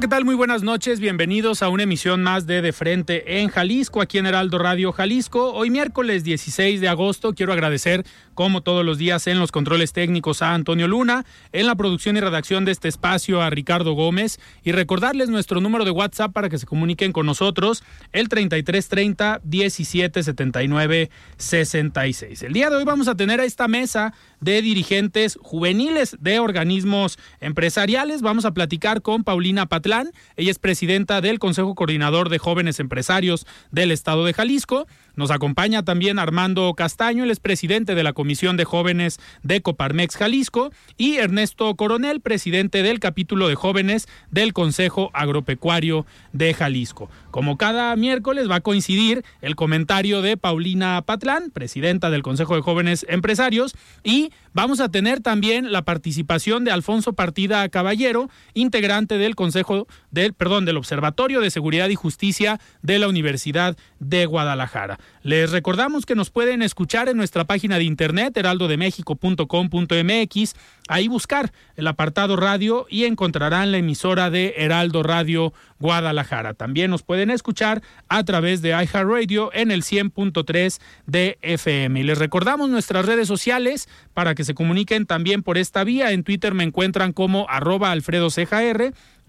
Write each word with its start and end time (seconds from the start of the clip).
¿Qué 0.00 0.08
tal? 0.08 0.24
Muy 0.24 0.34
buenas 0.34 0.62
noches. 0.62 0.98
Bienvenidos 0.98 1.62
a 1.62 1.68
una 1.68 1.82
emisión 1.82 2.22
más 2.22 2.46
de 2.46 2.62
De 2.62 2.72
Frente 2.72 3.40
en 3.42 3.48
Jalisco, 3.48 4.00
aquí 4.00 4.16
en 4.16 4.24
Heraldo 4.24 4.56
Radio 4.56 4.92
Jalisco. 4.92 5.52
Hoy 5.52 5.68
miércoles 5.68 6.24
16 6.24 6.80
de 6.80 6.88
agosto 6.88 7.34
quiero 7.34 7.52
agradecer, 7.52 8.06
como 8.32 8.62
todos 8.62 8.82
los 8.82 8.96
días, 8.96 9.26
en 9.26 9.38
los 9.38 9.52
controles 9.52 9.92
técnicos 9.92 10.40
a 10.40 10.54
Antonio 10.54 10.88
Luna, 10.88 11.26
en 11.52 11.66
la 11.66 11.74
producción 11.74 12.16
y 12.16 12.20
redacción 12.20 12.64
de 12.64 12.72
este 12.72 12.88
espacio 12.88 13.42
a 13.42 13.50
Ricardo 13.50 13.92
Gómez 13.92 14.40
y 14.64 14.72
recordarles 14.72 15.28
nuestro 15.28 15.60
número 15.60 15.84
de 15.84 15.90
WhatsApp 15.90 16.32
para 16.32 16.48
que 16.48 16.56
se 16.56 16.64
comuniquen 16.64 17.12
con 17.12 17.26
nosotros, 17.26 17.84
el 18.12 18.30
3330 18.30 19.42
1779 19.44 21.10
66. 21.36 22.42
El 22.42 22.54
día 22.54 22.70
de 22.70 22.76
hoy 22.76 22.84
vamos 22.84 23.06
a 23.06 23.16
tener 23.16 23.38
a 23.38 23.44
esta 23.44 23.68
mesa 23.68 24.14
de 24.40 24.62
dirigentes 24.62 25.38
juveniles 25.42 26.16
de 26.20 26.38
organismos 26.38 27.18
empresariales. 27.40 28.22
Vamos 28.22 28.44
a 28.44 28.52
platicar 28.52 29.02
con 29.02 29.24
Paulina 29.24 29.66
Patlán. 29.66 30.10
Ella 30.36 30.50
es 30.50 30.58
presidenta 30.58 31.20
del 31.20 31.38
Consejo 31.38 31.74
Coordinador 31.74 32.28
de 32.28 32.38
Jóvenes 32.38 32.80
Empresarios 32.80 33.46
del 33.70 33.90
Estado 33.90 34.24
de 34.24 34.32
Jalisco. 34.32 34.86
Nos 35.16 35.30
acompaña 35.30 35.84
también 35.84 36.18
Armando 36.18 36.72
Castaño, 36.74 37.24
es 37.24 37.40
presidente 37.40 37.94
de 37.94 38.02
la 38.02 38.12
Comisión 38.12 38.56
de 38.56 38.64
Jóvenes 38.64 39.18
de 39.42 39.62
Coparmex 39.62 40.16
Jalisco, 40.16 40.72
y 40.96 41.16
Ernesto 41.16 41.74
Coronel, 41.76 42.20
presidente 42.20 42.82
del 42.82 43.00
capítulo 43.00 43.48
de 43.48 43.54
jóvenes 43.54 44.08
del 44.30 44.52
Consejo 44.52 45.10
Agropecuario 45.14 46.06
de 46.32 46.54
Jalisco. 46.54 47.10
Como 47.30 47.56
cada 47.56 47.94
miércoles 47.96 48.50
va 48.50 48.56
a 48.56 48.60
coincidir 48.60 49.24
el 49.40 49.56
comentario 49.56 50.22
de 50.22 50.36
Paulina 50.36 51.02
Patlán, 51.02 51.50
presidenta 51.50 52.10
del 52.10 52.22
Consejo 52.22 52.56
de 52.56 52.62
Jóvenes 52.62 53.06
Empresarios, 53.08 53.74
y 54.02 54.32
vamos 54.52 54.80
a 54.80 54.90
tener 54.90 55.20
también 55.20 55.72
la 55.72 55.82
participación 55.82 56.64
de 56.64 56.70
Alfonso 56.70 57.12
Partida 57.12 57.68
Caballero, 57.68 58.28
integrante 58.54 59.18
del 59.18 59.34
Consejo 59.34 59.86
del, 60.10 60.34
perdón, 60.34 60.64
del 60.64 60.76
Observatorio 60.76 61.40
de 61.40 61.50
Seguridad 61.50 61.88
y 61.88 61.94
Justicia 61.94 62.60
de 62.82 62.98
la 62.98 63.08
Universidad 63.08 63.76
de 63.98 64.26
Guadalajara. 64.26 64.98
Les 65.22 65.50
recordamos 65.50 66.06
que 66.06 66.14
nos 66.14 66.30
pueden 66.30 66.62
escuchar 66.62 67.10
en 67.10 67.18
nuestra 67.18 67.44
página 67.44 67.76
de 67.76 67.84
internet 67.84 68.34
heraldodemexico.com.mx, 68.38 70.54
ahí 70.88 71.08
buscar 71.08 71.52
el 71.76 71.86
apartado 71.86 72.36
radio 72.36 72.86
y 72.88 73.04
encontrarán 73.04 73.70
la 73.70 73.76
emisora 73.76 74.30
de 74.30 74.54
Heraldo 74.56 75.02
Radio 75.02 75.52
Guadalajara. 75.78 76.54
También 76.54 76.90
nos 76.90 77.02
pueden 77.02 77.28
escuchar 77.30 77.82
a 78.08 78.24
través 78.24 78.62
de 78.62 78.70
iHeartRadio 78.70 79.50
en 79.52 79.70
el 79.70 79.82
100.3 79.82 80.80
de 81.06 81.36
FM. 81.42 82.00
Y 82.00 82.02
les 82.02 82.16
recordamos 82.16 82.70
nuestras 82.70 83.04
redes 83.04 83.28
sociales 83.28 83.90
para 84.14 84.34
que 84.34 84.44
se 84.44 84.54
comuniquen 84.54 85.04
también 85.04 85.42
por 85.42 85.58
esta 85.58 85.84
vía. 85.84 86.12
En 86.12 86.24
Twitter 86.24 86.54
me 86.54 86.64
encuentran 86.64 87.12
como 87.12 87.46
arroba 87.50 87.90
Alfredo 87.90 88.30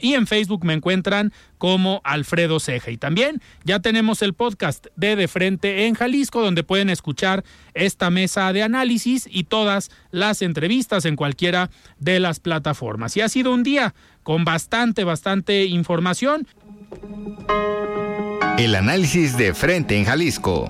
y 0.02 0.16
en 0.16 0.28
Facebook 0.28 0.66
me 0.66 0.74
encuentran 0.74 1.32
como 1.58 2.02
Alfredo 2.04 2.60
Ceja. 2.60 2.92
Y 2.92 2.98
también 2.98 3.42
ya 3.64 3.80
tenemos 3.80 4.22
el 4.22 4.34
podcast 4.34 4.88
de 4.96 5.16
De 5.16 5.28
Frente 5.28 5.86
en 5.86 5.94
Jalisco, 5.94 6.42
donde 6.42 6.64
pueden 6.64 6.90
escuchar 6.90 7.44
esta 7.74 8.10
mesa 8.10 8.52
de 8.54 8.64
análisis 8.64 9.28
y 9.30 9.44
todas 9.44 9.92
las 10.12 10.42
entrevistas 10.42 11.06
en 11.06 11.16
cualquiera 11.16 11.70
de 12.00 12.20
las 12.20 12.40
plataformas. 12.40 13.16
Y 13.18 13.22
ha 13.22 13.30
sido 13.30 13.54
un 13.54 13.64
día 13.64 13.94
con 14.24 14.46
bastante, 14.46 15.04
bastante 15.04 15.66
información. 15.66 16.48
El 18.58 18.76
análisis 18.76 19.38
de 19.38 19.54
Frente 19.54 19.98
en 19.98 20.06
Jalisco. 20.06 20.70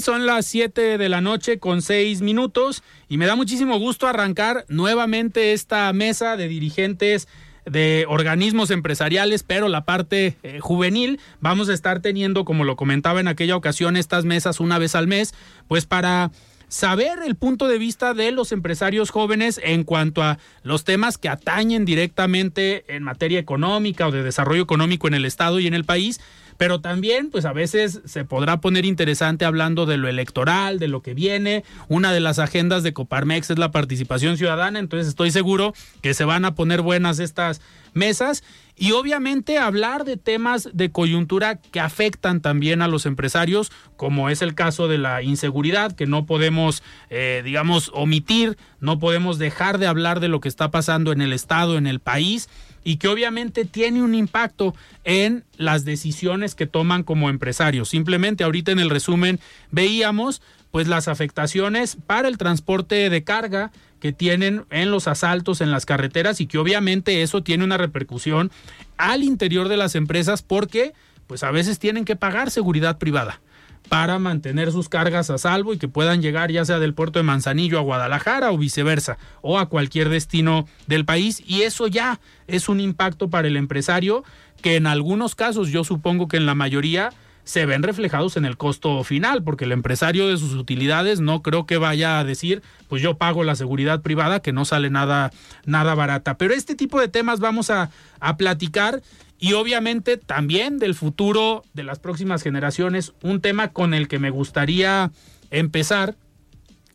Son 0.00 0.26
las 0.26 0.46
7 0.46 0.98
de 0.98 1.08
la 1.08 1.20
noche 1.20 1.58
con 1.58 1.82
6 1.82 2.22
minutos 2.22 2.82
y 3.08 3.18
me 3.18 3.26
da 3.26 3.36
muchísimo 3.36 3.78
gusto 3.78 4.06
arrancar 4.06 4.64
nuevamente 4.68 5.52
esta 5.52 5.92
mesa 5.92 6.36
de 6.36 6.48
dirigentes 6.48 7.28
de 7.64 8.04
organismos 8.08 8.70
empresariales, 8.70 9.42
pero 9.42 9.68
la 9.68 9.84
parte 9.84 10.36
eh, 10.42 10.60
juvenil. 10.60 11.20
Vamos 11.40 11.68
a 11.68 11.74
estar 11.74 12.00
teniendo, 12.00 12.44
como 12.44 12.64
lo 12.64 12.76
comentaba 12.76 13.20
en 13.20 13.28
aquella 13.28 13.56
ocasión, 13.56 13.96
estas 13.96 14.24
mesas 14.24 14.60
una 14.60 14.78
vez 14.78 14.94
al 14.94 15.06
mes, 15.06 15.34
pues 15.66 15.86
para 15.86 16.30
saber 16.68 17.20
el 17.24 17.36
punto 17.36 17.68
de 17.68 17.78
vista 17.78 18.14
de 18.14 18.32
los 18.32 18.50
empresarios 18.50 19.10
jóvenes 19.10 19.60
en 19.62 19.84
cuanto 19.84 20.22
a 20.22 20.38
los 20.62 20.84
temas 20.84 21.18
que 21.18 21.28
atañen 21.28 21.84
directamente 21.84 22.84
en 22.94 23.02
materia 23.02 23.38
económica 23.38 24.08
o 24.08 24.10
de 24.10 24.22
desarrollo 24.22 24.62
económico 24.62 25.06
en 25.06 25.14
el 25.14 25.24
Estado 25.24 25.60
y 25.60 25.66
en 25.66 25.74
el 25.74 25.84
país 25.84 26.20
pero 26.56 26.80
también 26.80 27.30
pues 27.30 27.44
a 27.44 27.52
veces 27.52 28.00
se 28.04 28.24
podrá 28.24 28.60
poner 28.60 28.84
interesante 28.84 29.44
hablando 29.44 29.86
de 29.86 29.96
lo 29.96 30.08
electoral, 30.08 30.78
de 30.78 30.88
lo 30.88 31.02
que 31.02 31.14
viene. 31.14 31.64
Una 31.88 32.12
de 32.12 32.20
las 32.20 32.38
agendas 32.38 32.82
de 32.82 32.92
Coparmex 32.92 33.50
es 33.50 33.58
la 33.58 33.70
participación 33.70 34.36
ciudadana, 34.36 34.78
entonces 34.78 35.08
estoy 35.08 35.30
seguro 35.30 35.74
que 36.02 36.14
se 36.14 36.24
van 36.24 36.44
a 36.44 36.54
poner 36.54 36.82
buenas 36.82 37.18
estas 37.18 37.60
mesas 37.94 38.42
y 38.76 38.92
obviamente 38.92 39.58
hablar 39.58 40.04
de 40.04 40.16
temas 40.16 40.68
de 40.72 40.90
coyuntura 40.90 41.56
que 41.56 41.78
afectan 41.78 42.40
también 42.40 42.82
a 42.82 42.88
los 42.88 43.06
empresarios, 43.06 43.70
como 43.96 44.30
es 44.30 44.42
el 44.42 44.54
caso 44.54 44.88
de 44.88 44.98
la 44.98 45.22
inseguridad, 45.22 45.92
que 45.92 46.06
no 46.06 46.26
podemos, 46.26 46.82
eh, 47.08 47.42
digamos, 47.44 47.92
omitir, 47.94 48.58
no 48.80 48.98
podemos 48.98 49.38
dejar 49.38 49.78
de 49.78 49.86
hablar 49.86 50.18
de 50.18 50.28
lo 50.28 50.40
que 50.40 50.48
está 50.48 50.72
pasando 50.72 51.12
en 51.12 51.20
el 51.20 51.32
Estado, 51.32 51.78
en 51.78 51.86
el 51.86 52.00
país 52.00 52.48
y 52.84 52.98
que 52.98 53.08
obviamente 53.08 53.64
tiene 53.64 54.02
un 54.02 54.14
impacto 54.14 54.74
en 55.02 55.44
las 55.56 55.84
decisiones 55.84 56.54
que 56.54 56.66
toman 56.66 57.02
como 57.02 57.30
empresarios. 57.30 57.88
Simplemente 57.88 58.44
ahorita 58.44 58.70
en 58.70 58.78
el 58.78 58.90
resumen 58.90 59.40
veíamos 59.70 60.42
pues 60.70 60.86
las 60.86 61.08
afectaciones 61.08 61.96
para 62.06 62.28
el 62.28 62.36
transporte 62.36 63.08
de 63.08 63.24
carga 63.24 63.72
que 64.00 64.12
tienen 64.12 64.64
en 64.70 64.90
los 64.90 65.08
asaltos 65.08 65.60
en 65.60 65.70
las 65.70 65.86
carreteras 65.86 66.40
y 66.40 66.46
que 66.46 66.58
obviamente 66.58 67.22
eso 67.22 67.42
tiene 67.42 67.64
una 67.64 67.78
repercusión 67.78 68.50
al 68.98 69.22
interior 69.22 69.68
de 69.68 69.78
las 69.78 69.94
empresas 69.94 70.42
porque 70.42 70.92
pues 71.26 71.42
a 71.42 71.50
veces 71.50 71.78
tienen 71.78 72.04
que 72.04 72.16
pagar 72.16 72.50
seguridad 72.50 72.98
privada 72.98 73.40
para 73.88 74.18
mantener 74.18 74.72
sus 74.72 74.88
cargas 74.88 75.30
a 75.30 75.38
salvo 75.38 75.72
y 75.72 75.78
que 75.78 75.88
puedan 75.88 76.22
llegar 76.22 76.50
ya 76.50 76.64
sea 76.64 76.78
del 76.78 76.94
puerto 76.94 77.18
de 77.18 77.24
Manzanillo 77.24 77.78
a 77.78 77.82
Guadalajara 77.82 78.50
o 78.50 78.58
viceversa 78.58 79.18
o 79.42 79.58
a 79.58 79.68
cualquier 79.68 80.08
destino 80.08 80.66
del 80.86 81.04
país 81.04 81.42
y 81.46 81.62
eso 81.62 81.86
ya 81.86 82.20
es 82.46 82.68
un 82.68 82.80
impacto 82.80 83.28
para 83.30 83.48
el 83.48 83.56
empresario 83.56 84.24
que 84.62 84.76
en 84.76 84.86
algunos 84.86 85.34
casos 85.34 85.68
yo 85.68 85.84
supongo 85.84 86.28
que 86.28 86.36
en 86.36 86.46
la 86.46 86.54
mayoría 86.54 87.10
se 87.44 87.66
ven 87.66 87.82
reflejados 87.82 88.36
en 88.36 88.46
el 88.46 88.56
costo 88.56 89.04
final, 89.04 89.44
porque 89.44 89.66
el 89.66 89.72
empresario 89.72 90.28
de 90.28 90.38
sus 90.38 90.54
utilidades 90.54 91.20
no 91.20 91.42
creo 91.42 91.66
que 91.66 91.76
vaya 91.76 92.18
a 92.18 92.24
decir, 92.24 92.62
pues 92.88 93.02
yo 93.02 93.18
pago 93.18 93.44
la 93.44 93.54
seguridad 93.54 94.00
privada, 94.00 94.40
que 94.40 94.52
no 94.52 94.64
sale 94.64 94.88
nada, 94.88 95.30
nada 95.66 95.94
barata. 95.94 96.38
Pero 96.38 96.54
este 96.54 96.74
tipo 96.74 96.98
de 96.98 97.08
temas 97.08 97.40
vamos 97.40 97.68
a, 97.68 97.90
a 98.18 98.36
platicar 98.38 99.02
y 99.44 99.52
obviamente 99.52 100.16
también 100.16 100.78
del 100.78 100.94
futuro 100.94 101.64
de 101.74 101.82
las 101.82 101.98
próximas 101.98 102.42
generaciones. 102.42 103.12
Un 103.22 103.42
tema 103.42 103.72
con 103.72 103.92
el 103.92 104.08
que 104.08 104.18
me 104.18 104.30
gustaría 104.30 105.12
empezar 105.50 106.16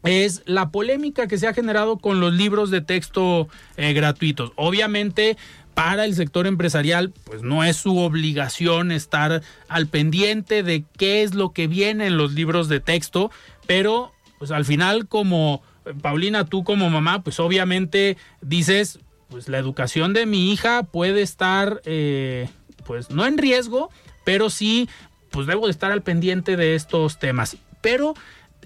es 0.01 0.41
la 0.47 0.71
polémica 0.71 1.27
que 1.27 1.37
se 1.37 1.45
ha 1.47 1.53
generado 1.53 1.99
con 1.99 2.19
los 2.19 2.33
libros 2.33 2.71
de 2.71 2.81
texto 2.81 3.47
eh, 3.77 3.93
gratuitos. 3.93 4.51
Obviamente 4.55 5.37
para 5.75 6.05
el 6.05 6.15
sector 6.15 6.47
empresarial, 6.47 7.13
pues 7.23 7.43
no 7.43 7.63
es 7.63 7.77
su 7.77 7.99
obligación 7.99 8.91
estar 8.91 9.43
al 9.67 9.85
pendiente 9.85 10.63
de 10.63 10.85
qué 10.97 11.21
es 11.21 11.35
lo 11.35 11.51
que 11.51 11.67
viene 11.67 12.07
en 12.07 12.17
los 12.17 12.33
libros 12.33 12.67
de 12.67 12.79
texto, 12.79 13.29
pero 13.67 14.11
pues 14.39 14.49
al 14.49 14.65
final 14.65 15.07
como 15.07 15.61
Paulina, 16.01 16.45
tú 16.45 16.63
como 16.63 16.89
mamá, 16.89 17.21
pues 17.21 17.39
obviamente 17.39 18.17
dices, 18.41 18.97
pues 19.29 19.47
la 19.47 19.57
educación 19.57 20.13
de 20.13 20.25
mi 20.25 20.51
hija 20.51 20.83
puede 20.83 21.21
estar, 21.21 21.81
eh, 21.85 22.49
pues 22.85 23.11
no 23.11 23.25
en 23.25 23.37
riesgo, 23.37 23.89
pero 24.23 24.49
sí, 24.49 24.89
pues 25.31 25.47
debo 25.47 25.65
de 25.65 25.71
estar 25.71 25.91
al 25.91 26.01
pendiente 26.01 26.57
de 26.57 26.75
estos 26.75 27.19
temas. 27.19 27.57
Pero 27.81 28.15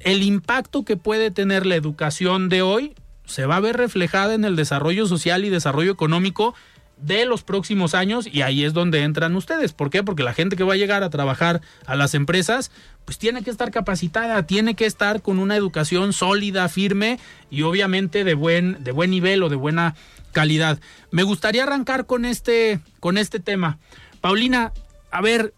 el 0.04 0.24
impacto 0.24 0.84
que 0.84 0.98
puede 0.98 1.32
tener 1.32 1.66
la 1.66 1.76
educación 1.76 2.50
de 2.50 2.62
hoy 2.62 2.96
se 3.26 3.46
va 3.46 3.58
a 3.58 3.62
ver 3.62 3.78
reflejada 3.78 4.34
en 4.34 4.46
el 4.46 4.56
desarrollo 4.56 5.06
social 5.08 5.46
y 5.46 5.50
desarrollo 5.50 5.92
económico 5.92 6.56
de 6.98 7.26
los 7.26 7.44
próximos 7.44 7.96
años 7.96 8.28
y 8.32 8.42
ahí 8.44 8.64
es 8.64 8.74
donde 8.74 9.02
entran 9.04 9.36
ustedes. 9.36 9.74
¿Por 9.74 9.90
qué? 9.90 10.04
Porque 10.04 10.24
la 10.24 10.34
gente 10.34 10.56
que 10.56 10.64
va 10.64 10.74
a 10.74 10.78
llegar 10.78 11.04
a 11.04 11.10
trabajar 11.10 11.62
a 11.86 11.96
las 11.96 12.14
empresas, 12.14 12.72
pues 13.06 13.18
tiene 13.18 13.44
que 13.44 13.50
estar 13.50 13.72
capacitada, 13.72 14.46
tiene 14.46 14.76
que 14.76 14.86
estar 14.86 15.22
con 15.22 15.40
una 15.40 15.58
educación 15.58 16.14
sólida, 16.14 16.70
firme 16.70 17.20
y 17.50 17.64
obviamente 17.64 18.24
de 18.24 18.34
buen, 18.36 18.84
de 18.84 18.92
buen 18.92 19.10
nivel 19.10 19.44
o 19.44 19.50
de 19.50 19.56
buena 19.56 19.96
calidad. 20.34 20.80
Me 21.12 21.24
gustaría 21.24 21.64
arrancar 21.64 22.06
con 22.06 22.26
este, 22.26 22.82
con 23.00 23.18
este 23.18 23.40
tema. 23.40 23.80
Paulina, 24.20 24.74
a 25.10 25.22
ver, 25.22 25.54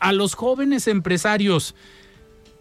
a 0.00 0.12
los 0.12 0.34
jóvenes 0.34 0.88
empresarios, 0.88 1.76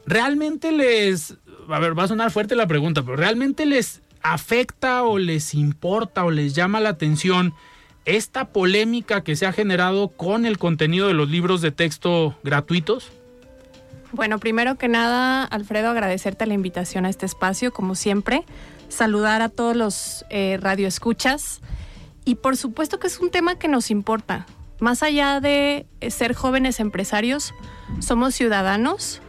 ¿realmente 0.05 0.71
les, 0.71 1.37
a 1.67 1.79
ver, 1.79 1.97
va 1.97 2.03
a 2.03 2.07
sonar 2.07 2.29
fuerte 2.29 2.55
la 2.55 2.67
pregunta, 2.67 3.01
pero 3.01 3.15
¿realmente 3.15 3.65
les 3.65 4.03
afecta 4.21 5.03
o 5.03 5.17
les 5.17 5.55
importa 5.55 6.23
o 6.23 6.29
les 6.29 6.53
llama 6.53 6.79
la 6.79 6.89
atención? 6.89 7.55
esta 8.05 8.45
polémica 8.45 9.23
que 9.23 9.35
se 9.35 9.45
ha 9.45 9.53
generado 9.53 10.09
con 10.09 10.45
el 10.45 10.57
contenido 10.57 11.07
de 11.07 11.13
los 11.13 11.29
libros 11.29 11.61
de 11.61 11.71
texto 11.71 12.35
gratuitos? 12.43 13.11
Bueno, 14.11 14.39
primero 14.39 14.75
que 14.77 14.87
nada, 14.87 15.43
Alfredo, 15.43 15.89
agradecerte 15.89 16.45
la 16.45 16.53
invitación 16.53 17.05
a 17.05 17.09
este 17.09 17.25
espacio, 17.25 17.71
como 17.71 17.95
siempre, 17.95 18.43
saludar 18.93 19.41
a 19.41 19.49
todos 19.49 19.75
los 19.75 20.25
eh, 20.29 20.57
radioescuchas. 20.61 21.61
Y 22.25 22.35
por 22.35 22.55
supuesto 22.55 22.99
que 22.99 23.07
es 23.07 23.19
un 23.19 23.29
tema 23.29 23.55
que 23.55 23.67
nos 23.67 23.91
importa. 23.91 24.45
Más 24.79 25.03
allá 25.03 25.39
de 25.39 25.85
eh, 25.99 26.11
ser 26.11 26.33
jóvenes 26.33 26.79
empresarios, 26.79 27.53
somos 27.99 28.35
ciudadanos, 28.35 29.21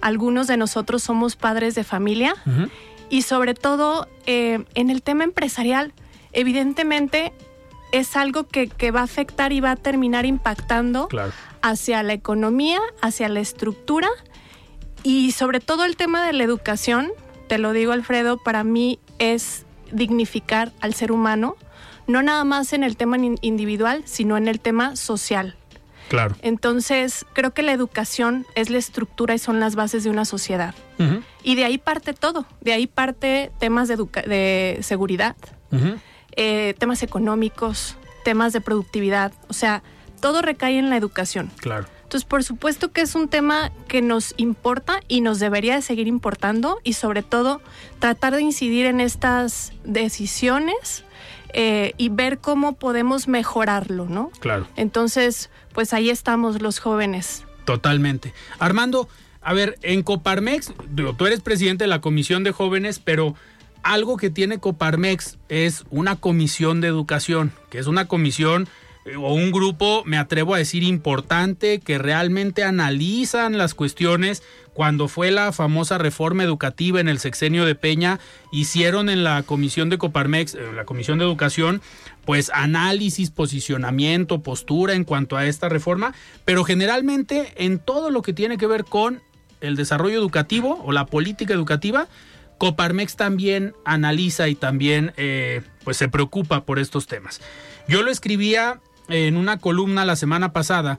algunos 0.00 0.46
de 0.46 0.56
nosotros 0.56 1.02
somos 1.02 1.36
padres 1.36 1.74
de 1.74 1.84
familia. 1.84 2.34
Y 3.08 3.22
sobre 3.22 3.54
todo 3.54 4.08
eh, 4.26 4.64
en 4.74 4.90
el 4.90 5.02
tema 5.02 5.24
empresarial, 5.24 5.92
evidentemente 6.32 7.32
es 7.92 8.16
algo 8.16 8.44
que, 8.44 8.90
va 8.90 9.00
a 9.00 9.04
afectar 9.04 9.52
y 9.52 9.60
va 9.60 9.72
a 9.72 9.76
terminar 9.76 10.24
impactando 10.24 11.08
hacia 11.60 12.02
la 12.02 12.14
economía, 12.14 12.80
hacia 13.02 13.28
la 13.28 13.40
estructura 13.40 14.08
y 15.02 15.32
sobre 15.32 15.60
todo 15.60 15.84
el 15.84 15.96
tema 15.96 16.24
de 16.24 16.32
la 16.32 16.44
educación, 16.44 17.12
te 17.48 17.58
lo 17.58 17.72
digo 17.72 17.92
Alfredo, 17.92 18.38
para 18.38 18.64
mí 18.64 18.98
es 19.18 19.64
dignificar 19.90 20.72
al 20.80 20.94
ser 20.94 21.12
humano, 21.12 21.56
no 22.06 22.22
nada 22.22 22.44
más 22.44 22.72
en 22.72 22.82
el 22.82 22.96
tema 22.96 23.16
individual, 23.18 24.02
sino 24.06 24.36
en 24.36 24.48
el 24.48 24.60
tema 24.60 24.96
social. 24.96 25.56
Claro. 26.08 26.36
Entonces, 26.42 27.24
creo 27.32 27.54
que 27.54 27.62
la 27.62 27.72
educación 27.72 28.46
es 28.54 28.68
la 28.68 28.78
estructura 28.78 29.34
y 29.34 29.38
son 29.38 29.60
las 29.60 29.76
bases 29.76 30.04
de 30.04 30.10
una 30.10 30.24
sociedad. 30.24 30.74
Y 31.42 31.54
de 31.56 31.64
ahí 31.64 31.78
parte 31.78 32.12
todo. 32.12 32.46
De 32.60 32.72
ahí 32.72 32.86
parte 32.86 33.50
temas 33.58 33.88
de, 33.88 33.96
de 33.96 34.78
seguridad, 34.82 35.36
eh, 36.36 36.74
temas 36.78 37.02
económicos, 37.02 37.96
temas 38.24 38.52
de 38.52 38.60
productividad, 38.60 39.32
o 39.48 39.52
sea, 39.52 39.82
todo 40.20 40.42
recae 40.42 40.78
en 40.78 40.90
la 40.90 40.96
educación. 40.96 41.50
Claro. 41.56 41.86
Entonces, 42.12 42.28
por 42.28 42.44
supuesto 42.44 42.92
que 42.92 43.00
es 43.00 43.14
un 43.14 43.26
tema 43.26 43.72
que 43.88 44.02
nos 44.02 44.34
importa 44.36 45.00
y 45.08 45.22
nos 45.22 45.38
debería 45.38 45.76
de 45.76 45.80
seguir 45.80 46.06
importando 46.06 46.78
y 46.84 46.92
sobre 46.92 47.22
todo 47.22 47.62
tratar 48.00 48.36
de 48.36 48.42
incidir 48.42 48.84
en 48.84 49.00
estas 49.00 49.72
decisiones 49.84 51.04
eh, 51.54 51.94
y 51.96 52.10
ver 52.10 52.36
cómo 52.36 52.74
podemos 52.74 53.28
mejorarlo, 53.28 54.04
¿no? 54.10 54.30
Claro. 54.40 54.68
Entonces, 54.76 55.48
pues 55.72 55.94
ahí 55.94 56.10
estamos 56.10 56.60
los 56.60 56.80
jóvenes. 56.80 57.44
Totalmente. 57.64 58.34
Armando, 58.58 59.08
a 59.40 59.54
ver, 59.54 59.78
en 59.80 60.02
Coparmex, 60.02 60.74
tú 61.16 61.26
eres 61.26 61.40
presidente 61.40 61.84
de 61.84 61.88
la 61.88 62.02
Comisión 62.02 62.44
de 62.44 62.52
Jóvenes, 62.52 62.98
pero 62.98 63.36
algo 63.82 64.18
que 64.18 64.28
tiene 64.28 64.58
Coparmex 64.58 65.38
es 65.48 65.86
una 65.88 66.16
comisión 66.16 66.82
de 66.82 66.88
educación, 66.88 67.52
que 67.70 67.78
es 67.78 67.86
una 67.86 68.06
comisión 68.06 68.68
o 69.16 69.34
un 69.34 69.50
grupo, 69.50 70.02
me 70.06 70.16
atrevo 70.16 70.54
a 70.54 70.58
decir, 70.58 70.82
importante, 70.82 71.80
que 71.80 71.98
realmente 71.98 72.62
analizan 72.62 73.58
las 73.58 73.74
cuestiones. 73.74 74.42
Cuando 74.74 75.08
fue 75.08 75.30
la 75.30 75.52
famosa 75.52 75.98
reforma 75.98 76.44
educativa 76.44 77.00
en 77.00 77.08
el 77.08 77.18
sexenio 77.18 77.64
de 77.64 77.74
Peña, 77.74 78.20
hicieron 78.52 79.08
en 79.08 79.24
la 79.24 79.42
comisión 79.42 79.90
de 79.90 79.98
Coparmex, 79.98 80.54
en 80.54 80.76
la 80.76 80.84
comisión 80.84 81.18
de 81.18 81.24
educación, 81.24 81.82
pues 82.24 82.50
análisis, 82.54 83.30
posicionamiento, 83.30 84.42
postura 84.42 84.94
en 84.94 85.04
cuanto 85.04 85.36
a 85.36 85.46
esta 85.46 85.68
reforma, 85.68 86.14
pero 86.44 86.62
generalmente 86.62 87.52
en 87.56 87.80
todo 87.80 88.10
lo 88.10 88.22
que 88.22 88.32
tiene 88.32 88.56
que 88.56 88.66
ver 88.66 88.84
con 88.84 89.20
el 89.60 89.76
desarrollo 89.76 90.18
educativo 90.18 90.80
o 90.84 90.92
la 90.92 91.06
política 91.06 91.52
educativa, 91.54 92.08
Coparmex 92.58 93.16
también 93.16 93.74
analiza 93.84 94.48
y 94.48 94.54
también 94.54 95.12
eh, 95.16 95.62
pues 95.82 95.96
se 95.96 96.08
preocupa 96.08 96.64
por 96.64 96.78
estos 96.78 97.08
temas. 97.08 97.40
Yo 97.88 98.02
lo 98.02 98.10
escribía 98.10 98.80
en 99.12 99.36
una 99.36 99.58
columna 99.58 100.04
la 100.04 100.16
semana 100.16 100.52
pasada 100.52 100.98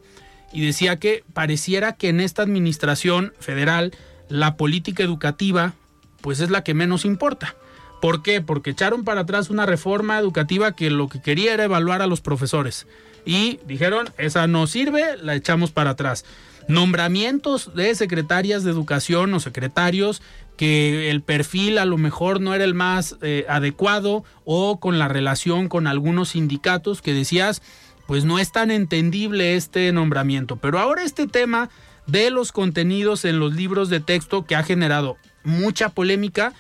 y 0.51 0.65
decía 0.65 0.99
que 0.99 1.23
pareciera 1.33 1.93
que 1.93 2.09
en 2.09 2.19
esta 2.19 2.43
administración 2.43 3.33
federal 3.39 3.91
la 4.29 4.55
política 4.55 5.03
educativa 5.03 5.73
pues 6.21 6.39
es 6.39 6.49
la 6.49 6.63
que 6.63 6.73
menos 6.73 7.05
importa. 7.05 7.55
¿Por 8.01 8.21
qué? 8.21 8.41
Porque 8.41 8.71
echaron 8.71 9.03
para 9.03 9.21
atrás 9.21 9.49
una 9.49 9.65
reforma 9.65 10.19
educativa 10.19 10.73
que 10.73 10.89
lo 10.89 11.09
que 11.09 11.21
quería 11.21 11.53
era 11.53 11.63
evaluar 11.63 12.01
a 12.01 12.07
los 12.07 12.21
profesores. 12.21 12.85
Y 13.25 13.59
dijeron, 13.65 14.09
esa 14.17 14.45
no 14.47 14.67
sirve, 14.67 15.17
la 15.21 15.35
echamos 15.35 15.71
para 15.71 15.91
atrás. 15.91 16.25
Nombramientos 16.67 17.73
de 17.75 17.95
secretarias 17.95 18.63
de 18.63 18.71
educación 18.71 19.33
o 19.33 19.39
secretarios 19.39 20.21
que 20.57 21.09
el 21.09 21.21
perfil 21.21 21.77
a 21.77 21.85
lo 21.85 21.97
mejor 21.97 22.39
no 22.39 22.53
era 22.53 22.63
el 22.63 22.73
más 22.73 23.17
eh, 23.21 23.45
adecuado 23.49 24.23
o 24.45 24.79
con 24.79 24.99
la 24.99 25.07
relación 25.07 25.67
con 25.67 25.87
algunos 25.87 26.29
sindicatos 26.29 27.01
que 27.01 27.13
decías, 27.13 27.61
pues 28.07 28.25
no 28.25 28.39
es 28.39 28.51
tan 28.51 28.71
entendible 28.71 29.55
este 29.55 29.91
nombramiento. 29.91 30.57
Pero 30.57 30.79
ahora 30.79 31.03
este 31.03 31.27
tema 31.27 31.69
de 32.07 32.29
los 32.29 32.51
contenidos 32.51 33.25
en 33.25 33.39
los 33.39 33.53
libros 33.53 33.89
de 33.89 33.99
texto 33.99 34.45
que 34.45 34.55
ha 34.55 34.63
generado 34.63 35.17
mucha 35.43 35.89
polémica, 35.89 36.53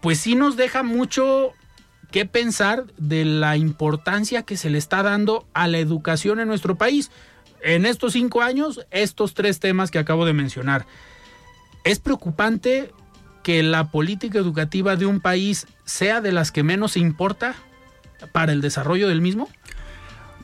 pues 0.00 0.20
sí 0.20 0.34
nos 0.34 0.56
deja 0.56 0.82
mucho 0.82 1.52
que 2.10 2.24
pensar 2.24 2.84
de 2.96 3.24
la 3.24 3.56
importancia 3.56 4.42
que 4.42 4.56
se 4.56 4.70
le 4.70 4.78
está 4.78 5.02
dando 5.02 5.46
a 5.52 5.68
la 5.68 5.78
educación 5.78 6.40
en 6.40 6.48
nuestro 6.48 6.76
país. 6.76 7.10
En 7.60 7.86
estos 7.86 8.12
cinco 8.12 8.42
años, 8.42 8.86
estos 8.90 9.34
tres 9.34 9.60
temas 9.60 9.90
que 9.90 9.98
acabo 9.98 10.24
de 10.24 10.32
mencionar. 10.32 10.86
Es 11.84 11.98
preocupante 11.98 12.92
que 13.42 13.62
la 13.62 13.90
política 13.90 14.38
educativa 14.38 14.96
de 14.96 15.06
un 15.06 15.20
país 15.20 15.66
sea 15.84 16.20
de 16.20 16.32
las 16.32 16.52
que 16.52 16.62
menos 16.62 16.96
importa 16.96 17.54
para 18.32 18.52
el 18.52 18.60
desarrollo 18.60 19.08
del 19.08 19.20
mismo? 19.20 19.48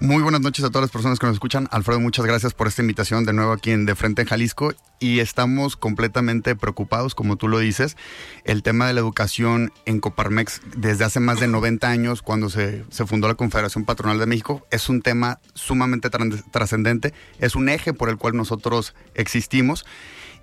Muy 0.04 0.22
buenas 0.22 0.42
noches 0.42 0.62
a 0.66 0.68
todas 0.68 0.82
las 0.82 0.90
personas 0.90 1.18
que 1.18 1.24
nos 1.24 1.36
escuchan. 1.36 1.66
Alfredo, 1.70 1.98
muchas 1.98 2.26
gracias 2.26 2.52
por 2.52 2.68
esta 2.68 2.82
invitación 2.82 3.24
de 3.24 3.32
nuevo 3.32 3.52
aquí 3.52 3.70
en 3.70 3.86
De 3.86 3.94
Frente 3.94 4.20
en 4.20 4.28
Jalisco 4.28 4.74
y 5.00 5.20
estamos 5.20 5.76
completamente 5.76 6.54
preocupados, 6.54 7.14
como 7.14 7.36
tú 7.36 7.48
lo 7.48 7.58
dices. 7.58 7.96
El 8.44 8.62
tema 8.62 8.86
de 8.86 8.92
la 8.92 9.00
educación 9.00 9.72
en 9.86 10.00
Coparmex 10.00 10.60
desde 10.76 11.04
hace 11.04 11.20
más 11.20 11.40
de 11.40 11.48
90 11.48 11.88
años, 11.88 12.20
cuando 12.20 12.50
se, 12.50 12.84
se 12.90 13.06
fundó 13.06 13.28
la 13.28 13.34
Confederación 13.34 13.86
Patronal 13.86 14.18
de 14.18 14.26
México, 14.26 14.66
es 14.70 14.90
un 14.90 15.00
tema 15.00 15.40
sumamente 15.54 16.10
trascendente, 16.10 17.14
es 17.38 17.56
un 17.56 17.70
eje 17.70 17.94
por 17.94 18.10
el 18.10 18.18
cual 18.18 18.36
nosotros 18.36 18.94
existimos 19.14 19.86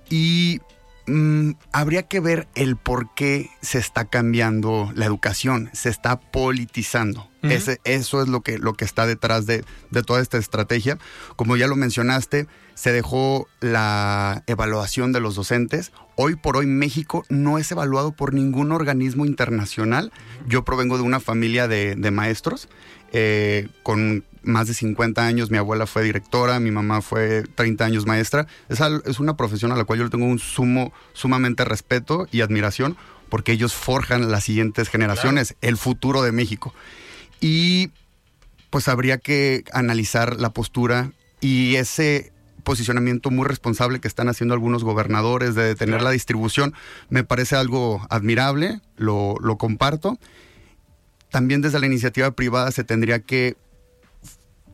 y 0.09 0.59
Mm, 1.07 1.51
habría 1.71 2.03
que 2.03 2.19
ver 2.19 2.47
el 2.55 2.75
por 2.75 3.13
qué 3.15 3.49
se 3.61 3.79
está 3.79 4.05
cambiando 4.05 4.91
la 4.93 5.05
educación, 5.05 5.69
se 5.73 5.89
está 5.89 6.19
politizando. 6.19 7.27
eso 7.41 8.21
es 8.21 8.27
lo 8.27 8.41
que, 8.41 8.59
lo 8.59 8.75
que 8.75 8.85
está 8.85 9.07
detrás 9.07 9.47
de, 9.47 9.65
de, 9.89 10.03
toda 10.03 10.21
esta 10.21 10.37
estrategia. 10.37 10.99
Como 11.35 11.57
ya 11.57 11.67
lo 11.67 11.75
mencionaste, 11.75 12.47
se 12.75 12.91
dejó 12.91 13.47
la 13.61 14.43
evaluación 14.45 15.11
de 15.11 15.21
los 15.21 15.35
docentes. 15.35 15.91
Hoy 16.15 16.35
por 16.35 16.55
hoy 16.55 16.67
México 16.67 17.25
no 17.29 17.57
es 17.57 17.71
evaluado 17.71 18.11
por 18.11 18.33
ningún 18.35 18.71
organismo 18.71 19.25
internacional. 19.25 20.11
Yo 20.47 20.63
provengo 20.63 20.97
de 20.97 21.03
una 21.03 21.19
familia 21.19 21.67
de, 21.67 21.95
de 21.95 22.11
maestros 22.11 22.69
eh, 23.11 23.67
con 23.83 24.23
más 24.43 24.67
de 24.67 24.73
50 24.73 25.25
años, 25.25 25.51
mi 25.51 25.57
abuela 25.57 25.85
fue 25.87 26.03
directora, 26.03 26.59
mi 26.59 26.71
mamá 26.71 27.01
fue 27.01 27.43
30 27.43 27.85
años 27.85 28.05
maestra. 28.05 28.47
Es, 28.69 28.79
es 29.05 29.19
una 29.19 29.37
profesión 29.37 29.71
a 29.71 29.75
la 29.75 29.83
cual 29.83 29.99
yo 29.99 30.05
le 30.05 30.11
tengo 30.11 30.25
un 30.25 30.39
sumo, 30.39 30.93
sumamente 31.13 31.65
respeto 31.65 32.27
y 32.31 32.41
admiración 32.41 32.97
porque 33.31 33.53
ellos 33.53 33.73
forjan 33.73 34.29
las 34.29 34.43
siguientes 34.43 34.89
generaciones, 34.89 35.55
el 35.61 35.77
futuro 35.77 36.21
de 36.21 36.33
México. 36.33 36.73
Y 37.39 37.91
pues 38.69 38.89
habría 38.89 39.19
que 39.19 39.63
analizar 39.71 40.35
la 40.35 40.49
postura 40.49 41.13
y 41.39 41.75
ese 41.77 42.33
posicionamiento 42.63 43.31
muy 43.31 43.47
responsable 43.47 44.01
que 44.01 44.09
están 44.09 44.27
haciendo 44.27 44.53
algunos 44.53 44.83
gobernadores 44.83 45.55
de 45.55 45.63
detener 45.63 46.01
la 46.01 46.11
distribución, 46.11 46.73
me 47.09 47.23
parece 47.23 47.55
algo 47.55 48.05
admirable, 48.09 48.81
lo, 48.97 49.35
lo 49.39 49.57
comparto. 49.57 50.19
También 51.29 51.61
desde 51.61 51.79
la 51.79 51.85
iniciativa 51.85 52.31
privada 52.31 52.69
se 52.71 52.83
tendría 52.83 53.19
que 53.19 53.55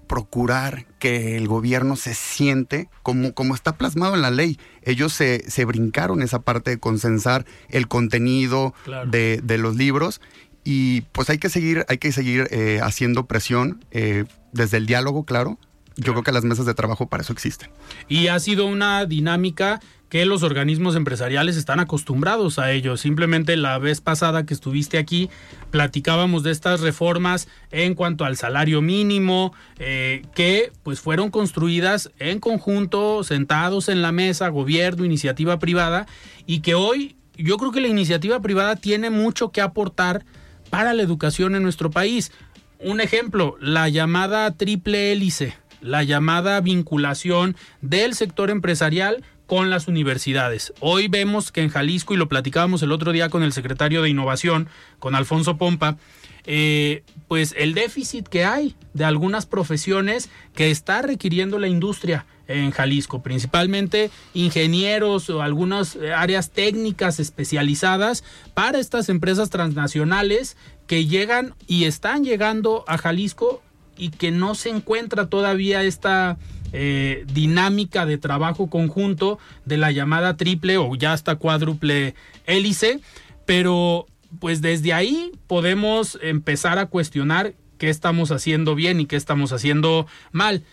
procurar 0.08 0.86
que 1.00 1.38
el 1.38 1.48
gobierno 1.48 1.96
se 1.96 2.14
siente 2.14 2.90
como, 3.04 3.34
como 3.34 3.54
está 3.54 3.78
plasmado 3.78 4.16
en 4.16 4.22
la 4.22 4.32
ley. 4.32 4.60
Ellos 4.82 5.14
se, 5.14 5.50
se 5.50 5.66
brincaron 5.66 6.22
esa 6.22 6.40
parte 6.40 6.72
de 6.72 6.80
consensar 6.80 7.46
el 7.70 7.88
contenido 7.88 8.74
de, 9.12 9.40
de, 9.44 9.58
los 9.58 9.76
libros 9.76 10.22
y 10.64 11.02
pues 11.14 11.30
hay 11.30 11.38
que 11.38 11.50
seguir, 11.50 11.86
hay 11.88 11.98
que 11.98 12.12
seguir 12.12 12.48
eh, 12.52 12.80
haciendo 12.84 13.26
presión 13.26 13.86
eh, 13.92 14.26
desde 14.52 14.78
el 14.78 14.86
diálogo, 14.86 15.24
claro, 15.24 15.58
yo 15.96 16.12
creo 16.12 16.24
que 16.24 16.32
las 16.32 16.44
mesas 16.44 16.66
de 16.66 16.74
trabajo 16.74 17.08
para 17.08 17.24
eso 17.24 17.34
existen. 17.34 17.70
Y 18.08 18.28
ha 18.28 18.40
sido 18.40 18.66
una 18.66 19.06
dinámica 19.06 19.80
que 20.10 20.26
los 20.26 20.44
organismos 20.44 20.96
empresariales 20.96 21.58
están 21.58 21.80
acostumbrados 21.80 22.60
a 22.60 22.72
ello. 22.72 22.98
Simplemente 22.98 23.58
la 23.58 23.78
vez 23.78 24.02
pasada 24.02 24.46
que 24.46 24.54
estuviste 24.54 24.98
aquí 24.98 25.30
platicábamos 25.72 26.44
de 26.44 26.52
estas 26.52 26.82
reformas 26.82 27.48
en 27.72 27.94
cuanto 27.94 28.26
al 28.26 28.38
salario 28.38 28.82
mínimo 28.82 29.54
eh, 29.80 30.22
que 30.34 30.72
pues 30.84 31.02
fueron 31.02 31.30
construidas 31.30 32.12
en 32.20 32.40
conjunto, 32.40 33.24
sentados 33.24 33.90
en 33.90 34.02
la 34.02 34.12
mesa, 34.12 34.48
gobierno, 34.50 35.06
iniciativa 35.06 35.60
privada 35.60 36.08
y 36.46 36.62
que 36.62 36.74
hoy 36.74 37.16
yo 37.36 37.58
creo 37.58 37.72
que 37.72 37.82
la 37.82 37.88
iniciativa 37.88 38.42
privada 38.42 38.76
tiene 38.76 39.10
mucho 39.10 39.52
que 39.52 39.62
aportar 39.62 40.26
para 40.70 40.94
la 40.94 41.04
educación 41.04 41.56
en 41.56 41.64
nuestro 41.64 41.92
país. 41.92 42.32
Un 42.80 43.02
ejemplo, 43.02 43.58
la 43.60 43.90
llamada 43.90 44.52
triple 44.52 45.12
hélice 45.12 45.56
la 45.82 46.04
llamada 46.04 46.60
vinculación 46.62 47.56
del 47.82 48.16
sector 48.16 48.50
empresarial 48.50 49.24
con 49.48 49.70
las 49.70 49.88
universidades. 49.88 50.74
Hoy 50.82 51.08
vemos 51.08 51.52
que 51.52 51.62
en 51.62 51.70
Jalisco, 51.70 52.14
y 52.14 52.18
lo 52.18 52.28
platicábamos 52.28 52.84
el 52.84 52.92
otro 52.92 53.14
día 53.14 53.30
con 53.30 53.42
el 53.42 53.54
secretario 53.54 54.04
de 54.04 54.10
Innovación, 54.10 54.68
con 55.00 55.16
Alfonso 55.16 55.58
Pompa, 55.58 55.98
eh, 56.46 57.04
pues 57.28 57.56
el 57.58 57.74
déficit 57.74 58.28
que 58.28 58.46
hay 58.46 58.76
de 58.94 59.06
algunas 59.06 59.46
profesiones 59.46 60.30
que 60.54 60.70
está 60.70 61.02
requiriendo 61.02 61.60
la 61.60 61.68
industria 61.68 62.26
en 62.48 62.72
Jalisco, 62.72 63.22
principalmente 63.22 64.10
ingenieros 64.34 65.30
o 65.30 65.42
algunas 65.42 65.98
áreas 66.16 66.52
técnicas 66.52 67.20
especializadas 67.20 68.24
para 68.54 68.80
estas 68.80 69.10
empresas 69.10 69.50
transnacionales 69.50 70.56
que 70.88 71.06
llegan 71.06 71.56
y 71.68 71.84
están 71.84 72.24
llegando 72.24 72.86
a 72.88 72.98
Jalisco 72.98 73.62
y 73.98 74.10
que 74.10 74.32
no 74.32 74.56
se 74.56 74.70
encuentra 74.70 75.28
todavía 75.28 75.84
esta 75.84 76.38
eh, 76.74 77.26
dinámica 77.32 78.06
de 78.06 78.18
trabajo 78.18 78.70
conjunto 78.70 79.40
de 79.66 79.78
la 79.78 79.92
llamada 79.92 80.38
triple 80.38 80.78
o 80.78 80.96
ya 80.96 81.14
hasta 81.14 81.36
cuádruple 81.36 82.16
hélice, 82.46 83.00
pero 83.46 84.06
pues 84.40 84.62
desde 84.62 84.94
ahí 84.94 85.32
podemos 85.48 86.20
empezar 86.22 86.80
a 86.80 86.88
cuestionar 86.88 87.54
qué 87.78 87.90
estamos 87.90 88.32
haciendo 88.32 88.76
bien 88.76 89.00
y 89.00 89.06
qué 89.06 89.16
estamos 89.16 89.54
haciendo 89.54 90.08
mal. 90.32 90.64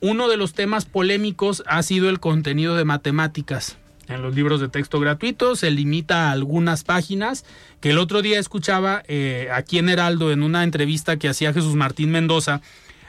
Uno 0.00 0.28
de 0.28 0.36
los 0.36 0.54
temas 0.54 0.86
polémicos 0.86 1.62
ha 1.66 1.82
sido 1.82 2.08
el 2.08 2.20
contenido 2.20 2.76
de 2.76 2.84
matemáticas 2.84 3.76
en 4.10 4.22
los 4.22 4.34
libros 4.34 4.60
de 4.60 4.68
texto 4.68 4.98
gratuitos, 4.98 5.60
se 5.60 5.70
limita 5.70 6.28
a 6.28 6.32
algunas 6.32 6.84
páginas, 6.84 7.44
que 7.80 7.90
el 7.90 7.98
otro 7.98 8.22
día 8.22 8.38
escuchaba 8.38 9.02
eh, 9.06 9.48
aquí 9.52 9.78
en 9.78 9.88
Heraldo 9.88 10.32
en 10.32 10.42
una 10.42 10.64
entrevista 10.64 11.16
que 11.16 11.28
hacía 11.28 11.52
Jesús 11.52 11.76
Martín 11.76 12.10
Mendoza, 12.10 12.60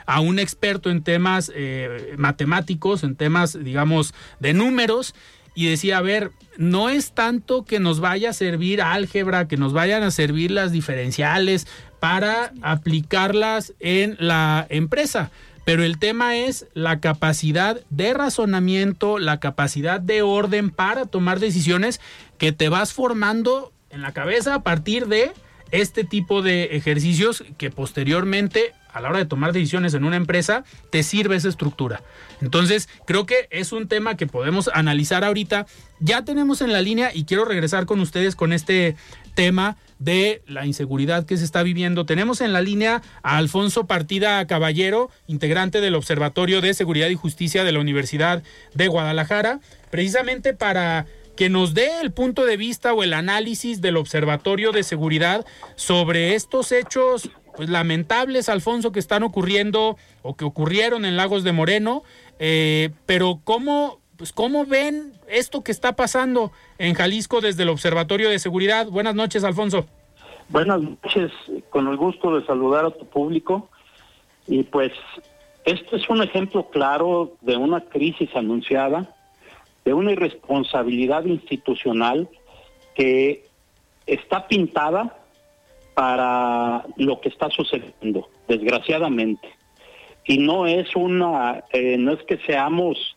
a 0.06 0.20
un 0.20 0.38
experto 0.38 0.90
en 0.90 1.02
temas 1.02 1.52
eh, 1.54 2.14
matemáticos, 2.16 3.04
en 3.04 3.16
temas, 3.16 3.58
digamos, 3.62 4.14
de 4.40 4.54
números, 4.54 5.14
y 5.54 5.66
decía, 5.66 5.98
a 5.98 6.02
ver, 6.02 6.30
no 6.56 6.88
es 6.88 7.12
tanto 7.12 7.64
que 7.64 7.78
nos 7.78 8.00
vaya 8.00 8.30
a 8.30 8.34
servir 8.34 8.80
álgebra, 8.80 9.48
que 9.48 9.56
nos 9.56 9.72
vayan 9.72 10.02
a 10.02 10.10
servir 10.10 10.50
las 10.50 10.72
diferenciales 10.72 11.66
para 12.00 12.52
aplicarlas 12.62 13.74
en 13.78 14.16
la 14.18 14.66
empresa, 14.70 15.30
pero 15.64 15.84
el 15.84 15.98
tema 15.98 16.36
es 16.36 16.66
la 16.74 17.00
capacidad 17.00 17.80
de 17.90 18.14
razonamiento, 18.14 19.18
la 19.18 19.38
capacidad 19.38 20.00
de 20.00 20.22
orden 20.22 20.70
para 20.70 21.06
tomar 21.06 21.38
decisiones 21.38 22.00
que 22.38 22.52
te 22.52 22.68
vas 22.68 22.92
formando 22.92 23.72
en 23.90 24.02
la 24.02 24.12
cabeza 24.12 24.54
a 24.54 24.62
partir 24.62 25.06
de 25.06 25.32
este 25.70 26.04
tipo 26.04 26.42
de 26.42 26.76
ejercicios 26.76 27.44
que 27.58 27.70
posteriormente 27.70 28.72
a 28.92 29.00
la 29.00 29.08
hora 29.08 29.18
de 29.18 29.24
tomar 29.24 29.52
decisiones 29.52 29.94
en 29.94 30.04
una 30.04 30.16
empresa 30.16 30.64
te 30.90 31.02
sirve 31.02 31.36
esa 31.36 31.48
estructura. 31.48 32.02
Entonces, 32.40 32.88
creo 33.06 33.26
que 33.26 33.48
es 33.50 33.72
un 33.72 33.88
tema 33.88 34.16
que 34.16 34.26
podemos 34.26 34.70
analizar 34.72 35.24
ahorita. 35.24 35.66
Ya 36.00 36.24
tenemos 36.24 36.60
en 36.60 36.72
la 36.72 36.80
línea 36.80 37.10
y 37.14 37.24
quiero 37.24 37.44
regresar 37.44 37.86
con 37.86 38.00
ustedes 38.00 38.36
con 38.36 38.52
este 38.52 38.96
tema 39.34 39.76
de 39.98 40.42
la 40.46 40.66
inseguridad 40.66 41.24
que 41.24 41.36
se 41.36 41.44
está 41.44 41.62
viviendo. 41.62 42.04
Tenemos 42.04 42.40
en 42.40 42.52
la 42.52 42.60
línea 42.60 43.02
a 43.22 43.36
Alfonso 43.36 43.86
Partida 43.86 44.44
Caballero, 44.46 45.10
integrante 45.26 45.80
del 45.80 45.94
Observatorio 45.94 46.60
de 46.60 46.74
Seguridad 46.74 47.08
y 47.08 47.14
Justicia 47.14 47.64
de 47.64 47.72
la 47.72 47.80
Universidad 47.80 48.42
de 48.74 48.88
Guadalajara, 48.88 49.60
precisamente 49.90 50.54
para 50.54 51.06
que 51.36 51.48
nos 51.48 51.72
dé 51.72 52.00
el 52.00 52.12
punto 52.12 52.44
de 52.44 52.56
vista 52.56 52.92
o 52.92 53.02
el 53.02 53.14
análisis 53.14 53.80
del 53.80 53.96
Observatorio 53.96 54.72
de 54.72 54.82
Seguridad 54.82 55.46
sobre 55.76 56.34
estos 56.34 56.72
hechos 56.72 57.30
pues 57.56 57.68
lamentables, 57.68 58.48
Alfonso, 58.48 58.92
que 58.92 59.00
están 59.00 59.22
ocurriendo 59.22 59.96
o 60.22 60.36
que 60.36 60.44
ocurrieron 60.44 61.04
en 61.04 61.16
Lagos 61.16 61.44
de 61.44 61.52
Moreno, 61.52 62.02
eh, 62.38 62.90
pero 63.06 63.40
cómo 63.44 64.00
pues 64.16 64.32
cómo 64.32 64.64
ven 64.66 65.14
esto 65.26 65.64
que 65.64 65.72
está 65.72 65.96
pasando 65.96 66.52
en 66.78 66.94
Jalisco 66.94 67.40
desde 67.40 67.64
el 67.64 67.70
Observatorio 67.70 68.30
de 68.30 68.38
Seguridad. 68.38 68.86
Buenas 68.86 69.16
noches, 69.16 69.42
Alfonso. 69.42 69.86
Buenas 70.48 70.80
noches, 70.80 71.32
con 71.70 71.88
el 71.88 71.96
gusto 71.96 72.36
de 72.36 72.46
saludar 72.46 72.84
a 72.84 72.90
tu 72.90 73.06
público. 73.06 73.68
Y 74.46 74.62
pues 74.64 74.92
este 75.64 75.96
es 75.96 76.08
un 76.08 76.22
ejemplo 76.22 76.68
claro 76.70 77.32
de 77.40 77.56
una 77.56 77.80
crisis 77.80 78.30
anunciada, 78.34 79.12
de 79.84 79.94
una 79.94 80.12
irresponsabilidad 80.12 81.24
institucional 81.24 82.28
que 82.94 83.46
está 84.06 84.46
pintada 84.46 85.21
para 85.94 86.84
lo 86.96 87.20
que 87.20 87.28
está 87.28 87.50
sucediendo, 87.50 88.28
desgraciadamente. 88.48 89.48
Y 90.24 90.38
no 90.38 90.66
es 90.66 90.94
una, 90.94 91.64
eh, 91.72 91.96
no 91.98 92.12
es 92.12 92.22
que 92.24 92.38
seamos 92.38 93.16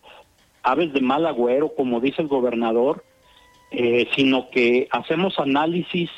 aves 0.64 0.92
de 0.94 1.02
mal 1.02 1.26
agüero, 1.26 1.70
como 1.76 2.00
dice 2.00 2.22
el 2.22 2.28
gobernador, 2.28 3.04
eh, 3.72 4.08
sino 4.16 4.50
que 4.50 4.88
hacemos 4.92 5.40
análisis 5.40 6.10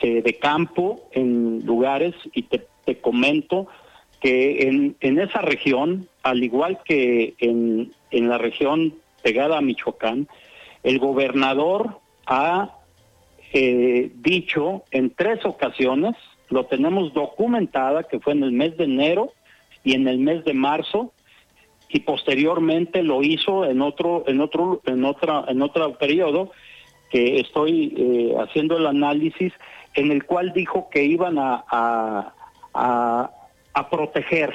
eh, 0.00 0.22
de 0.22 0.34
campo 0.38 1.08
en 1.12 1.64
lugares 1.64 2.14
y 2.32 2.42
te, 2.42 2.66
comento 3.00 3.66
que 4.20 4.68
en, 4.68 4.96
en, 5.00 5.18
esa 5.18 5.40
región, 5.40 6.08
al 6.22 6.44
igual 6.44 6.78
que 6.84 7.34
en, 7.38 7.92
en 8.12 8.28
la 8.28 8.38
región 8.38 8.94
pegada 9.22 9.58
a 9.58 9.60
Michoacán, 9.60 10.28
el 10.84 11.00
gobernador 11.00 11.98
ha 12.26 12.75
eh, 13.58 14.12
dicho 14.16 14.84
en 14.90 15.14
tres 15.14 15.42
ocasiones, 15.46 16.14
lo 16.50 16.66
tenemos 16.66 17.14
documentada, 17.14 18.02
que 18.02 18.20
fue 18.20 18.34
en 18.34 18.42
el 18.42 18.52
mes 18.52 18.76
de 18.76 18.84
enero 18.84 19.32
y 19.82 19.94
en 19.94 20.06
el 20.06 20.18
mes 20.18 20.44
de 20.44 20.52
marzo, 20.52 21.14
y 21.88 22.00
posteriormente 22.00 23.02
lo 23.02 23.22
hizo 23.22 23.64
en 23.64 23.80
otro 23.80 24.24
en 24.26 24.42
otro 24.42 24.82
en 24.84 25.04
otra 25.06 25.44
en 25.48 25.62
otro 25.62 25.96
periodo 25.96 26.50
que 27.10 27.40
estoy 27.40 27.94
eh, 27.96 28.34
haciendo 28.38 28.76
el 28.76 28.86
análisis 28.86 29.54
en 29.94 30.12
el 30.12 30.24
cual 30.24 30.52
dijo 30.52 30.90
que 30.90 31.04
iban 31.04 31.38
a 31.38 31.64
a, 32.74 33.90
proteger 33.90 34.52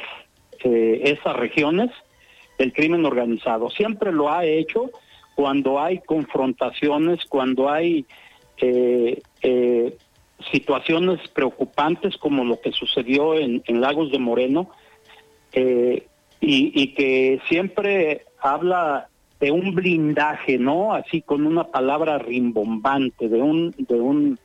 eh, 0.63 1.01
esas 1.05 1.36
regiones 1.38 1.89
del 2.60 2.72
crimen 2.72 3.03
organizado. 3.05 3.72
Siempre 3.72 4.12
lo 4.12 4.29
ha 4.29 4.46
hecho 4.46 4.91
cuando 5.34 5.79
hay 5.79 6.00
confrontaciones 6.00 7.25
cuando 7.25 7.70
hay 7.70 8.05
eh, 8.62 9.98
situaciones 10.51 11.20
preocupantes 11.30 12.18
como 12.18 12.44
lo 12.44 12.60
que 12.60 12.72
sucedió 12.72 13.36
en, 13.36 13.62
Lagos 13.68 14.12
de 14.12 14.20
Moreno 14.20 14.70
eh, 15.53 16.08
y, 16.39 16.88
que 16.94 17.39
siempre 17.48 18.25
habla 18.39 19.10
de 19.39 19.51
un 19.51 19.75
blindaje, 19.75 20.58
¿no? 20.58 20.94
Así 20.94 21.22
con 21.22 21.46
una 21.46 21.65
palabra 21.65 22.18
rimbombante, 22.18 23.27
de 23.27 23.41
un, 23.41 23.75
de 23.77 23.96
un 23.96 24.39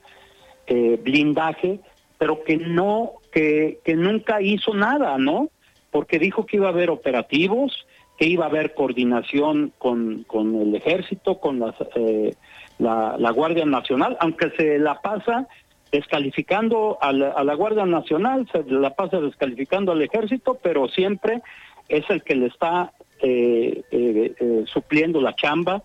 eh, 0.67 1.01
blindaje, 1.03 1.81
pero 2.19 2.45
que 2.45 2.59
no, 2.59 3.13
que, 3.33 3.79
que 3.85 3.95
nunca 3.95 4.43
hizo 4.43 4.75
nada, 4.75 5.17
¿no? 5.17 5.49
Porque 5.91 6.19
dijo 6.19 6.45
que 6.45 6.59
iba 6.59 6.67
a 6.67 6.73
haber 6.73 6.91
operativos, 6.91 7.87
que 8.19 8.27
iba 8.27 8.45
a 8.45 8.49
haber 8.49 8.75
coordinación 8.75 9.73
con, 9.79 10.25
con 10.25 10.55
el 10.55 10.75
ejército, 10.75 11.39
con 11.39 11.61
las, 11.61 11.75
eh, 11.95 12.35
la, 12.79 13.17
la 13.19 13.31
Guardia 13.31 13.65
Nacional, 13.65 14.17
aunque 14.21 14.51
se 14.57 14.79
la 14.79 15.01
pasa 15.01 15.47
descalificando 15.93 16.99
a 17.01 17.13
la, 17.13 17.55
Guardia 17.55 17.87
Nacional, 17.87 18.49
se 18.53 18.65
la 18.65 18.91
pasa 18.91 19.21
descalificando 19.21 19.93
al 19.93 20.03
ejército, 20.03 20.59
pero 20.63 20.89
siempre 20.89 21.43
es 21.89 22.09
el 22.11 22.23
que 22.23 22.35
le 22.35 22.47
está 22.47 22.93
eh, 23.23 23.83
eh, 23.91 24.35
eh, 24.39 24.65
supliendo 24.67 25.21
la 25.21 25.35
chamba. 25.35 25.83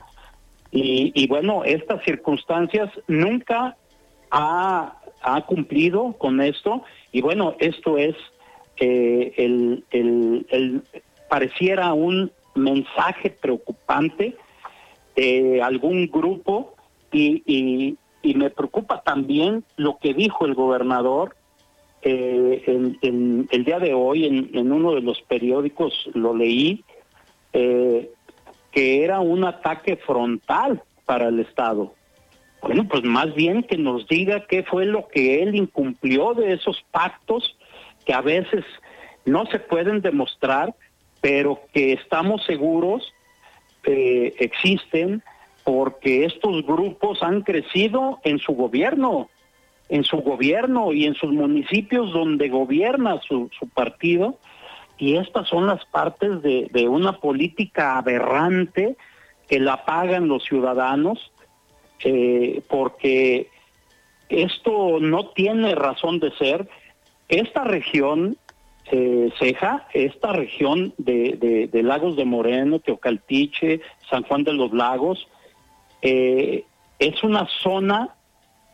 Y, 0.73 1.27
bueno, 1.27 1.65
estas 1.65 2.01
circunstancias 2.05 2.89
nunca 3.07 3.75
ha, 4.31 4.93
cumplido 5.45 6.13
con 6.13 6.39
esto. 6.39 6.83
Y 7.11 7.21
bueno, 7.21 7.55
esto 7.59 7.97
es 7.97 8.15
el, 8.77 9.83
el, 9.91 10.81
pareciera 11.29 11.93
un 11.93 12.31
mensaje 12.55 13.29
preocupante 13.31 14.37
de 15.17 15.61
algún 15.61 16.07
grupo 16.07 16.73
y, 17.11 17.97
me 18.23 18.49
preocupa 18.49 19.01
también 19.01 19.63
lo 19.77 19.97
que 19.97 20.13
dijo 20.13 20.45
el 20.45 20.53
gobernador 20.53 21.35
eh, 22.03 22.63
el 22.67 23.63
día 23.65 23.79
de 23.79 23.93
hoy 23.93 24.25
en, 24.25 24.71
uno 24.71 24.95
de 24.95 25.01
los 25.01 25.21
periódicos 25.23 26.09
lo 26.13 26.35
leí 26.35 26.83
eh, 27.53 28.09
que 28.71 29.03
era 29.03 29.19
un 29.19 29.43
ataque 29.43 29.97
frontal 29.97 30.81
para 31.05 31.27
el 31.27 31.39
Estado. 31.39 31.93
Bueno, 32.61 32.87
pues 32.87 33.03
más 33.03 33.33
bien 33.33 33.63
que 33.63 33.77
nos 33.77 34.07
diga 34.07 34.45
qué 34.47 34.63
fue 34.63 34.85
lo 34.85 35.07
que 35.07 35.43
él 35.43 35.55
incumplió 35.55 36.33
de 36.33 36.53
esos 36.53 36.83
pactos 36.91 37.57
que 38.05 38.13
a 38.13 38.21
veces 38.21 38.63
no 39.25 39.45
se 39.47 39.59
pueden 39.59 40.01
demostrar, 40.01 40.73
pero 41.19 41.59
que 41.73 41.93
estamos 41.93 42.43
seguros 42.45 43.13
eh, 43.83 44.35
existen 44.39 45.23
porque 45.63 46.25
estos 46.25 46.65
grupos 46.65 47.21
han 47.21 47.41
crecido 47.41 48.19
en 48.23 48.39
su 48.39 48.53
gobierno, 48.53 49.29
en 49.89 50.03
su 50.03 50.17
gobierno 50.17 50.93
y 50.93 51.05
en 51.05 51.15
sus 51.15 51.31
municipios 51.31 52.11
donde 52.13 52.49
gobierna 52.49 53.19
su, 53.27 53.49
partido, 53.73 54.37
y 54.97 55.17
estas 55.17 55.47
son 55.47 55.67
las 55.67 55.83
partes 55.85 56.41
de, 56.41 56.87
una 56.87 57.19
política 57.19 57.97
aberrante 57.97 58.95
que 59.47 59.59
la 59.59 59.85
pagan 59.85 60.27
los 60.27 60.43
ciudadanos, 60.43 61.31
eh, 62.03 62.61
porque 62.69 63.49
esto 64.29 64.99
no 64.99 65.29
tiene 65.29 65.75
razón 65.75 66.19
de 66.19 66.31
ser. 66.37 66.69
Esta 67.27 67.63
región, 67.63 68.37
eh, 68.91 69.29
Ceja, 69.39 69.87
esta 69.93 70.31
región 70.33 70.93
de, 70.97 71.69
de 71.71 71.83
Lagos 71.83 72.15
de 72.15 72.25
Moreno, 72.25 72.79
Teocaltiche, 72.79 73.81
San 74.09 74.23
Juan 74.23 74.43
de 74.43 74.53
los 74.53 74.71
Lagos, 74.71 75.27
eh, 76.01 76.65
es 76.99 77.23
una 77.23 77.47
zona 77.61 78.15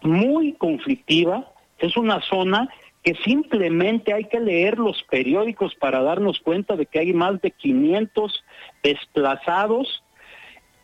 muy 0.01 0.53
conflictiva, 0.53 1.51
es 1.79 1.95
una 1.97 2.21
zona 2.21 2.69
que 3.03 3.15
simplemente 3.23 4.13
hay 4.13 4.25
que 4.25 4.39
leer 4.39 4.77
los 4.77 5.01
periódicos 5.03 5.75
para 5.75 6.01
darnos 6.01 6.39
cuenta 6.39 6.75
de 6.75 6.85
que 6.85 6.99
hay 6.99 7.13
más 7.13 7.41
de 7.41 7.51
500 7.51 8.43
desplazados, 8.83 10.03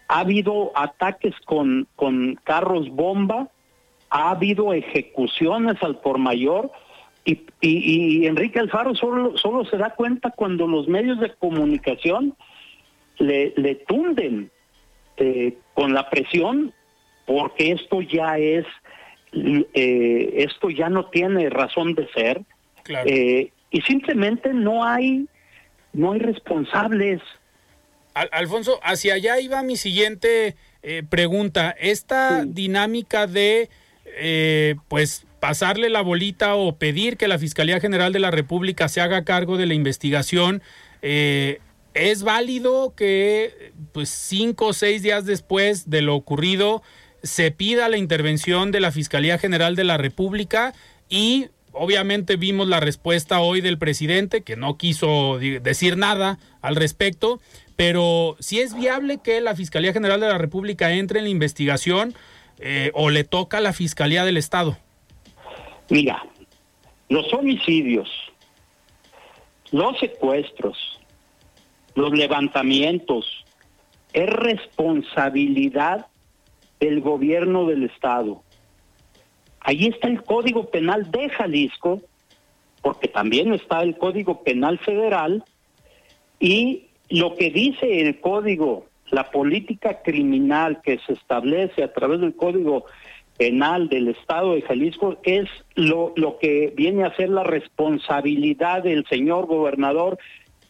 ha 0.07 0.19
habido 0.19 0.71
ataques 0.75 1.35
con, 1.45 1.87
con 1.95 2.39
carros 2.43 2.89
bomba, 2.89 3.49
ha 4.09 4.29
habido 4.31 4.73
ejecuciones 4.73 5.81
al 5.81 5.99
por 5.99 6.17
mayor, 6.17 6.71
y, 7.25 7.41
y, 7.61 8.25
Enrique 8.25 8.59
Alfaro 8.59 8.95
solo, 8.95 9.37
solo 9.37 9.65
se 9.65 9.77
da 9.77 9.95
cuenta 9.95 10.31
cuando 10.31 10.67
los 10.67 10.87
medios 10.87 11.19
de 11.19 11.33
comunicación 11.33 12.35
le, 13.17 13.53
le 13.55 13.75
tunden 13.75 14.49
eh, 15.17 15.57
con 15.73 15.93
la 15.93 16.09
presión, 16.09 16.73
porque 17.25 17.71
esto 17.71 18.01
ya 18.01 18.37
es, 18.37 18.65
eh, 19.33 20.33
esto 20.37 20.69
ya 20.69 20.89
no 20.89 21.05
tiene 21.09 21.49
razón 21.49 21.95
de 21.95 22.07
ser, 22.09 22.41
eh, 23.05 23.51
y 23.71 23.81
simplemente 23.81 24.53
no 24.53 24.83
hay, 24.85 25.27
no 25.93 26.13
hay 26.13 26.19
responsables. 26.19 27.21
Alfonso, 28.13 28.79
hacia 28.83 29.15
allá 29.15 29.39
iba 29.39 29.63
mi 29.63 29.75
siguiente 29.75 30.55
pregunta. 31.09 31.73
Esta 31.79 32.43
dinámica 32.45 33.25
de, 33.25 33.69
pues, 34.87 35.25
pasarle 35.43 35.89
la 35.89 35.99
bolita 35.99 36.55
o 36.55 36.77
pedir 36.77 37.17
que 37.17 37.27
la 37.27 37.37
Fiscalía 37.37 37.81
General 37.81 38.13
de 38.13 38.19
la 38.19 38.31
República 38.31 38.87
se 38.87 39.01
haga 39.01 39.25
cargo 39.25 39.57
de 39.57 39.65
la 39.65 39.73
investigación, 39.73 40.61
eh, 41.01 41.59
¿Es 41.93 42.23
válido 42.23 42.93
que 42.95 43.71
pues 43.91 44.09
cinco 44.09 44.67
o 44.67 44.73
seis 44.73 45.03
días 45.03 45.25
después 45.25 45.89
de 45.89 46.01
lo 46.01 46.15
ocurrido 46.15 46.81
se 47.21 47.51
pida 47.51 47.87
la 47.87 47.97
intervención 47.97 48.71
de 48.71 48.79
la 48.79 48.91
Fiscalía 48.91 49.37
General 49.37 49.75
de 49.75 49.83
la 49.83 49.97
República 49.97 50.73
y 51.07 51.47
obviamente 51.71 52.35
vimos 52.35 52.67
la 52.67 52.79
respuesta 52.79 53.39
hoy 53.41 53.61
del 53.61 53.77
presidente 53.77 54.41
que 54.41 54.55
no 54.55 54.77
quiso 54.77 55.39
decir 55.39 55.97
nada 55.97 56.39
al 56.61 56.75
respecto, 56.75 57.39
pero 57.75 58.35
si 58.39 58.59
es 58.59 58.75
viable 58.75 59.19
que 59.23 59.39
la 59.41 59.55
Fiscalía 59.55 59.93
General 59.93 60.19
de 60.19 60.27
la 60.27 60.37
República 60.37 60.93
entre 60.93 61.19
en 61.19 61.25
la 61.25 61.31
investigación 61.31 62.13
eh, 62.59 62.91
o 62.93 63.09
le 63.09 63.23
toca 63.23 63.57
a 63.57 63.61
la 63.61 63.73
Fiscalía 63.73 64.25
del 64.25 64.37
Estado. 64.37 64.77
Mira, 65.89 66.23
los 67.09 67.31
homicidios, 67.33 68.09
los 69.71 69.99
secuestros, 69.99 70.92
los 71.95 72.11
levantamientos, 72.11 73.45
es 74.13 74.29
responsabilidad 74.29 76.07
del 76.79 77.01
gobierno 77.01 77.65
del 77.65 77.83
Estado. 77.83 78.43
Ahí 79.61 79.87
está 79.87 80.07
el 80.07 80.23
Código 80.23 80.69
Penal 80.69 81.09
de 81.11 81.29
Jalisco, 81.29 82.01
porque 82.81 83.07
también 83.07 83.53
está 83.53 83.81
el 83.81 83.97
Código 83.97 84.43
Penal 84.43 84.77
Federal, 84.79 85.43
y 86.39 86.87
lo 87.09 87.35
que 87.35 87.49
dice 87.49 88.01
el 88.01 88.19
Código, 88.19 88.87
la 89.09 89.31
política 89.31 90.01
criminal 90.01 90.81
que 90.81 90.99
se 91.05 91.13
establece 91.13 91.83
a 91.83 91.93
través 91.93 92.19
del 92.19 92.35
Código 92.35 92.85
Penal 93.37 93.87
del 93.89 94.09
Estado 94.09 94.53
de 94.53 94.61
Jalisco 94.61 95.17
es 95.23 95.49
lo, 95.75 96.13
lo 96.15 96.37
que 96.37 96.73
viene 96.75 97.03
a 97.03 97.15
ser 97.15 97.29
la 97.29 97.43
responsabilidad 97.43 98.83
del 98.83 99.05
señor 99.07 99.47
gobernador 99.47 100.17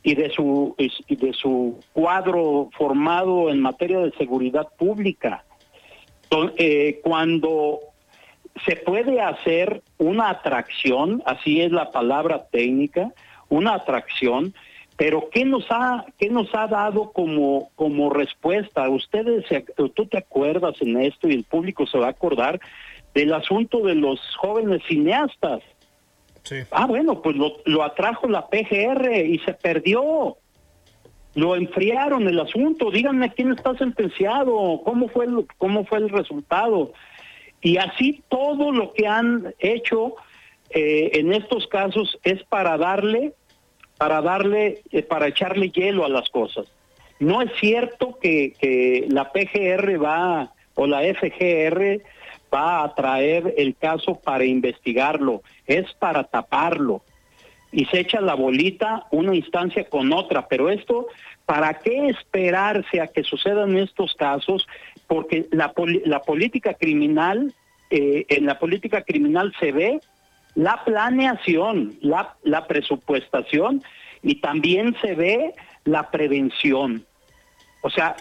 y 0.03 0.15
de 0.15 0.29
su 0.29 0.75
de 0.77 1.33
su 1.33 1.79
cuadro 1.93 2.69
formado 2.77 3.49
en 3.49 3.61
materia 3.61 3.99
de 3.99 4.11
seguridad 4.11 4.67
pública. 4.77 5.45
Eh, 6.57 6.99
cuando 7.03 7.79
se 8.65 8.75
puede 8.75 9.21
hacer 9.21 9.81
una 9.97 10.29
atracción, 10.29 11.23
así 11.25 11.61
es 11.61 11.71
la 11.71 11.91
palabra 11.91 12.45
técnica, 12.51 13.11
una 13.49 13.75
atracción, 13.75 14.53
pero 14.97 15.29
¿qué 15.31 15.45
nos 15.45 15.65
ha, 15.69 16.05
qué 16.19 16.29
nos 16.29 16.53
ha 16.53 16.67
dado 16.67 17.11
como, 17.11 17.69
como 17.75 18.09
respuesta? 18.09 18.89
Ustedes, 18.89 19.45
tú 19.75 20.05
te 20.05 20.17
acuerdas 20.17 20.75
en 20.81 21.01
esto 21.01 21.27
y 21.27 21.33
el 21.33 21.43
público 21.43 21.87
se 21.87 21.97
va 21.97 22.07
a 22.07 22.11
acordar 22.11 22.59
del 23.13 23.33
asunto 23.33 23.79
de 23.79 23.95
los 23.95 24.19
jóvenes 24.37 24.81
cineastas 24.87 25.61
Ah, 26.71 26.85
bueno, 26.85 27.21
pues 27.21 27.35
lo, 27.35 27.83
atrajo 27.83 28.27
la 28.27 28.47
PGR 28.47 29.25
y 29.25 29.39
se 29.39 29.53
perdió. 29.53 30.37
Lo 31.35 31.55
enfriaron 31.55 32.27
el 32.27 32.39
asunto. 32.39 32.91
Díganme 32.91 33.33
quién 33.33 33.53
está 33.53 33.75
sentenciado, 33.77 34.81
cómo 34.83 35.07
fue 35.07 35.25
el, 35.25 35.47
cómo 35.57 35.85
fue 35.85 35.99
el 35.99 36.09
resultado. 36.09 36.93
Y 37.61 37.77
así 37.77 38.23
todo 38.27 38.71
lo 38.71 38.93
que 38.93 39.07
han 39.07 39.53
hecho 39.59 40.15
eh, 40.69 41.11
en 41.13 41.33
estos 41.33 41.67
casos 41.67 42.19
es 42.23 42.43
para 42.43 42.77
darle, 42.77 43.33
para 43.97 44.21
darle, 44.21 44.81
eh, 44.91 45.01
para 45.01 45.27
echarle 45.27 45.69
hielo 45.69 46.05
a 46.05 46.09
las 46.09 46.29
cosas. 46.29 46.67
No 47.19 47.41
es 47.41 47.51
cierto 47.59 48.19
que, 48.21 48.53
que 48.59 49.05
la 49.07 49.31
PGR 49.31 50.03
va 50.03 50.51
o 50.75 50.87
la 50.87 51.01
FGR 51.01 52.01
va 52.53 52.83
a 52.83 52.93
traer 52.93 53.53
el 53.57 53.75
caso 53.75 54.15
para 54.15 54.45
investigarlo, 54.45 55.41
es 55.65 55.91
para 55.93 56.23
taparlo. 56.23 57.01
Y 57.71 57.85
se 57.85 58.01
echa 58.01 58.21
la 58.21 58.35
bolita 58.35 59.07
una 59.11 59.35
instancia 59.35 59.85
con 59.89 60.13
otra, 60.13 60.47
pero 60.47 60.69
esto, 60.69 61.07
¿para 61.45 61.73
qué 61.79 62.09
esperarse 62.09 63.01
a 63.01 63.07
que 63.07 63.23
sucedan 63.23 63.77
estos 63.77 64.13
casos? 64.13 64.67
Porque 65.07 65.47
la, 65.51 65.73
la 66.05 66.21
política 66.21 66.75
criminal, 66.75 67.53
eh, 67.89 68.25
en 68.29 68.45
la 68.45 68.59
política 68.59 69.01
criminal 69.01 69.53
se 69.59 69.71
ve 69.71 69.99
la 70.55 70.83
planeación, 70.85 71.95
la, 72.01 72.35
la 72.43 72.67
presupuestación 72.67 73.83
y 74.21 74.35
también 74.35 74.95
se 75.01 75.15
ve 75.15 75.53
la 75.83 76.11
prevención. 76.11 77.05
O 77.81 77.89
sea, 77.89 78.15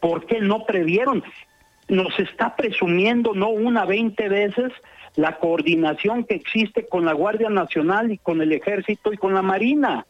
¿por 0.00 0.26
qué 0.26 0.40
no 0.40 0.64
previeron? 0.64 1.22
Nos 1.88 2.18
está 2.18 2.56
presumiendo 2.56 3.34
no 3.34 3.48
una, 3.50 3.84
veinte 3.84 4.28
veces 4.28 4.72
la 5.14 5.38
coordinación 5.38 6.24
que 6.24 6.34
existe 6.34 6.86
con 6.86 7.04
la 7.04 7.12
Guardia 7.12 7.48
Nacional 7.48 8.12
y 8.12 8.18
con 8.18 8.40
el 8.42 8.52
Ejército 8.52 9.12
y 9.12 9.16
con 9.16 9.34
la 9.34 9.42
Marina. 9.42 10.06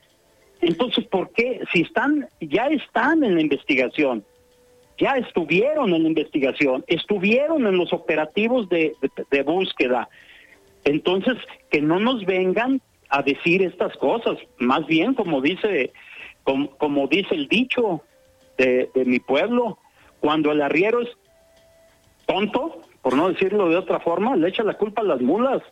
Entonces, 0.60 1.04
¿por 1.04 1.30
qué? 1.30 1.60
Si 1.72 1.82
están, 1.82 2.28
ya 2.40 2.66
están 2.68 3.22
en 3.22 3.34
la 3.36 3.40
investigación, 3.40 4.24
ya 4.98 5.16
estuvieron 5.16 5.94
en 5.94 6.02
la 6.02 6.08
investigación, 6.08 6.84
estuvieron 6.86 7.66
en 7.66 7.76
los 7.76 7.92
operativos 7.92 8.68
de, 8.68 8.94
búsqueda. 9.44 10.08
Entonces, 10.84 11.34
que 11.70 11.80
no 11.80 12.00
nos 12.00 12.24
vengan 12.24 12.80
a 13.10 13.22
decir 13.22 13.62
estas 13.62 13.96
cosas, 13.98 14.38
más 14.58 14.86
bien 14.86 15.14
como 15.14 15.40
dice, 15.40 15.92
como, 16.42 17.06
dice 17.06 17.34
el 17.34 17.48
dicho 17.48 18.02
de, 18.56 18.90
de 18.94 19.04
mi 19.04 19.20
pueblo, 19.20 19.78
cuando 20.20 20.50
el 20.50 20.62
arriero 20.62 21.02
es 21.02 21.10
tonto, 22.26 22.82
por 23.02 23.14
no 23.14 23.28
decirlo 23.28 23.68
de 23.68 23.76
otra 23.76 24.00
forma, 24.00 24.36
le 24.36 24.48
echa 24.48 24.62
la 24.62 24.74
culpa 24.74 25.02
a 25.02 25.04
las 25.04 25.20
mulas. 25.20 25.62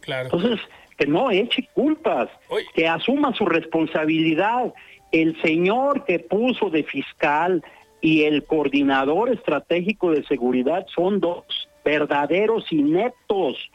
Claro. 0.00 0.24
Entonces, 0.32 0.60
que 0.98 1.06
no 1.06 1.30
eche 1.30 1.68
culpas, 1.74 2.28
que 2.74 2.88
asuma 2.88 3.32
su 3.34 3.46
responsabilidad. 3.46 4.74
El 5.12 5.40
señor 5.40 6.04
que 6.04 6.18
puso 6.18 6.70
de 6.70 6.82
fiscal 6.82 7.62
y 8.00 8.24
el 8.24 8.44
coordinador 8.44 9.30
estratégico 9.30 10.10
de 10.10 10.24
seguridad 10.24 10.86
son 10.94 11.20
dos 11.20 11.44
verdaderos 11.84 12.70
ineptos. 12.72 13.70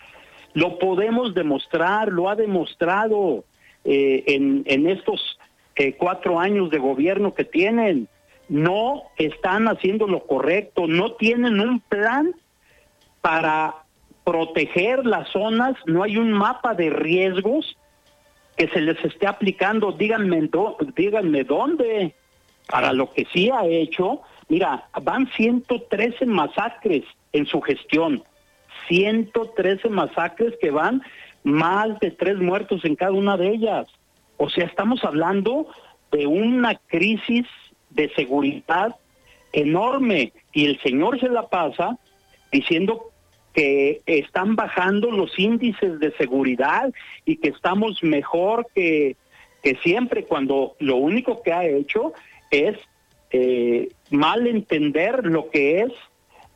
Lo 0.53 0.77
podemos 0.77 1.33
demostrar, 1.33 2.09
lo 2.09 2.29
ha 2.29 2.35
demostrado 2.35 3.45
eh, 3.85 4.23
en, 4.27 4.63
en, 4.67 4.87
estos 4.87 5.39
eh, 5.75 5.93
cuatro 5.93 6.39
años 6.39 6.69
de 6.69 6.77
gobierno 6.77 7.33
que 7.33 7.45
tienen. 7.45 8.07
No 8.53 9.05
están 9.17 9.67
haciendo 9.67 10.05
lo 10.05 10.27
correcto, 10.27 10.85
no 10.85 11.13
tienen 11.13 11.59
un 11.59 11.79
plan 11.79 12.35
para 13.19 13.73
proteger 14.23 15.07
las 15.07 15.27
zonas, 15.29 15.73
no 15.87 16.03
hay 16.03 16.17
un 16.17 16.31
mapa 16.31 16.75
de 16.75 16.91
riesgos 16.91 17.75
que 18.55 18.67
se 18.67 18.79
les 18.79 19.03
esté 19.03 19.25
aplicando, 19.25 19.91
díganme, 19.91 20.51
díganme 20.95 21.43
dónde, 21.45 22.13
para 22.67 22.93
lo 22.93 23.11
que 23.11 23.25
sí 23.33 23.49
ha 23.49 23.65
hecho, 23.65 24.21
mira, 24.49 24.87
van 25.01 25.31
113 25.31 26.27
masacres 26.27 27.05
en 27.31 27.47
su 27.47 27.59
gestión, 27.59 28.23
113 28.87 29.89
masacres 29.89 30.53
que 30.61 30.69
van 30.69 31.01
más 31.43 31.99
de 32.01 32.11
tres 32.11 32.37
muertos 32.37 32.85
en 32.85 32.95
cada 32.95 33.13
una 33.13 33.35
de 33.35 33.49
ellas. 33.49 33.87
O 34.37 34.47
sea, 34.47 34.65
estamos 34.65 35.03
hablando 35.03 35.65
de 36.11 36.27
una 36.27 36.75
crisis 36.75 37.47
de 37.93 38.09
seguridad 38.15 38.95
enorme 39.51 40.33
y 40.51 40.65
el 40.65 40.79
señor 40.81 41.19
se 41.19 41.29
la 41.29 41.47
pasa 41.47 41.97
diciendo 42.51 43.11
que 43.53 44.01
están 44.05 44.55
bajando 44.55 45.11
los 45.11 45.37
índices 45.37 45.99
de 45.99 46.11
seguridad 46.13 46.91
y 47.25 47.37
que 47.37 47.49
estamos 47.49 48.01
mejor 48.03 48.67
que, 48.73 49.15
que 49.61 49.75
siempre 49.83 50.25
cuando 50.25 50.75
lo 50.79 50.97
único 50.97 51.43
que 51.43 51.53
ha 51.53 51.65
hecho 51.65 52.13
es 52.49 52.77
eh, 53.31 53.89
mal 54.09 54.47
entender 54.47 55.25
lo 55.25 55.49
que 55.49 55.81
es 55.81 55.91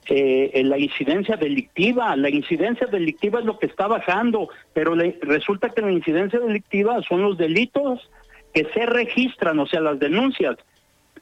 eh, 0.10 0.62
la 0.64 0.78
incidencia 0.78 1.36
delictiva. 1.36 2.16
La 2.16 2.30
incidencia 2.30 2.88
delictiva 2.88 3.40
es 3.40 3.46
lo 3.46 3.60
que 3.60 3.66
está 3.66 3.88
bajando, 3.88 4.50
pero 4.74 4.96
resulta 5.22 5.70
que 5.70 5.82
la 5.82 5.92
incidencia 5.92 6.40
delictiva 6.40 7.02
son 7.02 7.24
los 7.24 7.38
delitos 7.38 8.10
que 8.54 8.66
se 8.74 8.86
registran, 8.86 9.60
o 9.60 9.68
sea, 9.68 9.82
las 9.82 10.00
denuncias 10.00 10.56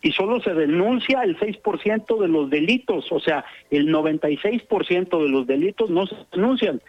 y 0.02 0.12
solo 0.12 0.42
se 0.42 0.54
denuncia 0.54 1.22
el 1.24 1.38
6% 1.38 2.20
de 2.20 2.28
los 2.28 2.50
delitos, 2.50 3.12
o 3.12 3.20
sea, 3.20 3.46
el 3.70 3.88
96% 3.88 5.24
de 5.24 5.30
los 5.30 5.48
delitos 5.48 5.90
no 5.90 6.06
se 6.08 6.16
denuncian. 6.32 6.82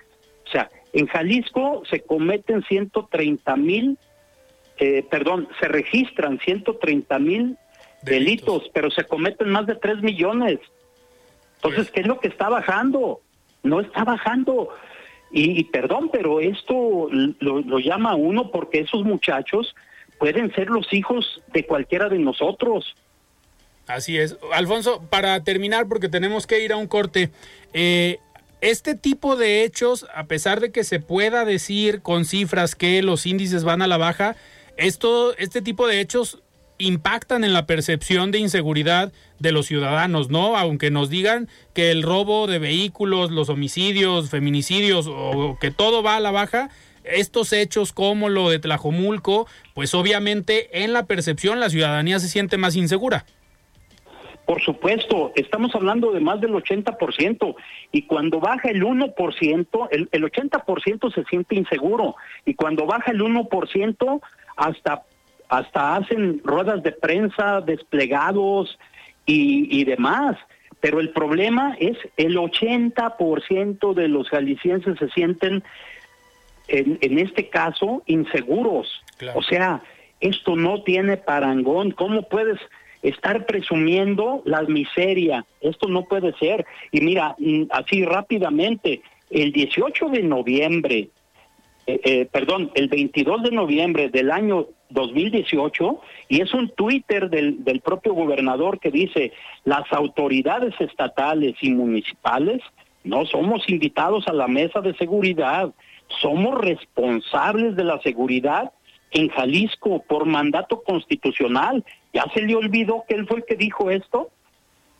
O 0.46 0.50
sea, 0.50 0.70
en 0.92 1.06
Jalisco 1.06 1.82
se 1.90 2.00
cometen 2.00 2.62
130 2.62 3.56
mil, 3.56 3.98
eh, 4.78 5.04
perdón, 5.10 5.48
se 5.60 5.68
registran 5.68 6.38
130 6.38 7.18
mil 7.18 7.56
delitos. 8.02 8.70
pero 8.72 8.90
se 8.90 9.04
cometen 9.04 9.50
más 9.50 9.66
de 9.66 9.74
3 9.74 10.02
millones. 10.02 10.58
Entonces, 11.56 11.90
¿qué 11.90 12.00
es 12.00 12.06
lo 12.06 12.20
que 12.20 12.28
está 12.28 12.48
bajando? 12.48 13.20
No 13.62 13.80
está 13.80 14.04
bajando. 14.04 14.68
Y, 15.32 15.64
perdón, 15.64 16.08
pero 16.12 16.40
esto 16.40 17.08
lo, 17.10 17.60
lo 17.60 17.78
llama 17.78 18.14
uno 18.14 18.50
porque 18.52 18.80
esos 18.80 19.04
muchachos 19.04 19.74
pueden 20.18 20.52
ser 20.54 20.68
los 20.68 20.92
hijos 20.92 21.42
de 21.52 21.66
cualquiera 21.66 22.08
de 22.08 22.18
nosotros. 22.18 22.94
Así 23.86 24.18
es. 24.18 24.36
Alfonso, 24.52 25.02
para 25.10 25.42
terminar, 25.44 25.86
porque 25.88 26.08
tenemos 26.08 26.46
que 26.46 26.64
ir 26.64 26.72
a 26.72 26.76
un 26.76 26.88
corte, 26.88 27.30
eh, 27.72 28.18
este 28.60 28.94
tipo 28.94 29.36
de 29.36 29.62
hechos, 29.62 30.06
a 30.14 30.24
pesar 30.24 30.60
de 30.60 30.72
que 30.72 30.82
se 30.82 30.98
pueda 30.98 31.44
decir 31.44 32.02
con 32.02 32.24
cifras 32.24 32.74
que 32.74 33.02
los 33.02 33.26
índices 33.26 33.64
van 33.64 33.82
a 33.82 33.86
la 33.86 33.96
baja, 33.96 34.34
esto, 34.76 35.36
este 35.36 35.62
tipo 35.62 35.86
de 35.86 36.00
hechos 36.00 36.42
impactan 36.78 37.44
en 37.44 37.52
la 37.52 37.66
percepción 37.66 38.30
de 38.30 38.38
inseguridad 38.38 39.12
de 39.38 39.52
los 39.52 39.66
ciudadanos, 39.66 40.30
¿no? 40.30 40.56
Aunque 40.56 40.90
nos 40.90 41.08
digan 41.08 41.48
que 41.74 41.90
el 41.90 42.02
robo 42.02 42.46
de 42.46 42.58
vehículos, 42.58 43.30
los 43.30 43.48
homicidios, 43.48 44.30
feminicidios 44.30 45.06
o 45.08 45.58
que 45.60 45.70
todo 45.70 46.02
va 46.02 46.16
a 46.16 46.20
la 46.20 46.30
baja, 46.30 46.70
estos 47.08 47.52
hechos 47.52 47.92
como 47.92 48.28
lo 48.28 48.50
de 48.50 48.58
Tlajomulco, 48.58 49.46
pues 49.74 49.94
obviamente 49.94 50.84
en 50.84 50.92
la 50.92 51.06
percepción 51.06 51.60
la 51.60 51.70
ciudadanía 51.70 52.18
se 52.18 52.28
siente 52.28 52.58
más 52.58 52.76
insegura. 52.76 53.26
Por 54.46 54.62
supuesto, 54.62 55.32
estamos 55.34 55.74
hablando 55.74 56.12
de 56.12 56.20
más 56.20 56.40
del 56.40 56.52
80% 56.52 57.56
y 57.90 58.02
cuando 58.02 58.38
baja 58.38 58.68
el 58.68 58.84
1%, 58.84 59.88
el, 59.90 60.08
el 60.12 60.22
80% 60.22 61.14
se 61.14 61.24
siente 61.24 61.56
inseguro 61.56 62.14
y 62.44 62.54
cuando 62.54 62.86
baja 62.86 63.10
el 63.10 63.20
1% 63.20 64.20
hasta, 64.56 65.02
hasta 65.48 65.96
hacen 65.96 66.40
ruedas 66.44 66.82
de 66.84 66.92
prensa, 66.92 67.60
desplegados 67.60 68.78
y, 69.26 69.84
demás. 69.84 70.36
Pero 70.80 71.00
el 71.00 71.10
problema 71.10 71.76
es 71.80 71.96
el 72.16 72.36
80% 72.36 73.94
de 73.94 74.08
los 74.08 74.28
jaliscienses 74.28 74.98
se 74.98 75.08
sienten, 75.10 75.64
en, 76.68 76.98
en 77.00 77.18
este 77.18 77.48
caso, 77.48 78.02
inseguros. 78.06 79.02
O 79.34 79.42
sea, 79.42 79.82
esto 80.20 80.56
no 80.56 80.82
tiene 80.82 81.16
parangón. 81.16 81.90
¿Cómo 81.92 82.22
puedes 82.22 82.58
estar 83.08 83.46
presumiendo 83.46 84.42
la 84.44 84.62
miseria. 84.62 85.44
Esto 85.60 85.88
no 85.88 86.04
puede 86.04 86.32
ser. 86.38 86.66
Y 86.90 87.00
mira, 87.00 87.36
mm, 87.38 87.64
así 87.70 88.04
rápidamente, 88.04 89.02
el 89.30 89.52
18 89.52 90.08
de 90.08 90.22
noviembre, 90.22 91.08
eh, 91.86 92.00
eh, 92.04 92.28
perdón, 92.30 92.70
el 92.74 92.88
22 92.88 93.44
de 93.44 93.50
noviembre 93.52 94.08
del 94.08 94.30
año 94.30 94.66
2018, 94.90 96.00
y 96.28 96.40
es 96.40 96.52
un 96.54 96.68
Twitter 96.70 97.30
del, 97.30 97.64
del 97.64 97.80
propio 97.80 98.14
gobernador 98.14 98.80
que 98.80 98.90
dice, 98.90 99.32
las 99.64 99.92
autoridades 99.92 100.74
estatales 100.80 101.54
y 101.60 101.70
municipales 101.70 102.60
no 103.04 103.24
somos 103.24 103.68
invitados 103.68 104.26
a 104.26 104.32
la 104.32 104.48
mesa 104.48 104.80
de 104.80 104.94
seguridad, 104.94 105.72
somos 106.20 106.58
responsables 106.58 107.76
de 107.76 107.84
la 107.84 108.00
seguridad 108.00 108.72
en 109.10 109.28
Jalisco 109.28 110.02
por 110.08 110.26
mandato 110.26 110.82
constitucional. 110.82 111.84
Ya 112.12 112.24
se 112.34 112.42
le 112.42 112.54
olvidó 112.54 113.04
que 113.08 113.14
él 113.14 113.26
fue 113.26 113.38
el 113.38 113.44
que 113.44 113.56
dijo 113.56 113.90
esto 113.90 114.30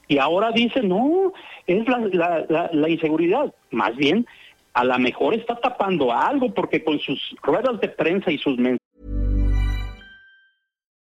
y 0.09 0.19
ahora 0.19 0.53
dice, 0.53 0.83
no, 0.83 1.33
es 1.66 1.85
la, 1.88 2.88
inseguridad. 2.88 3.53
Más 3.71 3.97
bien, 3.97 4.27
a 4.75 4.85
lo 4.85 4.99
mejor 4.99 5.35
está 5.35 5.57
tapando 5.57 6.12
algo 6.12 6.53
porque 6.55 6.85
con 6.85 6.99
sus 7.01 7.35
ruedas 7.42 7.81
de 7.81 7.88
prensa 7.88 8.31
y 8.31 8.38
sus 8.38 8.57
mensajes. 8.57 8.86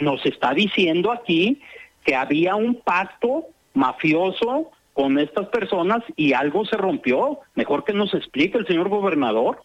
Nos 0.00 0.24
está 0.26 0.54
diciendo 0.54 1.10
aquí 1.10 1.60
que 2.04 2.14
había 2.14 2.56
un 2.56 2.76
pacto 2.76 3.46
mafioso 3.74 4.70
con 4.92 5.18
estas 5.18 5.48
personas 5.48 6.02
y 6.16 6.32
algo 6.32 6.64
se 6.64 6.76
rompió. 6.76 7.40
Mejor 7.54 7.84
que 7.84 7.92
nos 7.92 8.14
explique 8.14 8.58
el 8.58 8.66
señor 8.66 8.88
gobernador. 8.88 9.62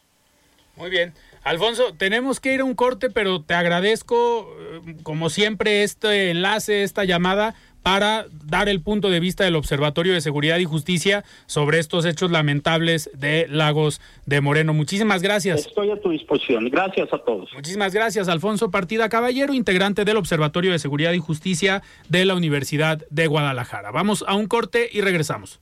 Muy 0.75 0.89
bien. 0.89 1.13
Alfonso, 1.43 1.93
tenemos 1.97 2.39
que 2.39 2.53
ir 2.53 2.61
a 2.61 2.63
un 2.63 2.73
corte, 2.73 3.09
pero 3.09 3.41
te 3.41 3.53
agradezco, 3.53 4.47
eh, 4.59 4.95
como 5.03 5.29
siempre, 5.29 5.83
este 5.83 6.31
enlace, 6.31 6.83
esta 6.83 7.03
llamada, 7.03 7.53
para 7.83 8.25
dar 8.45 8.69
el 8.69 8.81
punto 8.81 9.09
de 9.09 9.19
vista 9.19 9.43
del 9.43 9.55
Observatorio 9.55 10.13
de 10.13 10.21
Seguridad 10.21 10.57
y 10.57 10.65
Justicia 10.65 11.23
sobre 11.45 11.79
estos 11.79 12.05
hechos 12.05 12.31
lamentables 12.31 13.09
de 13.13 13.45
Lagos 13.49 14.01
de 14.25 14.41
Moreno. 14.41 14.73
Muchísimas 14.73 15.21
gracias. 15.21 15.67
Estoy 15.67 15.91
a 15.91 16.01
tu 16.01 16.09
disposición. 16.09 16.69
Gracias 16.69 17.11
a 17.13 17.19
todos. 17.19 17.53
Muchísimas 17.53 17.93
gracias, 17.93 18.29
Alfonso 18.29 18.71
Partida 18.71 19.09
Caballero, 19.09 19.53
integrante 19.53 20.05
del 20.05 20.17
Observatorio 20.17 20.71
de 20.71 20.79
Seguridad 20.79 21.11
y 21.11 21.19
Justicia 21.19 21.83
de 22.07 22.25
la 22.25 22.35
Universidad 22.35 23.05
de 23.09 23.27
Guadalajara. 23.27 23.91
Vamos 23.91 24.23
a 24.27 24.35
un 24.35 24.47
corte 24.47 24.89
y 24.91 25.01
regresamos. 25.01 25.59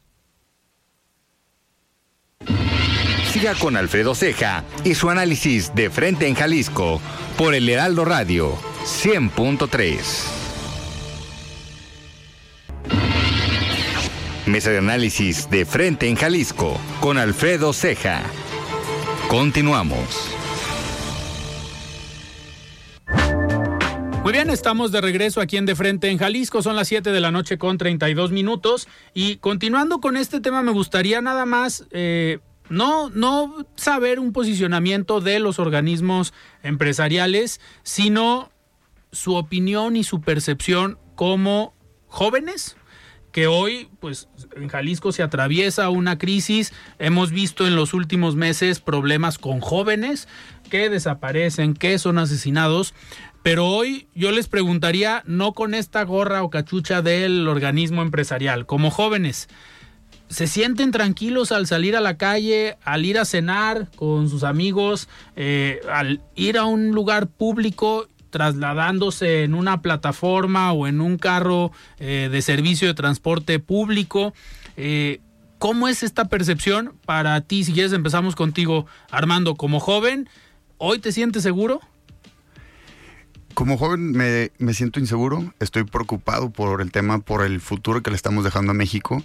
Siga 3.31 3.55
con 3.55 3.77
Alfredo 3.77 4.13
Ceja 4.13 4.65
y 4.83 4.93
su 4.93 5.09
análisis 5.09 5.73
de 5.73 5.89
frente 5.89 6.27
en 6.27 6.35
Jalisco 6.35 7.01
por 7.37 7.55
el 7.55 7.69
Heraldo 7.69 8.03
Radio 8.03 8.55
100.3. 8.83 10.40
Mesa 14.47 14.71
de 14.71 14.79
análisis 14.79 15.49
de 15.51 15.65
frente 15.65 16.07
en 16.07 16.15
Jalisco 16.15 16.79
con 16.99 17.19
Alfredo 17.19 17.73
Ceja. 17.73 18.23
Continuamos. 19.29 20.31
Muy 24.23 24.33
bien, 24.33 24.49
estamos 24.49 24.91
de 24.91 24.99
regreso 24.99 25.41
aquí 25.41 25.57
en 25.57 25.67
De 25.67 25.75
Frente 25.75 26.09
en 26.09 26.17
Jalisco. 26.17 26.63
Son 26.63 26.75
las 26.75 26.87
7 26.87 27.11
de 27.11 27.19
la 27.19 27.29
noche 27.29 27.59
con 27.59 27.77
32 27.77 28.31
minutos. 28.31 28.87
Y 29.13 29.35
continuando 29.37 30.01
con 30.01 30.17
este 30.17 30.41
tema, 30.41 30.63
me 30.63 30.71
gustaría 30.71 31.21
nada 31.21 31.45
más 31.45 31.85
eh, 31.91 32.39
no, 32.67 33.11
no 33.11 33.65
saber 33.75 34.19
un 34.19 34.33
posicionamiento 34.33 35.21
de 35.21 35.39
los 35.39 35.59
organismos 35.59 36.33
empresariales, 36.63 37.61
sino 37.83 38.51
su 39.11 39.35
opinión 39.35 39.95
y 39.95 40.03
su 40.03 40.21
percepción 40.21 40.97
como 41.15 41.75
jóvenes 42.07 42.75
que 43.31 43.47
hoy, 43.47 43.89
pues, 43.99 44.27
en 44.55 44.67
Jalisco 44.67 45.11
se 45.11 45.23
atraviesa 45.23 45.89
una 45.89 46.17
crisis. 46.17 46.73
Hemos 46.99 47.31
visto 47.31 47.65
en 47.65 47.75
los 47.75 47.93
últimos 47.93 48.35
meses 48.35 48.79
problemas 48.79 49.37
con 49.37 49.61
jóvenes 49.61 50.27
que 50.69 50.89
desaparecen, 50.89 51.73
que 51.73 51.97
son 51.99 52.17
asesinados. 52.17 52.93
Pero 53.43 53.67
hoy 53.67 54.07
yo 54.13 54.31
les 54.31 54.47
preguntaría, 54.47 55.23
no 55.25 55.53
con 55.53 55.73
esta 55.73 56.03
gorra 56.03 56.43
o 56.43 56.49
cachucha 56.49 57.01
del 57.01 57.47
organismo 57.47 58.01
empresarial, 58.01 58.67
como 58.67 58.91
jóvenes, 58.91 59.49
¿se 60.29 60.45
sienten 60.45 60.91
tranquilos 60.91 61.51
al 61.51 61.65
salir 61.65 61.95
a 61.95 62.01
la 62.01 62.17
calle, 62.17 62.77
al 62.83 63.03
ir 63.03 63.17
a 63.17 63.25
cenar 63.25 63.89
con 63.95 64.29
sus 64.29 64.43
amigos, 64.43 65.09
eh, 65.35 65.81
al 65.91 66.21
ir 66.35 66.59
a 66.59 66.65
un 66.65 66.91
lugar 66.91 67.27
público 67.27 68.07
trasladándose 68.31 69.43
en 69.43 69.53
una 69.53 69.81
plataforma 69.81 70.71
o 70.71 70.87
en 70.87 71.01
un 71.01 71.17
carro 71.17 71.71
eh, 71.99 72.29
de 72.31 72.41
servicio 72.41 72.87
de 72.87 72.95
transporte 72.95 73.59
público. 73.59 74.33
Eh, 74.77 75.19
¿Cómo 75.59 75.87
es 75.87 76.01
esta 76.01 76.25
percepción 76.25 76.93
para 77.05 77.39
ti? 77.41 77.63
Si 77.63 77.73
quieres 77.73 77.93
empezamos 77.93 78.35
contigo, 78.35 78.87
Armando, 79.11 79.53
como 79.53 79.79
joven, 79.79 80.27
¿hoy 80.77 80.97
te 80.97 81.11
sientes 81.11 81.43
seguro? 81.43 81.81
Como 83.53 83.77
joven 83.77 84.11
me, 84.11 84.51
me, 84.57 84.73
siento 84.73 84.99
inseguro, 84.99 85.53
estoy 85.59 85.83
preocupado 85.83 86.49
por 86.49 86.81
el 86.81 86.91
tema, 86.91 87.19
por 87.19 87.43
el 87.45 87.59
futuro 87.59 88.01
que 88.01 88.09
le 88.09 88.15
estamos 88.15 88.43
dejando 88.43 88.71
a 88.71 88.73
México 88.73 89.21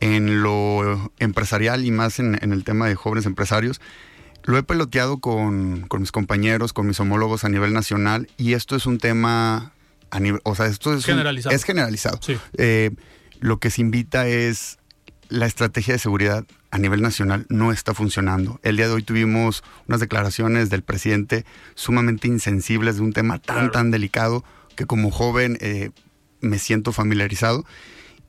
en 0.00 0.42
lo 0.42 1.12
empresarial 1.18 1.84
y 1.84 1.90
más 1.90 2.18
en, 2.18 2.38
en 2.42 2.52
el 2.52 2.64
tema 2.64 2.88
de 2.88 2.94
jóvenes 2.94 3.26
empresarios. 3.26 3.80
Lo 4.46 4.56
he 4.56 4.62
peloteado 4.62 5.18
con, 5.18 5.88
mis 5.98 6.12
compañeros, 6.12 6.72
con 6.72 6.86
mis 6.86 6.98
homólogos 7.00 7.44
a 7.44 7.48
nivel 7.48 7.72
nacional 7.72 8.28
y 8.36 8.54
esto 8.54 8.76
es 8.76 8.86
un 8.86 8.98
tema, 8.98 9.72
a 10.10 10.20
nivel, 10.20 10.40
o 10.44 10.54
sea, 10.54 10.66
esto 10.66 10.94
es 10.94 11.04
generalizado. 11.04 11.54
es 11.54 11.64
generalizado. 11.64 12.20
Eh, 12.56 12.92
lo 13.40 13.58
que 13.58 13.70
se 13.70 13.80
invita 13.80 14.28
es 14.28 14.78
la 15.28 15.46
estrategia 15.46 15.94
de 15.94 15.98
seguridad 15.98 16.46
a 16.70 16.78
nivel 16.78 17.02
nacional 17.02 17.46
no 17.48 17.72
está 17.72 17.92
funcionando. 17.92 18.60
El 18.62 18.76
día 18.76 18.86
de 18.86 18.94
hoy 18.94 19.02
tuvimos 19.02 19.64
unas 19.88 20.00
declaraciones 20.00 20.70
del 20.70 20.82
presidente 20.82 21.44
sumamente 21.74 22.28
insensibles 22.28 22.96
de 22.96 23.02
un 23.02 23.12
tema 23.12 23.38
tan, 23.40 23.72
tan 23.72 23.90
delicado 23.90 24.44
que 24.76 24.86
como 24.86 25.10
joven 25.10 25.58
eh, 25.60 25.90
me 26.40 26.58
siento 26.58 26.92
familiarizado. 26.92 27.64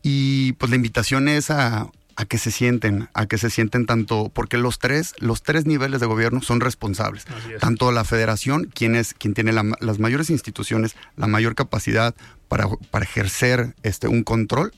Y 0.01 0.53
pues 0.53 0.69
la 0.69 0.77
invitación 0.77 1.27
es 1.27 1.51
a, 1.51 1.91
a 2.17 2.25
que 2.25 2.39
se 2.39 2.49
sienten, 2.49 3.09
a 3.13 3.27
que 3.27 3.37
se 3.37 3.51
sienten 3.51 3.85
tanto, 3.85 4.31
porque 4.33 4.57
los 4.57 4.79
tres, 4.79 5.13
los 5.19 5.43
tres 5.43 5.67
niveles 5.67 6.01
de 6.01 6.07
gobierno 6.07 6.41
son 6.41 6.59
responsables. 6.59 7.25
Tanto 7.59 7.91
la 7.91 8.03
federación, 8.03 8.65
quien 8.73 8.95
es, 8.95 9.13
quien 9.13 9.35
tiene 9.35 9.53
las 9.53 9.99
mayores 9.99 10.31
instituciones, 10.31 10.95
la 11.15 11.27
mayor 11.27 11.53
capacidad 11.53 12.15
para, 12.47 12.67
para 12.89 13.05
ejercer 13.05 13.75
este, 13.83 14.07
un 14.07 14.23
control, 14.23 14.73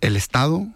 el 0.00 0.16
Estado 0.16 0.66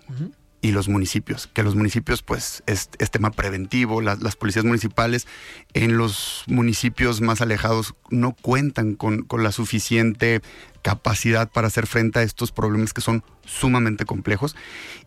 y 0.60 0.72
los 0.72 0.88
municipios, 0.88 1.48
que 1.48 1.62
los 1.62 1.74
municipios 1.74 2.22
pues 2.22 2.62
es, 2.66 2.90
tema 3.10 3.30
preventivo, 3.30 4.02
las, 4.02 4.22
las, 4.22 4.36
policías 4.36 4.66
municipales 4.66 5.26
en 5.72 5.96
los 5.96 6.44
municipios 6.48 7.20
más 7.22 7.40
alejados 7.40 7.94
no 8.10 8.32
cuentan 8.32 8.94
con, 8.94 9.22
con 9.22 9.42
la 9.42 9.52
suficiente 9.52 10.42
capacidad 10.82 11.50
para 11.50 11.68
hacer 11.68 11.86
frente 11.86 12.18
a 12.18 12.22
estos 12.22 12.52
problemas 12.52 12.92
que 12.92 13.00
son 13.00 13.24
sumamente 13.44 14.04
complejos. 14.04 14.54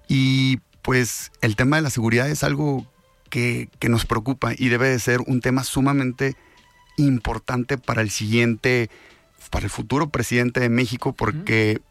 Y 0.07 0.57
pues 0.81 1.31
el 1.41 1.55
tema 1.55 1.77
de 1.77 1.81
la 1.81 1.89
seguridad 1.89 2.29
es 2.29 2.43
algo 2.43 2.85
que, 3.29 3.69
nos 3.89 4.05
preocupa 4.05 4.53
y 4.57 4.69
debe 4.69 4.89
de 4.89 4.99
ser 4.99 5.19
un 5.21 5.41
tema 5.41 5.63
sumamente 5.63 6.35
importante 6.97 7.77
para 7.77 8.01
el 8.01 8.09
siguiente, 8.09 8.89
para 9.49 9.65
el 9.65 9.69
futuro 9.69 10.09
presidente 10.09 10.59
de 10.59 10.69
México, 10.69 11.13
porque 11.13 11.81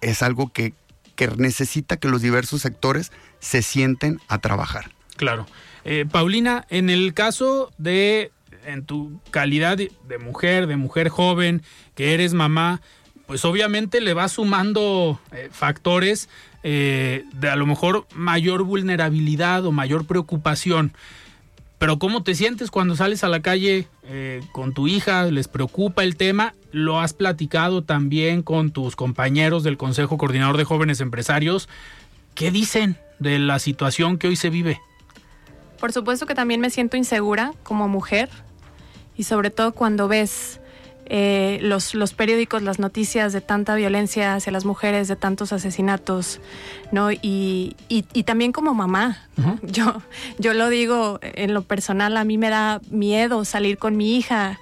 es 0.00 0.22
algo 0.22 0.52
que, 0.52 0.72
que 1.14 1.28
necesita 1.36 1.96
que 1.96 2.08
los 2.08 2.22
diversos 2.22 2.62
sectores 2.62 3.12
se 3.40 3.62
sienten 3.62 4.20
a 4.28 4.38
trabajar. 4.38 4.90
Claro. 5.16 5.46
Eh, 5.84 6.06
Paulina, 6.10 6.66
en 6.70 6.90
el 6.90 7.12
caso 7.12 7.72
de, 7.76 8.30
en 8.64 8.84
tu 8.84 9.20
calidad 9.30 9.76
de 9.76 10.18
mujer, 10.18 10.66
de 10.66 10.76
mujer 10.76 11.08
joven, 11.08 11.62
que 11.94 12.14
eres 12.14 12.34
mamá, 12.34 12.80
pues 13.28 13.44
obviamente 13.44 14.00
le 14.00 14.14
va 14.14 14.26
sumando 14.26 15.20
eh, 15.32 15.50
factores 15.52 16.30
eh, 16.62 17.24
de 17.34 17.50
a 17.50 17.56
lo 17.56 17.66
mejor 17.66 18.06
mayor 18.14 18.62
vulnerabilidad 18.62 19.66
o 19.66 19.70
mayor 19.70 20.06
preocupación. 20.06 20.92
Pero 21.78 21.98
¿cómo 21.98 22.22
te 22.22 22.34
sientes 22.34 22.70
cuando 22.70 22.96
sales 22.96 23.22
a 23.24 23.28
la 23.28 23.40
calle 23.40 23.86
eh, 24.04 24.40
con 24.52 24.72
tu 24.72 24.88
hija? 24.88 25.24
¿Les 25.26 25.46
preocupa 25.46 26.04
el 26.04 26.16
tema? 26.16 26.54
¿Lo 26.72 27.00
has 27.00 27.12
platicado 27.12 27.84
también 27.84 28.42
con 28.42 28.70
tus 28.70 28.96
compañeros 28.96 29.62
del 29.62 29.76
Consejo 29.76 30.16
Coordinador 30.16 30.56
de 30.56 30.64
Jóvenes 30.64 31.02
Empresarios? 31.02 31.68
¿Qué 32.34 32.50
dicen 32.50 32.96
de 33.18 33.38
la 33.38 33.58
situación 33.58 34.16
que 34.16 34.28
hoy 34.28 34.36
se 34.36 34.48
vive? 34.48 34.80
Por 35.78 35.92
supuesto 35.92 36.24
que 36.24 36.34
también 36.34 36.62
me 36.62 36.70
siento 36.70 36.96
insegura 36.96 37.52
como 37.62 37.88
mujer 37.88 38.30
y 39.18 39.24
sobre 39.24 39.50
todo 39.50 39.72
cuando 39.72 40.08
ves 40.08 40.60
eh, 41.10 41.58
los, 41.62 41.94
los 41.94 42.12
periódicos, 42.12 42.62
las 42.62 42.78
noticias 42.78 43.32
de 43.32 43.40
tanta 43.40 43.74
violencia 43.74 44.34
hacia 44.34 44.52
las 44.52 44.64
mujeres, 44.64 45.08
de 45.08 45.16
tantos 45.16 45.52
asesinatos, 45.52 46.40
¿no? 46.92 47.10
Y, 47.12 47.76
y, 47.88 48.02
también 48.24 48.52
como 48.52 48.74
mamá, 48.74 49.26
yo, 49.62 50.02
yo 50.38 50.52
lo 50.52 50.68
digo 50.68 51.18
en 51.22 51.54
lo 51.54 51.62
personal, 51.62 52.16
a 52.16 52.24
mí 52.24 52.36
me 52.36 52.50
da 52.50 52.80
miedo 52.90 53.44
salir 53.44 53.78
con 53.78 53.96
mi 53.96 54.16
hija 54.16 54.58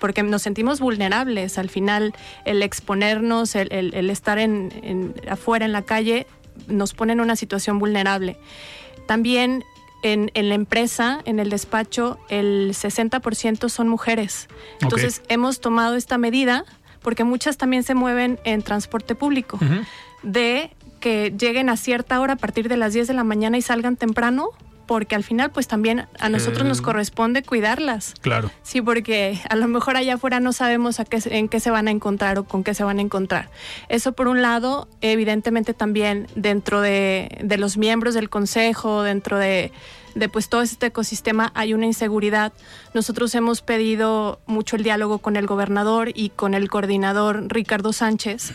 porque 0.00 0.22
nos 0.22 0.42
sentimos 0.42 0.80
vulnerables. 0.80 1.58
Al 1.58 1.68
final, 1.68 2.14
el 2.46 2.62
exponernos, 2.62 3.54
el, 3.54 3.92
el, 3.94 4.10
estar 4.10 4.38
en, 4.38 5.14
afuera 5.28 5.66
en 5.66 5.72
la 5.72 5.82
calle, 5.82 6.26
nos 6.66 6.94
pone 6.94 7.12
en 7.12 7.20
una 7.20 7.36
situación 7.36 7.78
vulnerable. 7.78 8.38
También 9.06 9.64
en, 10.02 10.30
la 10.34 10.54
empresa, 10.54 11.20
en 11.24 11.40
el 11.40 11.50
despacho, 11.50 12.18
el 12.28 12.70
60% 12.70 13.68
son 13.68 13.88
mujeres. 13.88 14.48
Entonces 14.80 15.22
hemos 15.28 15.60
tomado 15.60 15.96
esta 15.96 16.18
medida 16.18 16.64
porque 17.02 17.24
muchas 17.24 17.56
también 17.56 17.82
se 17.82 17.94
mueven 17.94 18.38
en 18.44 18.62
transporte 18.62 19.14
público, 19.14 19.58
de 20.22 20.70
que 21.00 21.34
lleguen 21.36 21.70
a 21.70 21.76
cierta 21.76 22.20
hora 22.20 22.34
a 22.34 22.36
partir 22.36 22.68
de 22.68 22.76
las 22.76 22.92
10 22.92 23.08
de 23.08 23.14
la 23.14 23.24
mañana 23.24 23.56
y 23.56 23.62
salgan 23.62 23.96
temprano 23.96 24.50
porque 24.90 25.14
al 25.14 25.22
final 25.22 25.52
pues 25.52 25.68
también 25.68 26.08
a 26.18 26.28
nosotros 26.30 26.66
nos 26.66 26.80
corresponde 26.80 27.44
cuidarlas. 27.44 28.12
Claro. 28.22 28.50
Sí, 28.64 28.82
porque 28.82 29.38
a 29.48 29.54
lo 29.54 29.68
mejor 29.68 29.96
allá 29.96 30.14
afuera 30.14 30.40
no 30.40 30.52
sabemos 30.52 30.98
a 30.98 31.04
qué, 31.04 31.20
en 31.26 31.48
qué 31.48 31.60
se 31.60 31.70
van 31.70 31.86
a 31.86 31.92
encontrar 31.92 32.40
o 32.40 32.44
con 32.44 32.64
qué 32.64 32.74
se 32.74 32.82
van 32.82 32.98
a 32.98 33.02
encontrar. 33.02 33.50
Eso 33.88 34.14
por 34.14 34.26
un 34.26 34.42
lado, 34.42 34.88
evidentemente 35.00 35.74
también 35.74 36.26
dentro 36.34 36.80
de, 36.80 37.38
de 37.40 37.56
los 37.56 37.76
miembros 37.76 38.14
del 38.14 38.30
consejo, 38.30 39.04
dentro 39.04 39.38
de 39.38 39.70
de 40.16 40.28
pues 40.28 40.48
todo 40.48 40.62
este 40.62 40.86
ecosistema 40.86 41.52
hay 41.54 41.72
una 41.72 41.86
inseguridad. 41.86 42.52
Nosotros 42.94 43.32
hemos 43.36 43.62
pedido 43.62 44.40
mucho 44.46 44.74
el 44.74 44.82
diálogo 44.82 45.18
con 45.18 45.36
el 45.36 45.46
gobernador 45.46 46.10
y 46.12 46.30
con 46.30 46.54
el 46.54 46.68
coordinador 46.68 47.44
Ricardo 47.46 47.92
Sánchez, 47.92 48.54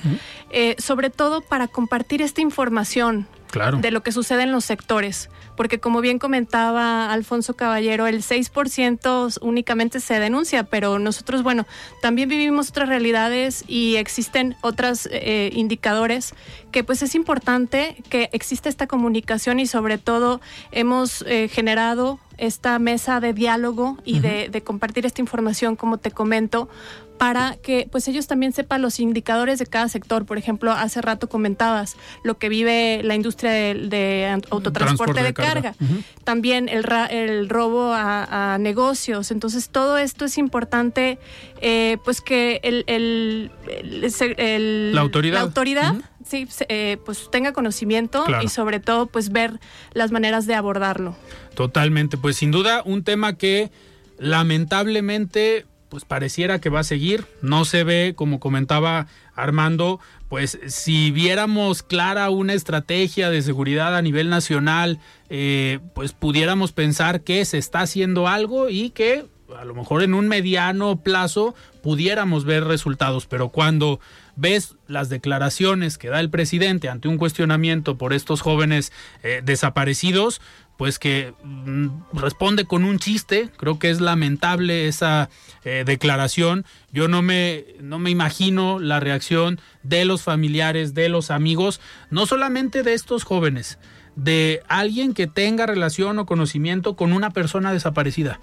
eh, 0.50 0.76
sobre 0.80 1.10
todo 1.10 1.39
para 1.39 1.69
compartir 1.69 2.21
esta 2.21 2.41
información 2.41 3.26
claro. 3.56 3.78
de 3.78 3.91
lo 3.91 4.04
que 4.04 4.12
sucede 4.12 4.44
en 4.44 4.52
los 4.52 4.65
sectores, 4.65 5.30
porque 5.56 5.80
como 5.80 6.02
bien 6.02 6.20
comentaba 6.20 7.12
Alfonso 7.12 7.56
Caballero, 7.56 8.08
el 8.08 8.22
6% 8.22 9.38
únicamente 9.41 10.00
se 10.00 10.20
denuncia, 10.20 10.63
pero 10.63 11.00
nosotros, 11.00 11.44
bueno, 11.44 11.65
también 12.02 12.30
vivimos 12.30 12.70
otras 12.70 12.89
realidades 12.89 13.63
y 13.68 13.96
existen 13.96 14.56
otros 14.62 15.08
eh, 15.12 15.50
indicadores 15.54 16.34
que 16.72 16.84
pues 16.84 17.02
es 17.02 17.15
importante 17.15 18.04
que 18.10 18.30
exista 18.34 18.70
esta 18.70 18.88
comunicación 18.88 19.60
y 19.60 19.68
sobre 19.68 19.98
todo 19.98 20.41
hemos 20.72 21.24
eh, 21.28 21.48
generado 21.48 22.20
esta 22.38 22.78
mesa 22.80 23.19
de 23.19 23.34
diálogo 23.34 23.98
y 24.06 24.19
de, 24.19 24.50
de 24.50 24.62
compartir 24.62 25.06
esta 25.06 25.21
información, 25.21 25.76
como 25.76 25.98
te 25.98 26.12
comento, 26.12 26.69
para 27.17 27.56
que 27.56 27.88
pues 27.89 28.10
ellos 28.10 28.28
también 28.28 28.52
sepan 28.52 28.82
los 28.82 29.00
indicadores 29.00 29.58
de 29.58 29.65
cada 29.65 29.88
sector. 29.88 30.26
Por 30.26 30.38
ejemplo, 30.38 30.71
hace 30.74 31.02
rato 31.02 31.30
comentabas 31.30 31.95
lo 32.24 32.38
que 32.38 32.50
vive 32.50 33.02
la 33.06 33.15
industria 33.15 33.52
de, 33.52 33.74
de 33.88 34.28
autotransporte 34.50 34.71
Transporte 35.13 35.21
de 35.21 35.28
de 35.28 35.34
carga, 35.34 35.76
también 36.26 36.67
el, 36.67 36.84
ra- 36.84 37.06
el 37.06 37.48
robo 37.48 37.93
a, 37.93 38.54
a 38.54 38.58
negocios. 38.58 39.32
Entonces, 39.32 39.69
todo 39.69 39.98
esto 39.98 40.26
es 40.26 40.38
importante, 40.38 41.17
eh, 41.62 41.98
pues 42.04 42.19
que 42.19 42.60
el, 42.63 42.84
el- 42.88 43.50
La 44.93 45.02
autoridad. 45.02 45.36
la 45.36 45.41
autoridad. 45.41 45.93
Sí, 46.28 46.48
se- 46.50 46.66
eh, 46.70 46.98
pues 47.06 47.30
tenga 47.32 47.54
conocimiento 47.54 48.24
Claro. 48.26 48.44
y 48.44 48.50
sobre 48.50 48.80
todo, 48.80 49.06
pues 49.08 49.32
ver 49.32 49.60
las 49.94 50.12
maneras 50.12 50.46
de 50.48 50.56
abordarlo. 50.56 51.16
Totalmente, 51.54 52.18
pues 52.18 52.36
sin 52.38 52.52
duda 52.52 52.82
un 52.86 53.04
tema 53.04 53.38
que 53.38 53.72
lamentablemente 54.18 55.66
pues 55.90 56.04
pareciera 56.04 56.60
que 56.60 56.70
va 56.70 56.80
a 56.82 56.84
seguir, 56.84 57.26
no 57.42 57.64
se 57.64 57.84
ve 57.86 58.14
como 58.18 58.40
comentaba 58.42 59.08
Armando, 59.34 60.00
pues 60.28 60.60
si 60.68 61.12
viéramos 61.12 61.84
clara 61.84 62.30
una 62.32 62.54
estrategia 62.54 63.30
de 63.30 63.42
seguridad 63.42 63.96
a 63.96 64.02
nivel 64.02 64.30
nacional, 64.30 65.00
eh, 65.30 65.80
pues 65.94 66.12
pudiéramos 66.12 66.72
pensar 66.74 67.22
que 67.22 67.46
se 67.46 67.58
está 67.60 67.82
haciendo 67.82 68.28
algo 68.28 68.68
y 68.68 68.90
que 68.90 69.26
a 69.58 69.64
lo 69.64 69.74
mejor 69.76 70.02
en 70.04 70.16
un 70.16 70.28
mediano 70.28 70.98
plazo 71.02 71.56
pudiéramos 71.82 72.44
ver 72.46 72.66
resultados, 72.66 73.26
pero 73.28 73.50
cuando 73.50 74.00
ves 74.36 74.76
las 74.88 75.10
declaraciones 75.10 75.98
que 75.98 76.10
da 76.10 76.19
el 76.19 76.30
presidente 76.30 76.89
ante 76.89 77.08
un 77.08 77.17
cuestionamiento 77.17 77.98
por 77.98 78.13
estos 78.13 78.41
jóvenes 78.41 78.91
eh, 79.24 79.41
desaparecidos, 79.43 80.41
pues 80.78 81.00
que 81.00 81.34
mm, 81.43 81.88
responde 82.13 82.65
con 82.65 82.84
un 82.84 83.00
chiste, 83.00 83.50
creo 83.58 83.80
que 83.80 83.89
es 83.89 84.02
lamentable 84.02 84.88
esa 84.88 85.30
eh, 85.63 85.84
declaración, 85.86 86.65
yo 86.91 87.08
no 87.08 87.21
me, 87.21 87.65
no 87.82 88.00
me 88.00 88.10
imagino 88.10 88.80
la 88.80 89.00
reacción 89.00 89.60
de 89.84 90.06
los 90.06 90.21
familiares, 90.21 90.93
de 90.93 91.10
los 91.10 91.32
amigos, 91.32 91.80
no 92.10 92.26
solamente 92.26 92.84
de 92.84 92.93
estos 92.93 93.24
jóvenes, 93.24 93.80
de 94.15 94.62
alguien 94.67 95.13
que 95.13 95.28
tenga 95.28 95.65
relación 95.65 96.19
o 96.19 96.26
conocimiento 96.26 96.95
con 96.95 97.13
una 97.13 97.32
persona 97.32 97.71
desaparecida. 97.71 98.39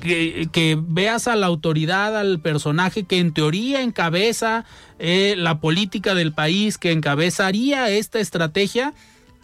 Que, 0.00 0.48
que 0.50 0.76
veas 0.80 1.28
a 1.28 1.36
la 1.36 1.46
autoridad, 1.46 2.18
al 2.18 2.40
personaje 2.40 3.04
que 3.04 3.18
en 3.18 3.32
teoría 3.32 3.82
encabeza 3.82 4.64
eh, 4.98 5.34
la 5.36 5.60
política 5.60 6.14
del 6.14 6.32
país, 6.32 6.76
que 6.76 6.90
encabezaría 6.90 7.88
esta 7.88 8.18
estrategia 8.18 8.94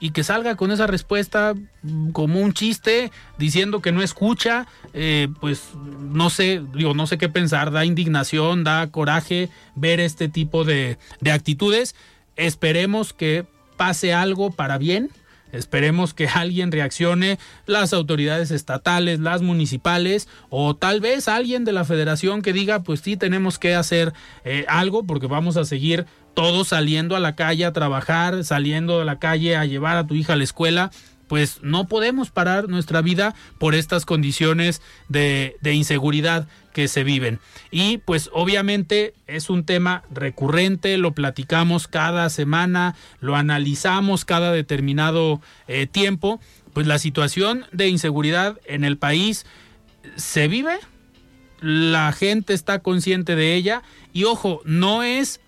y 0.00 0.10
que 0.10 0.24
salga 0.24 0.56
con 0.56 0.70
esa 0.70 0.86
respuesta 0.86 1.54
mm, 1.82 2.10
como 2.10 2.40
un 2.40 2.52
chiste, 2.52 3.10
diciendo 3.38 3.82
que 3.82 3.92
no 3.92 4.02
escucha, 4.02 4.66
eh, 4.92 5.28
pues 5.40 5.70
no 6.00 6.30
sé, 6.30 6.62
digo, 6.74 6.94
no 6.94 7.06
sé 7.06 7.18
qué 7.18 7.28
pensar, 7.28 7.70
da 7.72 7.84
indignación, 7.84 8.64
da 8.64 8.90
coraje 8.90 9.48
ver 9.74 10.00
este 10.00 10.28
tipo 10.28 10.64
de, 10.64 10.98
de 11.20 11.32
actitudes. 11.32 11.94
Esperemos 12.36 13.12
que 13.12 13.46
pase 13.76 14.14
algo 14.14 14.50
para 14.50 14.78
bien. 14.78 15.10
Esperemos 15.52 16.14
que 16.14 16.28
alguien 16.28 16.72
reaccione, 16.72 17.38
las 17.66 17.92
autoridades 17.92 18.50
estatales, 18.50 19.20
las 19.20 19.42
municipales 19.42 20.28
o 20.50 20.76
tal 20.76 21.00
vez 21.00 21.28
alguien 21.28 21.64
de 21.64 21.72
la 21.72 21.84
federación 21.84 22.42
que 22.42 22.52
diga, 22.52 22.82
pues 22.82 23.00
sí, 23.00 23.16
tenemos 23.16 23.58
que 23.58 23.74
hacer 23.74 24.12
eh, 24.44 24.64
algo 24.68 25.04
porque 25.04 25.26
vamos 25.26 25.56
a 25.56 25.64
seguir 25.64 26.06
todos 26.34 26.68
saliendo 26.68 27.16
a 27.16 27.20
la 27.20 27.34
calle 27.34 27.64
a 27.64 27.72
trabajar, 27.72 28.44
saliendo 28.44 28.98
de 28.98 29.04
la 29.04 29.18
calle 29.18 29.56
a 29.56 29.64
llevar 29.64 29.96
a 29.96 30.06
tu 30.06 30.14
hija 30.14 30.34
a 30.34 30.36
la 30.36 30.44
escuela. 30.44 30.90
Pues 31.26 31.58
no 31.62 31.88
podemos 31.88 32.30
parar 32.30 32.68
nuestra 32.68 33.02
vida 33.02 33.34
por 33.58 33.74
estas 33.74 34.06
condiciones 34.06 34.80
de, 35.08 35.56
de 35.60 35.74
inseguridad 35.74 36.48
que 36.78 36.86
se 36.86 37.02
viven. 37.02 37.40
Y 37.72 37.98
pues 37.98 38.30
obviamente 38.32 39.12
es 39.26 39.50
un 39.50 39.64
tema 39.64 40.04
recurrente, 40.12 40.96
lo 40.96 41.10
platicamos 41.10 41.88
cada 41.88 42.30
semana, 42.30 42.94
lo 43.18 43.34
analizamos 43.34 44.24
cada 44.24 44.52
determinado 44.52 45.42
eh, 45.66 45.88
tiempo. 45.88 46.38
Pues 46.74 46.86
la 46.86 47.00
situación 47.00 47.66
de 47.72 47.88
inseguridad 47.88 48.60
en 48.64 48.84
el 48.84 48.96
país 48.96 49.44
se 50.14 50.46
vive, 50.46 50.78
la 51.60 52.12
gente 52.12 52.54
está 52.54 52.78
consciente 52.78 53.34
de 53.34 53.56
ella 53.56 53.82
y 54.12 54.22
ojo, 54.22 54.60
no 54.64 55.02
es 55.02 55.40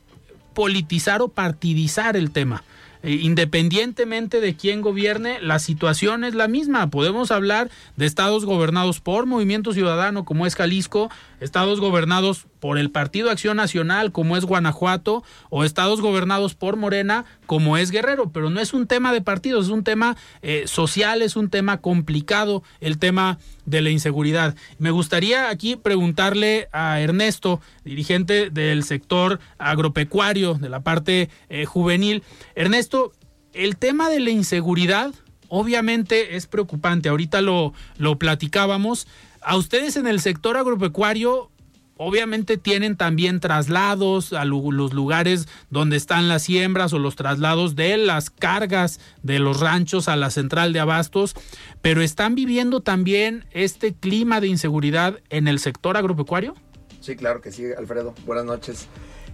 politizar 0.53 1.23
o 1.23 1.29
partidizar 1.29 2.17
el 2.17 2.33
tema. 2.33 2.65
Eh, 3.03 3.13
independientemente 3.23 4.41
de 4.41 4.55
quién 4.57 4.83
gobierne, 4.83 5.41
la 5.41 5.59
situación 5.59 6.23
es 6.23 6.35
la 6.35 6.49
misma. 6.49 6.91
Podemos 6.91 7.31
hablar 7.31 7.71
de 7.97 8.07
estados 8.07 8.45
gobernados 8.45 9.01
por 9.01 9.25
Movimiento 9.25 9.73
Ciudadano, 9.73 10.25
como 10.25 10.47
es 10.47 10.55
Jalisco, 10.55 11.11
estados 11.41 11.81
gobernados 11.81 12.47
por 12.61 12.79
el 12.79 12.91
Partido 12.91 13.31
Acción 13.31 13.57
Nacional, 13.57 14.13
como 14.13 14.37
es 14.37 14.45
Guanajuato, 14.45 15.25
o 15.49 15.65
estados 15.65 16.01
gobernados 16.01 16.55
por 16.55 16.77
Morena, 16.77 17.25
como 17.47 17.77
es 17.77 17.91
Guerrero. 17.91 18.31
Pero 18.31 18.51
no 18.51 18.61
es 18.61 18.73
un 18.73 18.87
tema 18.87 19.13
de 19.13 19.23
partidos, 19.23 19.67
es 19.67 19.73
un 19.73 19.85
tema 19.85 20.17
eh, 20.43 20.65
social, 20.67 21.23
es 21.23 21.37
un 21.37 21.51
tema 21.51 21.81
complicado, 21.81 22.63
el 22.81 22.99
tema 22.99 23.39
de 23.65 23.81
la 23.81 23.91
inseguridad. 23.91 24.55
Me 24.79 24.91
gustaría 24.91 25.49
aquí 25.49 25.77
preguntarle 25.77 26.69
a 26.73 27.01
Ernesto, 27.01 27.61
dirigente 27.85 28.51
del 28.51 28.85
sector 28.85 29.41
agropecuario, 29.59 30.55
de 30.55 30.69
la 30.69 30.81
parte 30.81 31.31
eh, 31.49 31.65
juvenil. 31.65 32.23
Ernesto, 32.55 33.13
el 33.53 33.77
tema 33.77 34.09
de 34.11 34.21
la 34.21 34.31
inseguridad 34.31 35.13
obviamente 35.49 36.37
es 36.37 36.47
preocupante. 36.47 37.09
Ahorita 37.09 37.43
lo, 37.43 37.75
lo 37.99 38.19
platicábamos. 38.19 39.07
A 39.43 39.57
ustedes 39.57 39.97
en 39.97 40.07
el 40.07 40.21
sector 40.21 40.57
agropecuario 40.57 41.51
obviamente 41.97 42.57
tienen 42.57 42.97
también 42.97 43.41
traslados 43.41 44.33
a 44.33 44.47
los 44.47 44.95
lugares 44.95 45.49
donde 45.69 45.97
están 45.97 46.29
las 46.29 46.45
siembras 46.45 46.95
o 46.95 46.99
los 46.99 47.15
traslados 47.15 47.77
de 47.77 47.99
las 47.99 48.31
cargas 48.31 49.01
de 49.23 49.39
los 49.39 49.61
ranchos 49.61 50.09
a 50.09 50.17
la 50.17 50.31
central 50.31 50.73
de 50.73 50.81
abastos, 50.81 51.35
pero 51.83 52.01
están 52.01 52.35
viviendo 52.35 52.81
también 52.81 53.45
este 53.51 53.93
clima 53.93 54.41
de 54.41 54.49
inseguridad 54.49 55.21
en 55.29 55.47
el 55.47 55.59
sector 55.59 55.99
agropecuario. 55.99 56.55
Sí, 57.01 57.17
claro 57.17 57.43
que 57.43 57.53
sí, 57.53 57.65
Alfredo. 57.77 58.15
Buenas 58.25 58.47
noches. 58.47 58.89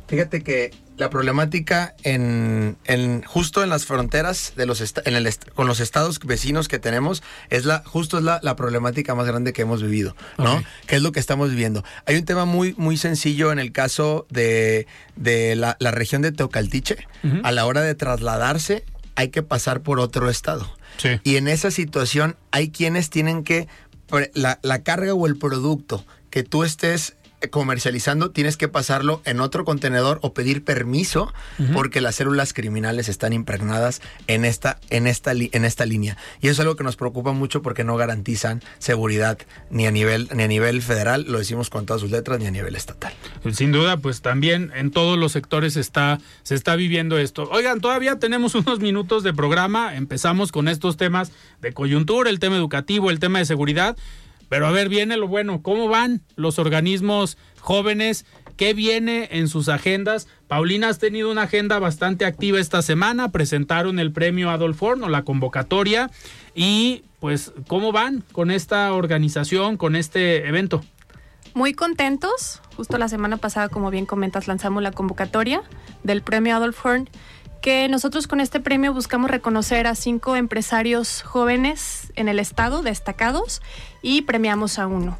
Fíjate 0.08 0.42
que 0.42 0.72
la 0.96 1.10
problemática 1.10 1.94
en, 2.04 2.76
en 2.84 3.22
justo 3.22 3.62
en 3.62 3.68
las 3.68 3.84
fronteras 3.84 4.54
de 4.56 4.64
los 4.64 4.80
en 4.80 5.14
el 5.14 5.34
con 5.54 5.66
los 5.66 5.80
estados 5.80 6.18
vecinos 6.20 6.68
que 6.68 6.78
tenemos 6.78 7.22
es 7.50 7.64
la 7.64 7.82
justo 7.84 8.18
es 8.18 8.24
la, 8.24 8.40
la 8.42 8.56
problemática 8.56 9.14
más 9.14 9.26
grande 9.26 9.52
que 9.52 9.62
hemos 9.62 9.82
vivido, 9.82 10.16
¿no? 10.38 10.56
Ok. 10.56 10.64
¿Qué 10.86 10.96
es 10.96 11.02
lo 11.02 11.12
que 11.12 11.20
estamos 11.20 11.50
viviendo? 11.50 11.84
Hay 12.06 12.16
un 12.16 12.24
tema 12.24 12.44
muy 12.44 12.74
muy 12.78 12.96
sencillo 12.96 13.52
en 13.52 13.58
el 13.58 13.72
caso 13.72 14.26
de, 14.30 14.86
de 15.16 15.56
la, 15.56 15.76
la 15.80 15.90
región 15.90 16.22
de 16.22 16.32
Teocaltiche. 16.32 16.96
A 17.42 17.52
la 17.52 17.66
hora 17.66 17.82
de 17.82 17.94
trasladarse 17.94 18.84
hay 19.16 19.28
que 19.30 19.42
pasar 19.42 19.80
por 19.80 19.98
otro 19.98 20.30
estado. 20.30 20.70
Sí. 20.98 21.20
Y 21.24 21.36
en 21.36 21.48
esa 21.48 21.70
situación 21.70 22.36
hay 22.52 22.70
quienes 22.70 23.10
tienen 23.10 23.42
que, 23.42 23.66
la, 24.34 24.60
la 24.62 24.82
carga 24.82 25.14
o 25.14 25.26
el 25.26 25.36
producto 25.36 26.04
que 26.30 26.44
tú 26.44 26.64
estés 26.64 27.16
comercializando, 27.50 28.30
tienes 28.30 28.56
que 28.56 28.68
pasarlo 28.68 29.20
en 29.24 29.40
otro 29.40 29.64
contenedor 29.64 30.18
o 30.22 30.32
pedir 30.34 30.64
permiso 30.64 31.32
porque 31.72 32.00
las 32.00 32.14
células 32.16 32.52
criminales 32.52 33.08
están 33.08 33.32
impregnadas 33.32 34.00
en 34.26 34.44
esta, 34.44 34.78
en, 34.90 35.06
esta 35.06 35.34
li- 35.34 35.50
en 35.52 35.64
esta 35.64 35.86
línea. 35.86 36.16
Y 36.40 36.46
eso 36.48 36.52
es 36.54 36.60
algo 36.60 36.76
que 36.76 36.84
nos 36.84 36.96
preocupa 36.96 37.32
mucho 37.32 37.62
porque 37.62 37.84
no 37.84 37.96
garantizan 37.96 38.62
seguridad 38.78 39.38
ni 39.70 39.86
a 39.86 39.90
nivel, 39.90 40.28
ni 40.34 40.42
a 40.42 40.48
nivel 40.48 40.82
federal, 40.82 41.24
lo 41.28 41.38
decimos 41.38 41.70
con 41.70 41.86
todas 41.86 42.00
sus 42.00 42.10
letras, 42.10 42.38
ni 42.38 42.46
a 42.46 42.50
nivel 42.50 42.76
estatal. 42.76 43.12
Sin 43.52 43.72
duda, 43.72 43.96
pues 43.98 44.20
también 44.22 44.72
en 44.74 44.90
todos 44.90 45.18
los 45.18 45.32
sectores 45.32 45.76
está, 45.76 46.18
se 46.42 46.54
está 46.54 46.76
viviendo 46.76 47.18
esto. 47.18 47.48
Oigan, 47.50 47.80
todavía 47.80 48.18
tenemos 48.18 48.54
unos 48.54 48.80
minutos 48.80 49.22
de 49.22 49.32
programa. 49.32 49.96
Empezamos 49.96 50.52
con 50.52 50.68
estos 50.68 50.96
temas 50.96 51.32
de 51.60 51.72
coyuntura, 51.72 52.30
el 52.30 52.38
tema 52.38 52.56
educativo, 52.56 53.10
el 53.10 53.18
tema 53.18 53.38
de 53.38 53.44
seguridad. 53.46 53.96
Pero 54.48 54.66
a 54.66 54.70
ver, 54.70 54.88
viene 54.88 55.16
lo 55.16 55.28
bueno. 55.28 55.62
¿Cómo 55.62 55.88
van 55.88 56.22
los 56.36 56.58
organismos 56.58 57.36
jóvenes? 57.60 58.24
¿Qué 58.56 58.72
viene 58.72 59.28
en 59.32 59.48
sus 59.48 59.68
agendas? 59.68 60.28
Paulina, 60.48 60.88
has 60.88 60.98
tenido 60.98 61.30
una 61.30 61.42
agenda 61.42 61.78
bastante 61.78 62.24
activa 62.24 62.58
esta 62.58 62.80
semana. 62.80 63.30
Presentaron 63.30 63.98
el 63.98 64.12
premio 64.12 64.50
Adolf 64.50 64.82
Horno, 64.82 65.08
la 65.08 65.24
convocatoria. 65.24 66.10
Y 66.54 67.02
pues, 67.20 67.52
¿cómo 67.66 67.92
van 67.92 68.24
con 68.32 68.50
esta 68.50 68.92
organización, 68.92 69.76
con 69.76 69.94
este 69.94 70.46
evento? 70.48 70.82
Muy 71.52 71.74
contentos. 71.74 72.62
Justo 72.76 72.98
la 72.98 73.08
semana 73.08 73.36
pasada, 73.36 73.68
como 73.68 73.90
bien 73.90 74.06
comentas, 74.06 74.46
lanzamos 74.46 74.82
la 74.82 74.92
convocatoria 74.92 75.62
del 76.02 76.22
premio 76.22 76.56
Adolf 76.56 76.84
Horn. 76.84 77.08
que 77.62 77.88
nosotros 77.88 78.26
con 78.28 78.40
este 78.40 78.60
premio 78.60 78.92
buscamos 78.92 79.30
reconocer 79.30 79.86
a 79.86 79.94
cinco 79.94 80.36
empresarios 80.36 81.22
jóvenes 81.22 82.05
en 82.16 82.28
el 82.28 82.38
estado 82.38 82.82
destacados 82.82 83.62
y 84.02 84.22
premiamos 84.22 84.78
a 84.78 84.86
uno. 84.86 85.18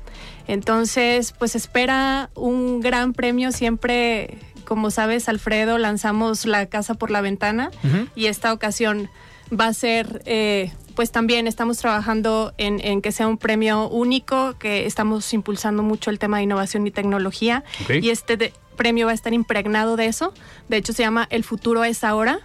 Entonces, 0.48 1.32
pues 1.38 1.54
espera 1.54 2.30
un 2.34 2.80
gran 2.80 3.12
premio 3.12 3.52
siempre. 3.52 4.38
Como 4.64 4.90
sabes, 4.90 5.28
Alfredo, 5.28 5.78
lanzamos 5.78 6.44
la 6.46 6.66
casa 6.66 6.94
por 6.94 7.10
la 7.10 7.20
ventana 7.20 7.70
y 8.16 8.26
esta 8.26 8.52
ocasión 8.52 9.08
va 9.52 9.66
a 9.66 9.72
ser, 9.74 10.22
eh, 10.26 10.72
pues 10.96 11.12
también 11.12 11.46
estamos 11.46 11.78
trabajando 11.78 12.52
en, 12.58 12.80
en, 12.84 13.00
que 13.00 13.12
sea 13.12 13.28
un 13.28 13.38
premio 13.38 13.88
único, 13.88 14.56
que 14.58 14.86
estamos 14.86 15.32
impulsando 15.34 15.84
mucho 15.84 16.10
el 16.10 16.18
tema 16.18 16.38
de 16.38 16.44
innovación 16.44 16.84
y 16.86 16.90
tecnología. 16.90 17.62
Y 18.02 18.10
este 18.10 18.36
de- 18.36 18.52
premio 18.76 19.06
va 19.06 19.12
a 19.12 19.14
estar 19.14 19.32
impregnado 19.32 19.96
de 19.96 20.06
eso. 20.06 20.34
De 20.68 20.78
hecho, 20.78 20.92
se 20.92 21.02
llama 21.04 21.26
El 21.30 21.44
futuro 21.44 21.84
es 21.84 22.02
ahora. 22.02 22.40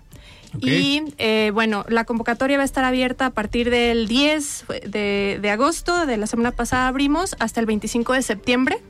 Y 0.59 1.03
eh, 1.17 1.51
bueno, 1.53 1.85
la 1.87 2.03
convocatoria 2.03 2.57
va 2.57 2.63
a 2.63 2.65
estar 2.65 2.83
abierta 2.83 3.27
a 3.27 3.29
partir 3.31 3.69
del 3.69 4.07
10 4.07 4.65
de, 4.87 5.39
de 5.41 5.49
agosto, 5.49 6.05
de 6.05 6.17
la 6.17 6.27
semana 6.27 6.51
pasada 6.51 6.87
abrimos, 6.87 7.35
hasta 7.39 7.59
el 7.59 7.65
25 7.65 8.13
de 8.13 8.21
septiembre. 8.21 8.81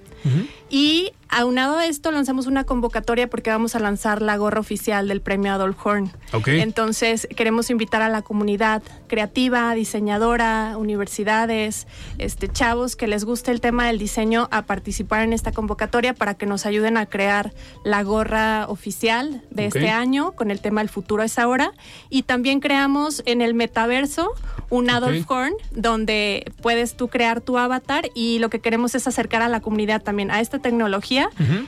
Y 0.70 1.14
aunado 1.32 1.78
a 1.78 1.86
esto, 1.86 2.12
lanzamos 2.12 2.46
una 2.46 2.66
convocatoria 2.66 3.30
porque 3.30 3.50
vamos 3.50 3.76
a 3.76 3.80
lanzar 3.80 4.22
la 4.22 4.36
gorra 4.38 4.60
oficial 4.60 5.08
del 5.08 5.22
premio 5.22 5.54
Adolf 5.54 5.78
Horn. 5.86 6.12
Entonces, 6.46 7.28
queremos 7.36 7.70
invitar 7.70 8.02
a 8.02 8.10
la 8.10 8.22
comunidad 8.22 8.84
creativa, 9.08 9.74
diseñadora, 9.74 10.76
universidades, 10.78 11.88
este, 12.18 12.50
chavos 12.50 12.96
que 12.96 13.08
les 13.08 13.24
guste 13.24 13.52
el 13.52 13.62
tema 13.62 13.88
del 13.88 13.98
diseño 13.98 14.50
a 14.52 14.64
participar 14.64 15.24
en 15.24 15.34
esta 15.34 15.52
convocatoria 15.52 16.14
para 16.14 16.36
que 16.36 16.46
nos 16.46 16.66
ayuden 16.66 16.98
a 16.98 17.06
crear 17.06 17.54
la 17.84 18.04
gorra 18.04 18.66
oficial 18.68 19.42
de 19.50 19.66
este 19.66 19.90
año 19.90 20.34
con 20.34 20.52
el 20.52 20.60
tema 20.60 20.82
El 20.82 20.90
futuro 20.90 21.24
es 21.24 21.40
ahora. 21.40 21.72
Y 22.10 22.24
también 22.24 22.60
creamos 22.60 23.24
en 23.26 23.42
el 23.42 23.54
metaverso 23.54 24.34
un 24.70 24.90
Adolf. 24.90 25.30
Horn 25.30 25.54
donde 25.72 26.52
puedes 26.62 26.96
tú 26.96 27.08
crear 27.08 27.42
tu 27.42 27.58
avatar 27.58 28.10
y 28.16 28.40
lo 28.40 28.50
que 28.50 28.60
queremos 28.60 28.96
es 28.96 29.08
acercar 29.08 29.42
a 29.42 29.50
la 29.50 29.60
comunidad 29.60 30.02
también 30.02 30.32
a 30.32 30.40
esta 30.40 30.60
tecnología 30.60 31.21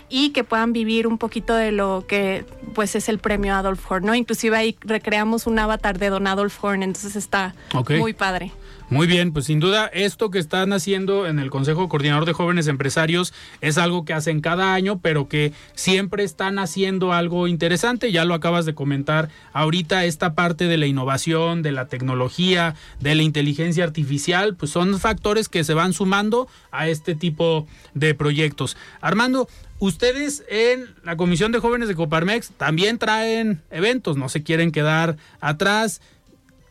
Y 0.09 0.29
que 0.29 0.43
puedan 0.43 0.73
vivir 0.73 1.07
un 1.07 1.17
poquito 1.17 1.53
de 1.55 1.71
lo 1.71 2.05
que 2.07 2.45
pues 2.73 2.95
es 2.95 3.09
el 3.09 3.19
premio 3.19 3.53
Adolf 3.55 3.89
Horn, 3.89 4.05
¿no? 4.05 4.15
Inclusive 4.15 4.57
ahí 4.57 4.77
recreamos 4.81 5.47
un 5.47 5.59
avatar 5.59 5.99
de 5.99 6.09
Don 6.09 6.27
Adolf 6.27 6.63
Horn, 6.63 6.83
entonces 6.83 7.15
está 7.15 7.53
muy 7.89 8.13
padre. 8.13 8.51
Muy 8.93 9.07
bien, 9.07 9.33
pues 9.33 9.45
sin 9.45 9.59
duda 9.59 9.87
esto 9.87 10.29
que 10.29 10.37
están 10.37 10.71
haciendo 10.71 11.25
en 11.25 11.39
el 11.39 11.49
Consejo 11.49 11.89
Coordinador 11.89 12.25
de 12.25 12.33
Jóvenes 12.33 12.67
Empresarios 12.67 13.33
es 13.59 13.79
algo 13.79 14.05
que 14.05 14.13
hacen 14.13 14.39
cada 14.39 14.75
año, 14.75 14.99
pero 14.99 15.27
que 15.27 15.51
siempre 15.73 16.23
están 16.23 16.59
haciendo 16.59 17.11
algo 17.11 17.47
interesante. 17.47 18.11
Ya 18.11 18.23
lo 18.23 18.35
acabas 18.35 18.67
de 18.67 18.75
comentar 18.75 19.29
ahorita, 19.51 20.05
esta 20.05 20.35
parte 20.35 20.67
de 20.67 20.77
la 20.77 20.85
innovación, 20.85 21.63
de 21.63 21.71
la 21.71 21.87
tecnología, 21.87 22.75
de 22.99 23.15
la 23.15 23.23
inteligencia 23.23 23.83
artificial, 23.83 24.55
pues 24.55 24.71
son 24.71 24.99
factores 24.99 25.49
que 25.49 25.63
se 25.63 25.73
van 25.73 25.93
sumando 25.93 26.47
a 26.69 26.87
este 26.87 27.15
tipo 27.15 27.65
de 27.95 28.13
proyectos. 28.13 28.77
Armando, 29.01 29.49
ustedes 29.79 30.43
en 30.49 30.93
la 31.03 31.17
Comisión 31.17 31.51
de 31.51 31.57
Jóvenes 31.57 31.87
de 31.87 31.95
Coparmex 31.95 32.51
también 32.57 32.99
traen 32.99 33.63
eventos, 33.71 34.17
no 34.17 34.29
se 34.29 34.43
quieren 34.43 34.71
quedar 34.71 35.17
atrás. 35.41 35.99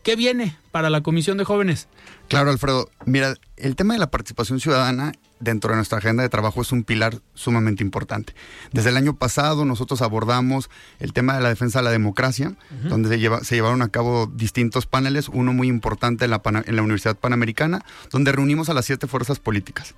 ¿Qué 0.04 0.16
viene 0.16 0.56
para 0.70 0.88
la 0.88 1.00
Comisión 1.00 1.36
de 1.36 1.44
Jóvenes? 1.44 1.88
Claro, 2.32 2.50
Alfredo. 2.50 2.88
Mira, 3.04 3.34
el 3.56 3.76
tema 3.76 3.92
de 3.94 4.00
la 4.00 4.10
participación 4.10 4.58
ciudadana 4.58 5.12
dentro 5.38 5.70
de 5.70 5.76
nuestra 5.76 5.98
agenda 5.98 6.22
de 6.22 6.28
trabajo 6.28 6.62
es 6.62 6.72
un 6.72 6.82
pilar 6.82 7.20
sumamente 7.34 7.82
importante. 7.82 8.34
Desde 8.72 8.88
el 8.90 8.96
año 8.96 9.16
pasado 9.16 9.64
nosotros 9.64 10.00
abordamos 10.02 10.70
el 10.98 11.12
tema 11.12 11.34
de 11.36 11.42
la 11.42 11.48
defensa 11.50 11.80
de 11.80 11.84
la 11.84 11.90
democracia, 11.90 12.54
donde 12.88 13.08
se, 13.10 13.18
lleva- 13.18 13.44
se 13.44 13.54
llevaron 13.56 13.82
a 13.82 13.88
cabo 13.88 14.30
distintos 14.32 14.86
paneles, 14.86 15.28
uno 15.28 15.52
muy 15.52 15.68
importante 15.68 16.24
en 16.24 16.30
la, 16.30 16.42
Pana- 16.42 16.62
en 16.66 16.76
la 16.76 16.82
Universidad 16.82 17.16
Panamericana, 17.16 17.84
donde 18.10 18.32
reunimos 18.32 18.68
a 18.70 18.74
las 18.74 18.86
siete 18.86 19.06
fuerzas 19.08 19.38
políticas. 19.38 19.94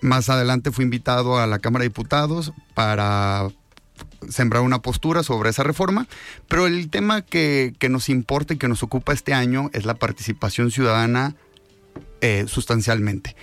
Más 0.00 0.28
adelante 0.30 0.72
fui 0.72 0.84
invitado 0.84 1.38
a 1.38 1.46
la 1.46 1.58
Cámara 1.60 1.82
de 1.84 1.90
Diputados 1.90 2.52
para 2.74 3.46
sembrar 4.28 4.62
una 4.62 4.82
postura 4.82 5.22
sobre 5.22 5.50
esa 5.50 5.62
reforma, 5.62 6.08
pero 6.48 6.66
el 6.66 6.90
tema 6.90 7.22
que, 7.22 7.72
que 7.78 7.88
nos 7.88 8.08
importa 8.08 8.54
y 8.54 8.56
que 8.58 8.66
nos 8.68 8.82
ocupa 8.82 9.12
este 9.12 9.32
año 9.32 9.70
es 9.74 9.84
la 9.84 9.94
participación 9.94 10.72
ciudadana 10.72 11.36
eh, 12.22 12.44
sustancialmente. 12.46 13.34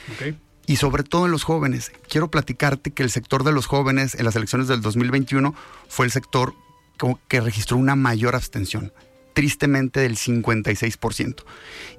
Y 0.66 0.78
sobre 0.78 1.04
todo 1.04 1.26
en 1.26 1.32
los 1.32 1.44
jóvenes. 1.44 1.92
Quiero 2.08 2.32
platicarte 2.32 2.92
que 2.92 3.04
el 3.04 3.12
sector 3.12 3.44
de 3.44 3.52
los 3.52 3.66
jóvenes 3.66 4.16
en 4.16 4.24
las 4.24 4.38
elecciones 4.38 4.70
del 4.70 4.82
2021 4.82 5.54
fue 5.90 6.06
el 6.06 6.12
sector 6.12 6.54
como 6.98 7.20
que 7.28 7.42
registró 7.42 7.76
una 7.76 7.98
mayor 7.98 8.36
abstención, 8.36 8.94
tristemente 9.34 10.00
del 10.00 10.16
56%. 10.16 11.44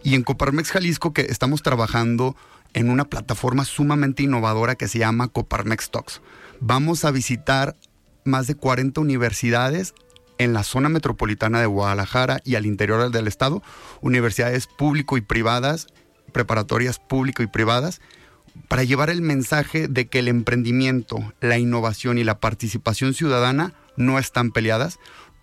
Y 0.03 0.14
en 0.14 0.22
Coparmex 0.22 0.70
Jalisco 0.70 1.12
que 1.12 1.22
estamos 1.22 1.62
trabajando 1.62 2.35
en 2.72 2.89
una 2.89 3.05
plataforma 3.05 3.66
sumamente 3.66 4.22
innovadora 4.22 4.74
que 4.74 4.89
se 4.89 5.01
llama 5.01 5.28
Coparmex 5.28 5.91
Talks. 5.91 6.22
Vamos 6.61 7.05
a 7.05 7.11
visitar 7.11 7.76
más 8.24 8.47
de 8.47 8.55
40 8.55 9.03
universidades 9.03 9.93
en 10.39 10.55
la 10.55 10.62
zona 10.62 10.89
metropolitana 10.89 11.61
de 11.61 11.66
Guadalajara 11.66 12.41
y 12.45 12.55
al 12.55 12.64
interior 12.64 13.11
del 13.11 13.28
estado, 13.28 13.62
universidades 14.01 14.66
público 14.66 15.18
y 15.18 15.20
privadas, 15.20 15.89
preparatorias 16.31 16.99
público 16.99 17.43
y 17.43 17.47
privadas, 17.47 18.01
para 18.68 18.85
llevar 18.85 19.11
el 19.11 19.22
mensaje 19.22 19.89
de 19.89 20.09
que 20.09 20.20
el 20.20 20.28
emprendimiento, 20.28 21.33
la 21.41 21.59
innovación 21.59 22.18
y 22.18 22.24
la 22.24 22.41
participación 22.41 23.14
ciudadana 23.14 23.74
no 23.97 24.18
están 24.18 24.51
peleadas. 24.51 24.99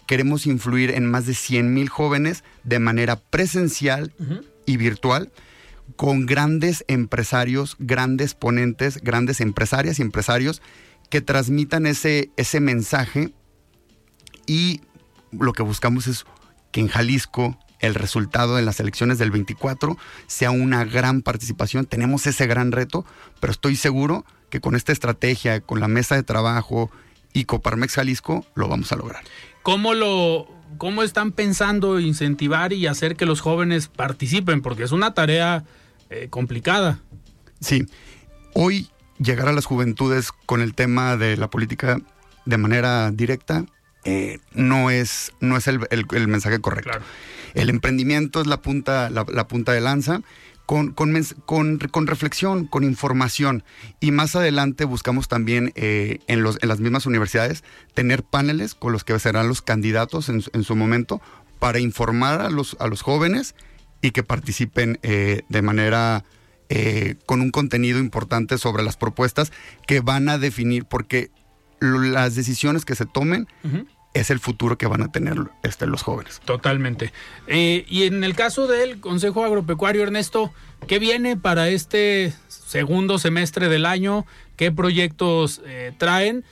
Queremos 0.07 0.45
influir 0.45 0.91
en 0.91 1.05
más 1.05 1.25
de 1.25 1.33
100 1.33 1.73
mil 1.73 1.89
jóvenes 1.89 2.43
de 2.63 2.79
manera 2.79 3.17
presencial 3.17 4.13
y 4.65 4.77
virtual 4.77 5.31
con 5.95 6.25
grandes 6.25 6.83
empresarios, 6.88 7.75
grandes 7.79 8.33
ponentes, 8.33 8.97
grandes 9.01 9.41
empresarias 9.41 9.99
y 9.99 10.01
empresarios 10.01 10.61
que 11.09 11.21
transmitan 11.21 11.85
ese, 11.85 12.31
ese 12.35 12.59
mensaje 12.59 13.33
y 14.45 14.81
lo 15.31 15.53
que 15.53 15.63
buscamos 15.63 16.07
es 16.07 16.25
que 16.71 16.81
en 16.81 16.88
Jalisco 16.88 17.57
el 17.80 17.95
resultado 17.95 18.55
de 18.55 18.61
las 18.61 18.80
elecciones 18.80 19.17
del 19.17 19.32
24 19.32 19.97
sea 20.28 20.51
una 20.51 20.84
gran 20.84 21.21
participación. 21.21 21.86
Tenemos 21.86 22.28
ese 22.28 22.47
gran 22.47 22.71
reto, 22.71 23.05
pero 23.39 23.51
estoy 23.51 23.75
seguro 23.75 24.25
que 24.49 24.61
con 24.61 24.75
esta 24.75 24.91
estrategia, 24.91 25.61
con 25.61 25.80
la 25.80 25.88
mesa 25.88 26.15
de 26.15 26.23
trabajo 26.23 26.89
y 27.34 27.45
Coparmex 27.45 27.95
Jalisco, 27.95 28.45
lo 28.55 28.67
vamos 28.67 28.91
a 28.91 28.95
lograr. 28.95 29.23
¿Cómo 29.63 29.93
lo 29.93 30.47
cómo 30.78 31.03
están 31.03 31.32
pensando 31.32 31.99
incentivar 31.99 32.73
y 32.73 32.88
hacer 32.88 33.15
que 33.15 33.25
los 33.25 33.41
jóvenes 33.41 33.88
participen? 33.88 34.61
Porque 34.61 34.84
es 34.84 34.91
una 34.91 35.13
tarea 35.13 35.63
eh, 36.09 36.28
complicada. 36.30 36.99
Sí, 37.59 37.86
hoy 38.53 38.89
llegar 39.19 39.47
a 39.47 39.53
las 39.53 39.65
juventudes 39.65 40.32
con 40.32 40.61
el 40.61 40.73
tema 40.73 41.17
de 41.17 41.38
la 41.38 41.49
política 41.49 41.99
de 42.45 42.57
manera 42.57 43.11
directa 43.11 43.65
eh, 44.07 44.39
no 44.53 44.89
es, 44.89 45.31
no 45.41 45.57
es 45.57 45.67
el, 45.67 45.81
el- 45.91 46.05
el 46.13 46.27
mensaje 46.27 46.59
correcto. 46.59 46.89
Claro. 46.91 47.05
El 47.53 47.69
emprendimiento 47.69 48.41
es 48.41 48.47
la 48.47 48.61
punta, 48.61 49.09
la, 49.09 49.25
la 49.31 49.47
punta 49.47 49.71
de 49.73 49.81
lanza. 49.81 50.21
Con, 50.65 50.91
con, 50.91 51.13
con- 51.45 51.77
con 51.79 52.07
reflexión, 52.07 52.67
con 52.67 52.83
información. 52.83 53.63
Y 54.01 54.11
más 54.11 54.35
adelante 54.35 54.83
buscamos 54.83 55.29
también 55.29 55.71
eh, 55.75 56.19
en, 56.27 56.43
los, 56.43 56.57
en 56.61 56.67
las 56.67 56.81
mismas 56.81 57.05
universidades 57.05 57.63
tener 57.93 58.21
paneles 58.21 58.75
con 58.75 58.91
los 58.91 59.05
que 59.05 59.17
serán 59.17 59.47
los 59.47 59.61
candidatos 59.61 60.27
en, 60.27 60.41
su- 60.41 60.49
en 60.53 60.63
su 60.65 60.75
momento 60.75 61.21
para 61.59 61.79
informar 61.79 62.41
a 62.41 62.49
los, 62.49 62.75
a 62.81 62.87
los 62.87 63.01
jóvenes 63.01 63.55
y 64.01 64.11
que 64.11 64.23
participen 64.23 64.99
eh, 65.03 65.43
de 65.47 65.61
manera 65.61 66.25
eh, 66.67 67.15
con 67.25 67.39
un 67.39 67.51
contenido 67.51 67.97
importante 67.99 68.57
sobre 68.57 68.83
las 68.83 68.97
propuestas 68.97 69.53
que 69.87 70.01
van 70.01 70.27
a 70.27 70.37
definir, 70.37 70.83
porque 70.83 71.31
lo- 71.79 71.99
las 71.99 72.35
decisiones 72.35 72.83
que 72.83 72.95
se 72.95 73.05
tomen 73.05 73.47
es 74.20 74.30
el 74.30 74.39
futuro 74.39 74.78
que 74.78 74.88
van 74.88 75.01
a 75.01 75.11
tener 75.11 75.38
este, 75.63 75.88
los 75.88 76.03
jóvenes. 76.03 76.41
Totalmente. 76.45 77.13
Eh, 77.47 77.86
y 77.88 78.03
en 78.03 78.24
el 78.24 78.36
caso 78.36 78.68
del 78.68 78.99
Consejo 78.99 79.43
Agropecuario, 79.43 80.03
Ernesto, 80.03 80.51
¿qué 80.88 80.99
viene 80.99 81.38
para 81.38 81.70
este 81.70 82.34
segundo 82.47 83.20
semestre 83.20 83.70
del 83.70 83.86
año? 83.86 84.26
¿Qué 84.55 84.72
proyectos 84.72 85.61
eh, 85.65 85.93
traen? 85.97 86.43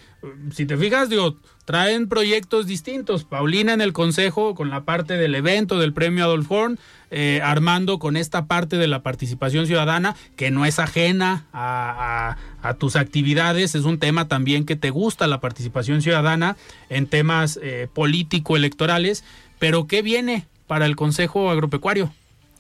Si 0.51 0.66
te 0.66 0.78
fijas, 0.78 1.09
digo, 1.09 1.38
traen 1.66 2.07
proyectos 2.07 2.68
distintos. 2.68 3.24
Paulina 3.24 3.74
en 3.74 3.82
el 3.82 3.91
Consejo 3.91 4.55
con 4.55 4.70
la 4.70 4.84
parte 4.84 5.18
del 5.18 5.36
evento 5.36 5.80
del 5.80 5.93
premio 5.93 6.24
Adolf 6.24 6.49
Horn, 6.49 6.80
eh, 7.11 7.41
Armando 7.43 7.99
con 7.99 8.18
esta 8.18 8.45
parte 8.45 8.78
de 8.78 8.88
la 8.88 9.01
participación 9.01 9.66
ciudadana, 9.68 10.16
que 10.36 10.51
no 10.51 10.66
es 10.66 10.80
ajena 10.80 11.45
a, 11.53 12.38
tus 12.80 12.95
actividades, 12.95 13.76
es 13.76 13.84
un 13.84 13.99
tema 13.99 14.28
también 14.28 14.66
que 14.66 14.76
te 14.76 14.89
gusta 14.89 15.28
la 15.28 15.39
participación 15.39 16.01
ciudadana 16.01 16.57
en 16.89 17.05
temas 17.05 17.59
eh, 17.61 17.88
político-electorales, 17.93 19.24
pero 19.59 19.86
¿qué 19.86 20.01
viene 20.01 20.47
para 20.66 20.88
el 20.88 20.95
Consejo 20.95 21.51
Agropecuario? 21.51 22.11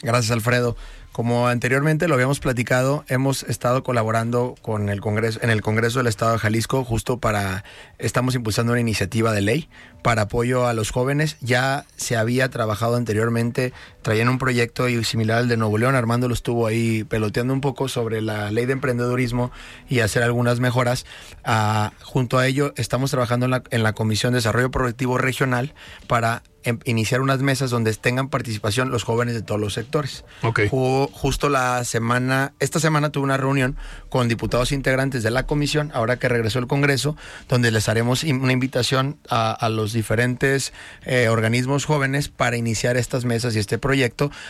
Gracias, 0.03 0.31
Alfredo. 0.31 0.77
Como 1.15 1.47
anteriormente 1.47 2.09
lo 2.09 2.15
habíamos 2.15 2.41
platicado, 2.41 3.05
hemos 3.07 3.43
estado 3.43 3.83
colaborando 3.83 4.55
con 4.61 4.89
el 4.89 4.99
Congreso, 4.99 5.39
en 5.41 5.49
el 5.49 5.61
Congreso 5.61 5.99
del 5.99 6.07
Estado 6.07 6.33
de 6.33 6.39
Jalisco, 6.39 6.83
justo 6.83 7.19
para, 7.19 7.63
estamos 7.99 8.35
impulsando 8.35 8.73
una 8.73 8.81
iniciativa 8.81 9.31
de 9.31 9.39
ley 9.39 9.69
para 10.03 10.23
apoyo 10.23 10.67
a 10.67 10.73
los 10.73 10.91
jóvenes. 10.91 11.37
Ya 11.39 11.85
se 11.95 12.17
había 12.17 12.49
trabajado 12.49 12.97
anteriormente, 12.97 13.71
traían 14.05 14.29
un 14.29 14.37
proyecto 14.37 14.85
similar 15.03 15.39
al 15.39 15.47
de 15.47 15.57
Nuevo 15.57 15.79
León, 15.79 15.95
Armando 15.95 16.27
lo 16.27 16.35
estuvo 16.35 16.67
ahí 16.67 17.03
peloteando 17.05 17.55
un 17.55 17.59
poco 17.59 17.87
sobre 17.87 18.21
la 18.21 18.51
ley 18.51 18.67
de 18.67 18.73
emprendedurismo 18.73 19.49
y 19.89 20.01
hacer 20.01 20.21
algunas 20.21 20.59
mejoras. 20.59 21.07
Ah, 21.43 21.91
junto 22.03 22.37
a 22.37 22.45
ello, 22.45 22.71
estamos 22.77 23.09
trabajando 23.09 23.47
en 23.47 23.51
la, 23.51 23.63
en 23.71 23.81
la 23.81 23.93
Comisión 23.93 24.33
de 24.33 24.37
Desarrollo 24.37 24.69
Productivo 24.69 25.17
Regional 25.17 25.73
para 26.05 26.43
em, 26.61 26.77
iniciar 26.85 27.21
unas 27.21 27.41
mesas 27.41 27.71
donde 27.71 27.91
tengan 27.95 28.29
participación 28.29 28.91
los 28.91 29.03
jóvenes 29.03 29.33
de 29.33 29.41
todos 29.41 29.59
los 29.59 29.73
sectores. 29.73 30.23
Ok. 30.43 30.61
Hubo 30.69 31.07
justo 31.07 31.49
la 31.49 31.83
semana, 31.83 32.53
esta 32.59 32.79
semana 32.79 33.09
tuve 33.09 33.23
una 33.23 33.37
reunión 33.37 33.75
con 34.09 34.27
diputados 34.27 34.71
integrantes 34.71 35.23
de 35.23 35.31
la 35.31 35.47
comisión, 35.47 35.89
ahora 35.95 36.17
que 36.17 36.29
regresó 36.29 36.59
el 36.59 36.67
Congreso, 36.67 37.17
donde 37.49 37.71
les 37.71 37.89
haremos 37.89 38.23
una 38.23 38.53
invitación 38.53 39.17
a, 39.29 39.51
a 39.51 39.69
los 39.69 39.93
diferentes 39.93 40.73
eh, 41.05 41.27
organismos 41.27 41.85
jóvenes 41.85 42.29
para 42.29 42.55
iniciar 42.55 42.97
estas 42.97 43.25
mesas 43.25 43.55
y 43.55 43.59
este 43.59 43.79
proyecto, 43.79 43.94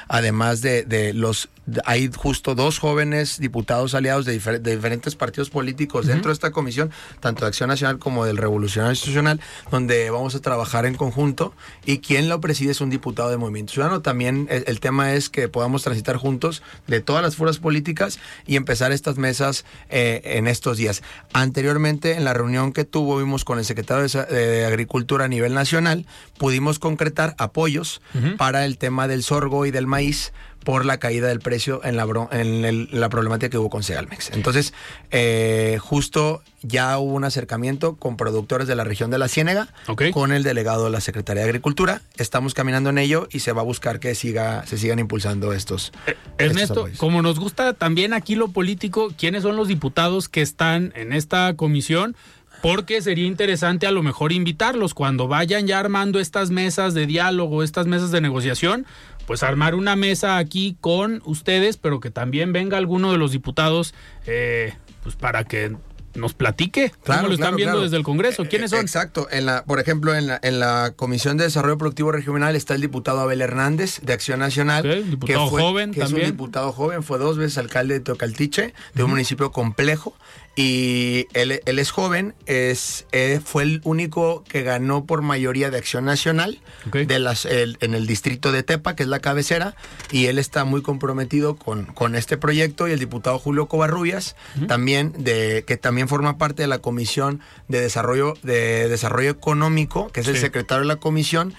además 0.07 0.61
de, 0.61 0.83
de 0.83 1.13
los, 1.13 1.49
hay 1.85 2.09
justo 2.15 2.55
dos 2.55 2.79
jóvenes 2.79 3.39
diputados 3.39 3.93
aliados 3.93 4.25
de, 4.25 4.39
difer- 4.39 4.59
de 4.59 4.75
diferentes 4.75 5.15
partidos 5.15 5.49
políticos 5.49 6.05
dentro 6.05 6.29
de 6.29 6.33
esta 6.33 6.51
comisión, 6.51 6.91
tanto 7.19 7.41
de 7.41 7.47
Acción 7.47 7.69
Nacional 7.69 7.99
como 7.99 8.25
del 8.25 8.37
Revolucionario 8.37 8.93
Institucional, 8.93 9.39
donde 9.71 10.09
vamos 10.09 10.35
a 10.35 10.39
trabajar 10.39 10.85
en 10.85 10.95
conjunto 10.95 11.53
y 11.85 11.99
quien 11.99 12.29
lo 12.29 12.39
preside 12.41 12.71
es 12.71 12.81
un 12.81 12.89
diputado 12.89 13.29
de 13.29 13.37
Movimiento 13.37 13.73
Ciudadano. 13.73 14.01
También 14.01 14.47
el, 14.49 14.63
el 14.67 14.79
tema 14.79 15.13
es 15.13 15.29
que 15.29 15.47
podamos 15.47 15.83
transitar 15.83 16.17
juntos 16.17 16.61
de 16.87 17.01
todas 17.01 17.23
las 17.23 17.35
fuerzas 17.35 17.59
políticas 17.59 18.19
y 18.45 18.55
empezar 18.55 18.91
estas 18.91 19.17
mesas 19.17 19.65
eh, 19.89 20.21
en 20.23 20.47
estos 20.47 20.77
días. 20.77 21.01
Anteriormente, 21.33 22.13
en 22.13 22.23
la 22.23 22.33
reunión 22.33 22.73
que 22.73 22.85
tuvimos 22.85 23.43
con 23.43 23.59
el 23.59 23.65
secretario 23.65 24.07
de, 24.07 24.35
de 24.35 24.65
Agricultura 24.65 25.25
a 25.25 25.27
nivel 25.27 25.53
nacional, 25.53 26.05
pudimos 26.37 26.79
concretar 26.79 27.35
apoyos 27.37 28.01
para 28.37 28.65
el 28.65 28.77
tema 28.77 29.07
del 29.07 29.23
sorgo 29.36 29.65
y 29.65 29.71
del 29.71 29.86
maíz 29.86 30.31
por 30.63 30.86
la 30.86 30.97
caída 30.97 31.27
del 31.27 31.39
precio 31.41 31.81
en 31.83 31.95
la, 31.97 32.07
en 32.31 32.65
el- 32.65 32.88
la 32.91 33.09
problemática 33.09 33.49
que 33.49 33.57
hubo 33.57 33.69
con 33.69 33.83
Segalmex. 33.83 34.31
Entonces, 34.31 34.73
eh, 35.11 35.77
justo 35.81 36.41
ya 36.63 36.97
hubo 36.97 37.13
un 37.13 37.23
acercamiento 37.25 37.97
con 37.97 38.15
productores 38.17 38.67
de 38.67 38.75
la 38.75 38.83
región 38.86 39.11
de 39.11 39.17
la 39.19 39.27
Ciénega, 39.27 39.67
con 40.13 40.31
el 40.31 40.41
delegado 40.43 40.86
de 40.86 40.89
la 40.91 41.01
Secretaría 41.01 41.43
de 41.43 41.49
Agricultura. 41.49 42.01
Estamos 42.17 42.53
caminando 42.53 42.89
en 42.89 42.97
ello 42.97 43.27
y 43.29 43.39
se 43.39 43.51
va 43.51 43.61
a 43.61 43.65
buscar 43.65 43.99
que 43.99 44.15
siga, 44.15 44.65
se 44.65 44.77
sigan 44.77 44.97
impulsando 44.99 45.51
estos. 45.53 45.91
estos 46.07 46.15
Ernesto, 46.39 46.79
apoyos. 46.79 46.97
como 46.97 47.21
nos 47.21 47.39
gusta 47.39 47.73
también 47.73 48.13
aquí 48.13 48.36
lo 48.36 48.47
político, 48.47 49.11
¿quiénes 49.17 49.43
son 49.43 49.57
los 49.57 49.67
diputados 49.67 50.29
que 50.29 50.41
están 50.41 50.93
en 50.95 51.11
esta 51.13 51.53
comisión? 51.55 52.15
Porque 52.61 53.01
sería 53.03 53.27
interesante 53.27 53.86
a 53.86 53.91
lo 53.91 54.01
mejor 54.01 54.31
invitarlos 54.31 54.95
cuando 54.95 55.27
vayan 55.27 55.67
ya 55.67 55.77
armando 55.79 56.19
estas 56.19 56.49
mesas 56.49 56.95
de 56.95 57.05
diálogo, 57.05 57.61
estas 57.61 57.86
mesas 57.86 58.09
de 58.09 58.21
negociación, 58.21 58.88
pues 59.28 59.43
armar 59.43 59.76
una 59.76 59.95
mesa 59.95 60.38
aquí 60.38 60.78
con 60.82 61.21
ustedes, 61.26 61.78
pero 61.78 61.99
que 61.99 62.11
también 62.11 62.53
venga 62.53 62.78
alguno 62.78 63.11
de 63.11 63.17
los 63.17 63.32
diputados, 63.32 63.93
eh, 64.28 64.73
pues 65.03 65.15
para 65.15 65.43
que 65.43 65.76
nos 66.13 66.34
platique 66.34 66.93
cómo 67.05 67.23
lo 67.23 67.34
están 67.34 67.38
claro, 67.38 67.55
viendo 67.57 67.71
claro. 67.73 67.84
desde 67.84 67.97
el 67.97 68.03
Congreso. 68.03 68.45
¿Quiénes 68.45 68.71
Eh, 68.71 68.76
son? 68.78 68.86
Exacto. 68.86 69.28
En 69.32 69.45
la, 69.45 69.65
por 69.65 69.82
ejemplo, 69.82 70.15
en 70.15 70.28
la, 70.28 70.39
en 70.43 70.59
la 70.61 70.93
Comisión 70.95 71.36
de 71.36 71.43
Desarrollo 71.43 71.78
Productivo 71.78 72.13
Regional 72.13 72.55
está 72.55 72.73
el 72.76 72.80
diputado 72.80 73.19
Abel 73.19 73.41
Hernández 73.41 73.99
de 74.01 74.13
Acción 74.13 74.39
Nacional. 74.39 74.89
Ok, 74.89 75.05
diputado 75.09 75.47
joven 75.47 75.91
que 75.91 75.99
es 75.99 76.05
también. 76.05 76.28
un 76.28 76.32
diputado 76.32 76.71
joven, 76.71 77.03
fue 77.03 77.17
dos 77.19 77.38
veces 77.38 77.57
alcalde 77.57 77.95
de 77.95 77.99
Tocaltiche, 77.99 78.73
de 78.93 79.03
un 79.03 79.09
municipio 79.09 79.51
complejo. 79.51 80.15
Y 80.56 81.28
él, 81.34 81.62
él 81.66 81.80
es 81.80 81.91
joven, 81.91 82.34
es, 82.45 83.06
eh, 83.12 83.41
fue 83.43 83.64
el 83.64 83.82
único 83.84 84.43
que 84.47 84.64
ganó 84.64 85.06
por 85.06 85.22
mayoría 85.22 85.70
de 85.70 85.78
Acción 85.78 86.06
Nacional 86.06 86.62
de 87.06 87.20
las, 87.20 87.43
el- 87.45 87.78
en 87.82 87.93
el 87.93 88.08
distrito 88.08 88.53
de 88.53 88.64
Tepa, 88.64 88.95
que 88.95 89.03
es 89.03 89.10
la 89.10 89.20
cabecera, 89.20 89.76
y 90.12 90.28
él 90.28 90.39
está 90.39 90.64
muy 90.64 90.82
comprometido 90.82 91.58
con, 91.58 91.86
con 91.86 92.16
este 92.16 92.38
proyecto. 92.38 92.88
Y 92.88 92.91
el 92.93 92.99
diputado 92.99 93.38
Julio 93.38 93.68
Covarrubias, 93.68 94.38
también 94.68 95.14
de, 95.18 95.66
que 95.68 95.76
también 95.76 96.08
forma 96.08 96.38
parte 96.38 96.62
de 96.64 96.68
la 96.68 96.80
Comisión 96.80 97.41
de 97.68 97.82
Desarrollo, 97.82 98.36
de 98.41 98.88
Desarrollo 98.88 99.32
Económico, 99.32 100.10
que 100.10 100.22
es 100.22 100.28
el 100.28 100.36
secretario 100.41 100.82
de 100.84 100.88
la 100.88 100.95
comisión. 100.97 101.53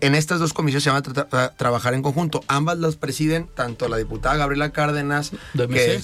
En 0.00 0.14
estas 0.14 0.40
dos 0.40 0.52
comisiones 0.52 0.84
se 0.84 0.90
van 0.90 0.98
a 0.98 1.02
tra- 1.02 1.28
tra- 1.28 1.56
trabajar 1.56 1.94
en 1.94 2.02
conjunto. 2.02 2.42
Ambas 2.48 2.78
las 2.78 2.96
presiden 2.96 3.48
tanto 3.54 3.88
la 3.88 3.96
diputada 3.96 4.36
Gabriela 4.36 4.70
Cárdenas, 4.72 5.32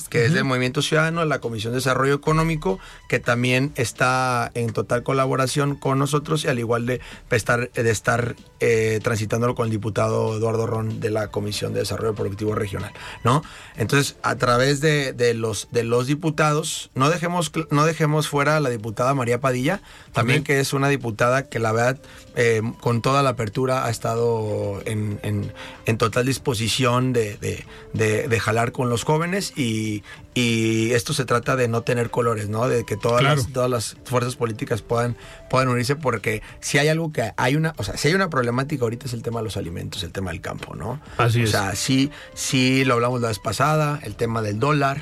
que, 0.09 0.25
es, 0.27 0.33
del 0.35 0.45
Movimiento 0.45 0.83
Ciudadano, 0.83 1.25
la 1.25 1.39
Comisión 1.41 1.73
de 1.73 1.79
Desarrollo 1.79 2.15
Económico, 2.15 2.79
que 3.09 3.19
también 3.21 3.73
está 3.77 4.51
en 4.55 4.73
total 4.73 5.03
colaboración 5.03 5.77
con 5.77 5.99
nosotros 5.99 6.45
y 6.45 6.49
al 6.49 6.59
igual 6.59 6.87
de 6.87 7.01
estar, 7.31 7.71
de 7.71 7.91
estar 7.91 8.37
eh, 8.61 9.01
transitándolo 9.03 9.55
con 9.55 9.67
el 9.67 9.71
diputado 9.71 10.37
Eduardo 10.37 10.67
Ron 10.67 11.01
de 11.01 11.11
la 11.11 11.29
Comisión 11.29 11.73
de 11.73 11.81
Desarrollo 11.81 12.15
Productivo 12.15 12.55
Regional, 12.55 12.93
¿no? 13.25 13.43
Entonces, 13.77 14.17
a 14.23 14.37
través 14.37 14.81
de, 14.81 15.13
de 15.13 15.35
los, 15.35 15.69
de 15.71 15.85
los 15.85 16.07
diputados, 16.07 16.91
no 16.95 17.11
dejemos, 17.11 17.53
no 17.71 17.85
dejemos 17.87 18.29
fuera 18.29 18.57
a 18.57 18.61
la 18.61 18.71
diputada 18.71 19.15
María 19.15 19.41
Padilla, 19.41 19.81
también 20.13 20.45
que 20.45 20.61
es 20.61 20.73
una 20.73 20.89
diputada 20.89 21.49
que 21.49 21.59
la 21.59 21.73
verdad, 21.73 21.99
eh, 22.35 22.63
con 22.81 23.03
toda 23.03 23.23
la 23.23 23.31
apertura, 23.31 23.86
ha 23.87 23.91
estado 23.91 24.81
en, 24.85 25.19
en- 25.23 25.53
total 25.99 26.27
disposición 26.27 27.13
de, 27.13 27.37
de- 27.39 27.65
de- 27.93 28.29
de 28.29 28.41
jalar 28.41 28.73
con 28.73 28.89
los 28.91 29.05
jóvenes 29.05 29.53
y, 29.57 30.03
y 30.37 30.93
esto 30.93 31.15
se 31.15 31.25
trata 31.25 31.57
de 31.57 31.67
no 31.67 31.81
tener 31.81 32.11
colores, 32.11 32.51
¿no? 32.51 32.69
De 32.69 32.85
que 32.85 32.97
todas, 32.99 33.21
Claro. 33.23 33.37
las, 33.37 33.53
todas 33.53 33.71
las 33.71 33.97
fuerzas 34.05 34.37
políticas 34.37 34.83
puedan, 34.83 35.17
puedan 35.49 35.69
unirse 35.69 35.97
porque 35.97 36.43
si 36.61 36.77
hay 36.77 36.89
algo 36.89 37.11
que 37.11 37.33
hay 37.39 37.57
una, 37.57 37.73
o 37.79 37.83
sea, 37.83 37.97
si 37.97 38.09
hay 38.09 38.15
una 38.15 38.29
problemática 38.29 38.85
ahorita 38.85 39.07
es 39.07 39.15
el 39.15 39.23
tema 39.23 39.41
de 39.41 39.45
los 39.45 39.57
alimentos, 39.57 40.03
el 40.03 40.13
tema 40.13 40.31
del 40.33 40.43
campo, 40.43 40.77
¿no? 40.77 41.01
Así 41.17 41.41
o 41.41 41.45
es. 41.45 41.51
sea, 41.53 41.75
sí, 41.75 42.11
sí 42.35 42.85
lo 42.85 42.95
hablamos 42.95 43.23
la 43.23 43.29
vez 43.29 43.39
pasada, 43.39 43.99
el 44.03 44.15
tema 44.15 44.43
del 44.43 44.61
dólar, 44.61 45.01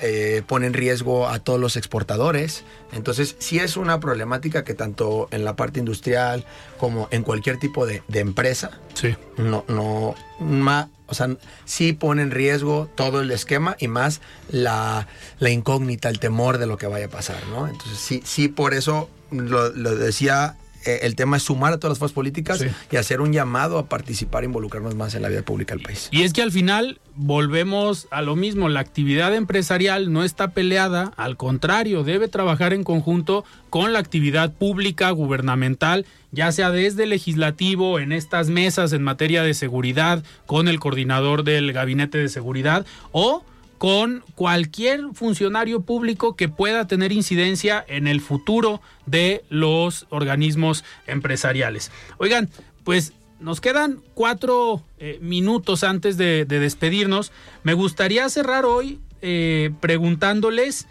eh, 0.00 0.42
pone 0.46 0.68
en 0.68 0.74
riesgo 0.74 1.28
a 1.28 1.40
todos 1.40 1.58
los 1.58 1.76
exportadores. 1.76 2.62
Entonces, 2.92 3.34
sí 3.40 3.58
es 3.58 3.76
una 3.76 3.98
problemática 3.98 4.62
que 4.62 4.74
tanto 4.74 5.26
en 5.32 5.44
la 5.44 5.56
parte 5.56 5.80
industrial 5.80 6.44
como 6.78 7.08
en 7.10 7.24
cualquier 7.24 7.58
tipo 7.58 7.84
de, 7.84 8.02
de 8.06 8.20
empresa, 8.20 8.70
Sí. 8.94 9.14
no, 9.36 9.64
no, 9.68 10.14
ma- 10.40 10.88
o 11.08 11.14
sea, 11.14 11.28
sí 11.64 11.92
pone 11.92 12.22
en 12.22 12.30
riesgo 12.30 12.88
todo 12.94 13.20
el 13.20 13.30
esquema 13.30 13.76
y 13.78 13.88
más 13.88 14.20
la, 14.50 15.08
la 15.38 15.50
incógnita, 15.50 16.08
el 16.08 16.18
temor 16.18 16.58
de 16.58 16.66
lo 16.66 16.76
que 16.76 16.86
vaya 16.86 17.06
a 17.06 17.10
pasar, 17.10 17.38
¿no? 17.50 17.66
Entonces, 17.66 17.98
sí, 17.98 18.22
sí, 18.24 18.48
por 18.48 18.74
eso 18.74 19.08
lo, 19.30 19.70
lo 19.70 19.96
decía, 19.96 20.56
eh, 20.84 21.00
el 21.02 21.16
tema 21.16 21.36
es 21.36 21.42
sumar 21.42 21.72
a 21.72 21.78
todas 21.78 21.92
las 21.92 21.98
fuerzas 21.98 22.14
políticas 22.14 22.58
Sí. 22.58 22.66
y 22.92 22.96
hacer 22.96 23.20
un 23.20 23.32
llamado 23.32 23.78
a 23.78 23.86
participar 23.86 24.42
e 24.42 24.46
involucrarnos 24.46 24.94
más 24.94 25.14
en 25.14 25.22
la 25.22 25.28
vida 25.28 25.42
pública 25.42 25.74
del 25.74 25.82
país. 25.82 26.08
Y 26.10 26.22
es 26.22 26.32
que 26.32 26.42
al 26.42 26.52
final 26.52 27.00
volvemos 27.16 28.06
a 28.10 28.22
lo 28.22 28.36
mismo, 28.36 28.68
la 28.68 28.80
actividad 28.80 29.34
empresarial 29.34 30.12
no 30.12 30.24
está 30.24 30.50
peleada, 30.52 31.12
al 31.16 31.36
contrario, 31.36 32.04
debe 32.04 32.28
trabajar 32.28 32.72
en 32.72 32.84
conjunto 32.84 33.44
con 33.70 33.92
la 33.92 33.98
actividad 33.98 34.52
pública, 34.52 35.10
gubernamental, 35.10 36.06
ya 36.32 36.52
sea 36.52 36.70
desde 36.70 37.04
el 37.04 37.10
legislativo, 37.10 37.98
en 37.98 38.12
estas 38.12 38.48
mesas 38.48 38.92
en 38.92 39.02
materia 39.02 39.42
de 39.42 39.54
seguridad, 39.54 40.22
con 40.46 40.68
el 40.68 40.78
coordinador 40.78 41.42
del 41.44 41.72
gabinete 41.72 42.18
de 42.18 42.28
seguridad 42.28 42.86
o 43.12 43.44
con 43.78 44.24
cualquier 44.34 45.02
funcionario 45.14 45.80
público 45.80 46.36
que 46.36 46.48
pueda 46.48 46.86
tener 46.86 47.12
incidencia 47.12 47.84
en 47.88 48.06
el 48.08 48.20
futuro 48.20 48.80
de 49.06 49.44
los 49.48 50.06
organismos 50.10 50.84
empresariales. 51.06 51.90
Oigan, 52.18 52.50
pues 52.84 53.12
nos 53.40 53.60
quedan 53.60 54.02
cuatro 54.14 54.82
eh, 54.98 55.18
minutos 55.22 55.84
antes 55.84 56.16
de, 56.16 56.44
de 56.44 56.58
despedirnos. 56.58 57.30
Me 57.62 57.74
gustaría 57.74 58.28
cerrar 58.28 58.64
hoy 58.64 58.98
eh, 59.22 59.70
preguntándoles, 59.80 60.86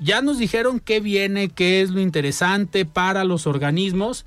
ya 0.00 0.22
nos 0.22 0.38
dijeron 0.38 0.80
qué 0.80 1.00
viene, 1.00 1.48
qué 1.48 1.80
es 1.80 1.90
lo 1.90 2.00
interesante 2.00 2.84
para 2.84 3.24
los 3.24 3.46
organismos, 3.46 4.24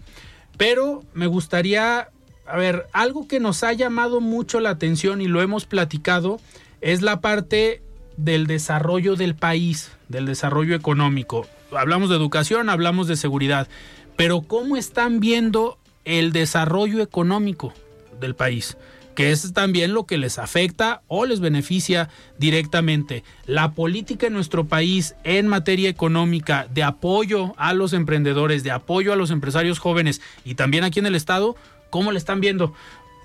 pero 0.57 1.03
me 1.13 1.27
gustaría, 1.27 2.09
a 2.45 2.57
ver, 2.57 2.87
algo 2.91 3.27
que 3.27 3.39
nos 3.39 3.63
ha 3.63 3.71
llamado 3.73 4.19
mucho 4.19 4.59
la 4.59 4.69
atención 4.69 5.21
y 5.21 5.27
lo 5.27 5.41
hemos 5.41 5.65
platicado, 5.65 6.39
es 6.81 7.01
la 7.01 7.21
parte 7.21 7.81
del 8.23 8.45
desarrollo 8.45 9.15
del 9.15 9.35
país, 9.35 9.91
del 10.07 10.25
desarrollo 10.25 10.75
económico. 10.75 11.47
Hablamos 11.75 12.09
de 12.09 12.15
educación, 12.15 12.69
hablamos 12.69 13.07
de 13.07 13.15
seguridad, 13.15 13.67
pero 14.15 14.41
¿cómo 14.41 14.77
están 14.77 15.19
viendo 15.19 15.77
el 16.05 16.31
desarrollo 16.31 17.01
económico 17.01 17.73
del 18.19 18.35
país? 18.35 18.77
que 19.15 19.31
es 19.31 19.51
también 19.51 19.93
lo 19.93 20.05
que 20.05 20.17
les 20.17 20.39
afecta 20.39 21.01
o 21.07 21.25
les 21.25 21.41
beneficia 21.41 22.07
directamente. 22.37 23.25
La 23.45 23.71
política 23.71 24.27
en 24.27 24.33
nuestro 24.33 24.67
país 24.67 25.15
en 25.25 25.49
materia 25.49 25.89
económica 25.89 26.65
de 26.73 26.81
apoyo 26.83 27.53
a 27.57 27.73
los 27.73 27.91
emprendedores, 27.91 28.63
de 28.63 28.71
apoyo 28.71 29.11
a 29.11 29.17
los 29.17 29.29
empresarios 29.29 29.79
jóvenes 29.79 30.21
y 30.45 30.55
también 30.55 30.85
aquí 30.85 30.99
en 30.99 31.07
el 31.07 31.15
Estado, 31.15 31.57
¿cómo 31.89 32.13
le 32.13 32.19
están 32.19 32.39
viendo? 32.39 32.73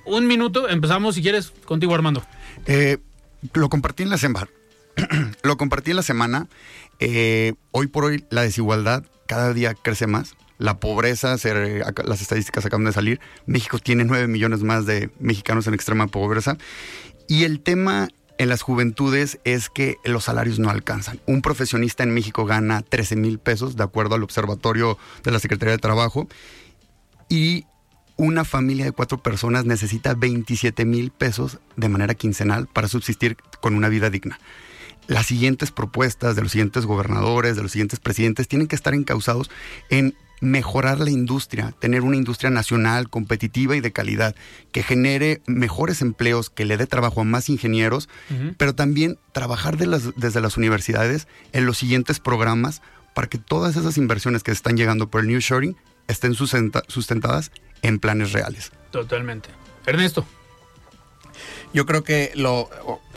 Un 0.05 0.27
minuto, 0.27 0.69
empezamos 0.69 1.15
si 1.15 1.23
quieres 1.23 1.53
contigo 1.65 1.95
Armando. 1.95 2.25
Eh, 2.67 2.99
Lo 3.55 3.69
compartí 3.69 4.03
en 4.03 4.11
la 4.11 4.19
semana. 4.19 4.49
lo 5.43 5.57
compartí 5.57 5.91
en 5.91 5.97
la 5.97 6.03
semana. 6.03 6.49
Eh, 6.99 7.55
hoy 7.73 7.87
por 7.87 8.05
hoy 8.05 8.25
la 8.31 8.43
desigualdad 8.43 9.05
cada 9.27 9.53
día 9.53 9.75
crece 9.75 10.07
más. 10.07 10.37
La 10.59 10.81
pobreza, 10.81 11.37
las 12.05 12.23
estadísticas 12.23 12.65
acaban 12.65 12.87
de 12.87 12.93
salir. 12.93 13.21
México 13.45 13.79
tiene 13.79 14.05
9 14.05 14.27
millones 14.27 14.63
más 14.63 14.87
de 14.87 15.11
mexicanos 15.21 15.67
en 15.67 15.75
extrema 15.75 16.07
pobreza. 16.07 16.57
Y 17.29 17.45
el 17.45 17.61
tema 17.61 18.09
en 18.39 18.49
las 18.49 18.63
juventudes 18.63 19.39
es 19.45 19.69
que 19.69 19.97
los 20.05 20.25
salarios 20.25 20.59
no 20.59 20.71
alcanzan. 20.71 21.21
Un 21.27 21.43
profesionista 21.43 22.05
en 22.05 22.15
México 22.15 22.47
gana 22.47 22.81
13 22.83 23.17
mil 23.17 23.39
pesos, 23.39 23.77
de 23.77 23.85
acuerdo 23.85 24.15
al 24.15 24.23
observatorio 24.23 24.97
de 25.25 25.31
la 25.31 25.41
Secretaría 25.41 25.73
de 25.73 25.79
Trabajo. 25.79 26.27
Y 27.29 27.67
una 28.17 28.45
familia 28.45 28.87
de 28.87 28.93
cuatro 28.93 29.23
personas 29.23 29.67
necesita 29.67 30.15
27 30.15 30.87
mil 30.87 31.11
pesos 31.11 31.59
de 31.77 31.91
manera 31.91 32.15
quincenal 32.15 32.67
para 32.67 32.89
subsistir 32.89 33.37
con 33.61 33.75
una 33.75 33.91
vida 33.91 34.09
digna 34.09 34.39
las 35.07 35.27
siguientes 35.27 35.71
propuestas 35.71 36.37
de 36.37 36.43
los 36.43 36.53
siguientes 36.53 36.87
gobernadores, 36.87 37.57
de 37.57 37.63
los 37.63 37.73
siguientes 37.73 38.01
presidentes, 38.01 38.49
tienen 38.49 38.69
que 38.69 38.77
estar 38.77 38.95
encausados 38.95 39.51
en 39.91 40.17
mejorar 40.41 41.01
la 41.01 41.11
industria, 41.11 41.73
tener 41.79 42.03
una 42.03 42.17
industria 42.17 42.51
nacional 42.51 43.09
competitiva 43.09 43.77
y 43.77 43.81
de 43.81 43.93
calidad, 43.93 44.35
que 44.71 44.83
genere 44.83 45.41
mejores 45.47 46.03
empleos, 46.03 46.51
que 46.51 46.65
le 46.65 46.77
dé 46.77 46.87
trabajo 46.87 47.23
a 47.23 47.25
más 47.25 47.49
ingenieros, 47.49 48.09
pero 48.59 48.75
también 48.75 49.19
trabajar 49.33 49.77
desde 49.79 50.41
las 50.41 50.57
universidades 50.57 51.27
en 51.53 51.65
los 51.65 51.79
siguientes 51.79 52.21
programas 52.21 52.83
para 53.15 53.29
que 53.29 53.39
todas 53.39 53.77
esas 53.77 53.97
inversiones 53.97 54.43
que 54.43 54.51
están 54.51 54.77
llegando 54.77 55.09
por 55.09 55.23
el 55.23 55.29
New 55.29 55.41
Shoring 55.41 55.75
estén 56.07 56.35
sustentadas 56.35 57.51
en 57.83 57.99
planes 57.99 58.33
reales. 58.33 58.73
Totalmente. 58.91 59.49
Ernesto. 59.87 60.27
Yo 61.73 61.87
creo 61.87 62.05
que 62.05 62.33
lo 62.35 62.69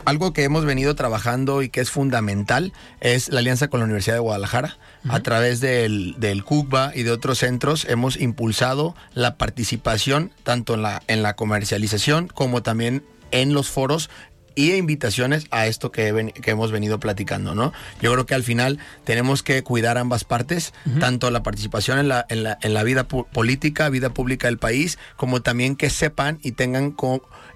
algo 0.05 0.33
que 0.33 0.43
hemos 0.43 0.65
venido 0.65 0.95
trabajando 0.95 1.61
y 1.61 1.69
que 1.69 1.81
es 1.81 1.91
fundamental 1.91 2.73
es 2.99 3.29
la 3.29 3.39
alianza 3.39 3.67
con 3.67 3.79
la 3.79 3.85
Universidad 3.85 4.15
de 4.15 4.21
Guadalajara. 4.21 4.77
A 5.07 5.19
través 5.21 5.61
del, 5.61 6.15
del 6.17 6.43
CUCBA 6.43 6.91
y 6.95 7.03
de 7.03 7.11
otros 7.11 7.39
centros 7.39 7.85
hemos 7.85 8.17
impulsado 8.17 8.95
la 9.13 9.37
participación 9.37 10.31
tanto 10.43 10.73
en 10.73 10.81
la, 10.81 11.01
en 11.07 11.23
la 11.23 11.35
comercialización 11.35 12.27
como 12.27 12.63
también 12.63 13.03
en 13.31 13.53
los 13.53 13.69
foros 13.69 14.09
y 14.55 14.73
invitaciones 14.73 15.45
a 15.51 15.67
esto 15.67 15.91
que, 15.91 16.33
que, 16.41 16.51
hemos 16.51 16.71
venido 16.71 16.99
platicando, 16.99 17.55
¿no? 17.55 17.73
Yo 18.01 18.11
creo 18.11 18.25
que 18.25 18.35
al 18.35 18.43
final 18.43 18.79
tenemos 19.03 19.43
que 19.43 19.63
cuidar 19.63 19.97
ambas 19.97 20.23
partes, 20.23 20.73
tanto 20.99 21.31
la 21.31 21.43
participación 21.43 21.99
en 21.99 22.07
la, 22.07 22.25
en 22.29 22.43
la, 22.43 22.57
en 22.61 22.73
la 22.73 22.83
vida 22.83 23.07
política, 23.07 23.89
vida 23.89 24.09
pública 24.09 24.47
del 24.47 24.57
país, 24.57 24.97
como 25.15 25.41
también 25.41 25.75
que 25.75 25.89
sepan 25.89 26.39
y 26.41 26.53
tengan 26.53 26.95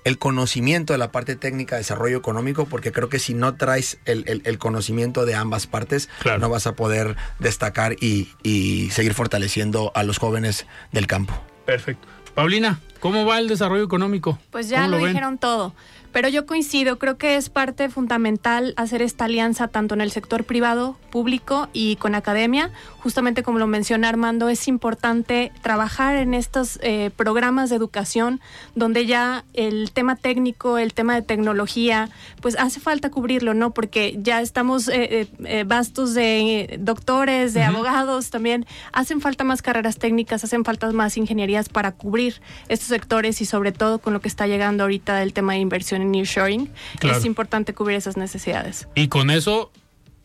el 0.04 0.18
conocimiento 0.18 0.94
de 0.94 1.00
la 1.00 1.12
parte 1.12 1.36
técnica 1.36 1.76
de 1.76 1.82
desarrollo 1.82 2.18
económico, 2.18 2.66
porque 2.66 2.92
creo 2.92 3.10
que 3.10 3.20
si 3.20 3.34
no 3.34 3.56
traes 3.56 4.00
el, 4.06 4.58
conocimiento 4.58 5.26
de 5.26 5.36
ambas 5.36 5.68
partes, 5.68 6.10
no 6.40 6.50
vas 6.50 6.68
a 6.68 6.76
poder 6.76 7.16
destacar 7.40 7.94
y, 8.00 8.30
y 8.44 8.90
seguir 8.92 9.14
fortaleciendo 9.14 9.92
a 9.96 10.04
los 10.04 10.18
jóvenes 10.18 10.66
del 10.92 11.08
campo. 11.08 11.34
Perfecto. 11.66 12.08
Paulina, 12.34 12.80
¿cómo 13.00 13.26
va 13.26 13.40
el 13.40 13.48
desarrollo 13.48 13.84
económico? 13.84 14.40
Pues 14.50 14.68
ya 14.68 14.88
lo, 14.88 14.98
dijeron 14.98 15.38
todo. 15.38 15.74
Pero 16.14 16.30
yo 16.30 16.46
coincido, 16.46 17.00
creo 17.00 17.18
que 17.18 17.36
es 17.38 17.50
parte 17.50 17.90
fundamental 17.90 18.76
hacer 18.78 19.02
esta 19.02 19.26
alianza 19.26 19.68
tanto 19.68 19.96
en 19.96 20.02
el 20.02 20.12
sector 20.12 20.44
privado, 20.44 20.96
público 21.10 21.70
y 21.74 21.96
con 21.96 22.14
academia. 22.14 22.70
Justamente 23.00 23.42
como 23.42 23.58
lo 23.58 23.66
menciona 23.66 24.10
Armando, 24.10 24.48
es 24.48 24.68
importante 24.68 25.52
trabajar 25.64 26.16
en 26.18 26.36
estos 26.36 26.78
eh, 26.84 27.10
programas 27.16 27.72
de 27.72 27.78
educación 27.78 28.42
donde 28.76 29.08
ya 29.08 29.44
el 29.56 29.92
tema 29.92 30.16
técnico, 30.16 30.78
el 30.78 30.94
tema 30.94 31.16
de 31.16 31.24
tecnología, 31.24 32.10
pues 32.42 32.56
hace 32.60 32.80
falta 32.80 33.10
cubrirlo, 33.10 33.56
¿no? 33.56 33.72
Porque 33.72 34.16
ya 34.22 34.40
estamos 34.40 34.90
eh, 34.90 35.28
eh, 35.46 35.64
bastos 35.66 36.14
de 36.14 36.78
doctores, 36.80 37.56
de 37.56 37.64
abogados 37.64 38.30
también. 38.30 38.68
Hacen 38.92 39.20
falta 39.20 39.44
más 39.44 39.64
carreras 39.64 39.98
técnicas, 39.98 40.44
hacen 40.44 40.64
falta 40.64 40.92
más 40.92 41.18
ingenierías 41.18 41.70
para 41.70 41.92
cubrir 41.92 42.40
estos 42.68 42.90
sectores 42.90 43.42
y 43.42 43.46
sobre 43.46 43.72
todo 43.72 43.98
con 43.98 44.14
lo 44.14 44.22
que 44.22 44.28
está 44.28 44.46
llegando 44.46 44.84
ahorita 44.84 45.16
del 45.18 45.34
tema 45.34 45.54
de 45.54 45.60
inversión 45.60 46.03
en 46.04 46.12
nearshoring, 46.12 46.70
es 47.02 47.26
importante 47.26 47.74
cubrir 47.74 47.98
esas 47.98 48.18
necesidades. 48.18 48.88
Y 48.96 49.08
con 49.08 49.30
eso 49.32 49.72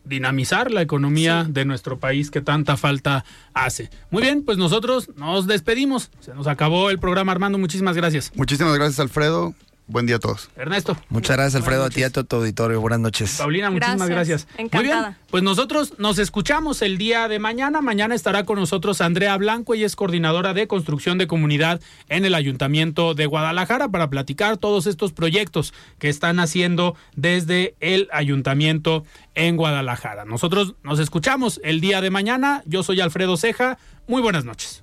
dinamizar 0.05 0.70
la 0.70 0.83
economía 0.83 1.45
de 1.49 1.64
nuestro 1.64 1.99
país 1.99 2.31
que 2.31 2.41
tanta 2.41 2.76
falta 2.76 3.24
hace. 3.53 3.91
Muy 4.11 4.22
bien, 4.22 4.43
pues 4.45 4.59
nosotros 4.59 5.11
nos 5.16 5.47
despedimos. 5.47 6.11
Se 6.20 6.35
nos 6.35 6.47
acabó 6.47 6.91
el 6.91 6.99
programa, 6.99 7.33
Armando. 7.33 7.59
Muchísimas 7.59 7.97
gracias. 7.97 8.33
Muchísimas 8.35 8.74
gracias, 8.74 9.01
Alfredo. 9.01 9.55
Buen 9.89 10.05
día 10.05 10.16
a 10.16 10.18
todos. 10.18 10.51
Ernesto. 10.55 10.99
Muchas 11.09 11.39
gracias, 11.39 11.55
Alfredo, 11.55 11.84
a 11.84 11.89
ti 11.89 12.01
y 12.01 12.03
a 12.03 12.11
todo 12.11 12.24
tu 12.24 12.36
auditorio. 12.36 12.78
Buenas 12.78 13.01
noches. 13.01 13.36
Paulina, 13.39 13.70
muchísimas 13.70 14.11
gracias. 14.11 14.47
Encantada. 14.59 14.97
Muy 14.97 15.05
bien, 15.05 15.16
pues 15.30 15.43
nosotros 15.43 15.95
nos 15.97 16.18
escuchamos 16.18 16.82
el 16.82 16.99
día 16.99 17.26
de 17.26 17.39
mañana. 17.39 17.80
Mañana 17.80 18.14
estará 18.14 18.45
con 18.45 18.59
nosotros 18.59 19.01
Andrea 19.01 19.34
Blanco, 19.39 19.74
y 19.74 19.84
es 19.84 19.97
coordinadora 19.97 20.53
de 20.53 20.68
construcción 20.68 21.16
de 21.16 21.26
comunidad 21.26 21.80
en 22.11 22.26
el 22.26 22.34
Ayuntamiento 22.34 23.14
de 23.14 23.24
Guadalajara 23.24 23.89
para 23.89 24.11
platicar 24.11 24.59
todos 24.59 24.86
estos 24.86 25.12
proyectos 25.12 25.72
que 25.99 26.11
están 26.11 26.39
haciendo 26.39 26.95
desde 27.16 27.74
el 27.80 28.09
Ayuntamiento 28.12 29.05
en 29.34 29.57
Guadalajara. 29.57 30.26
Nosotros 30.26 30.74
nos 30.82 30.99
escuchamos 30.99 31.62
el 31.64 31.80
día 31.80 32.03
de 32.03 32.11
mañana. 32.11 32.62
Yo 32.66 32.82
soy 32.82 33.01
Alfredo 33.01 33.39
Ceja. 33.39 33.78
Muy 34.07 34.20
buenas 34.20 34.45
noches. 34.45 34.82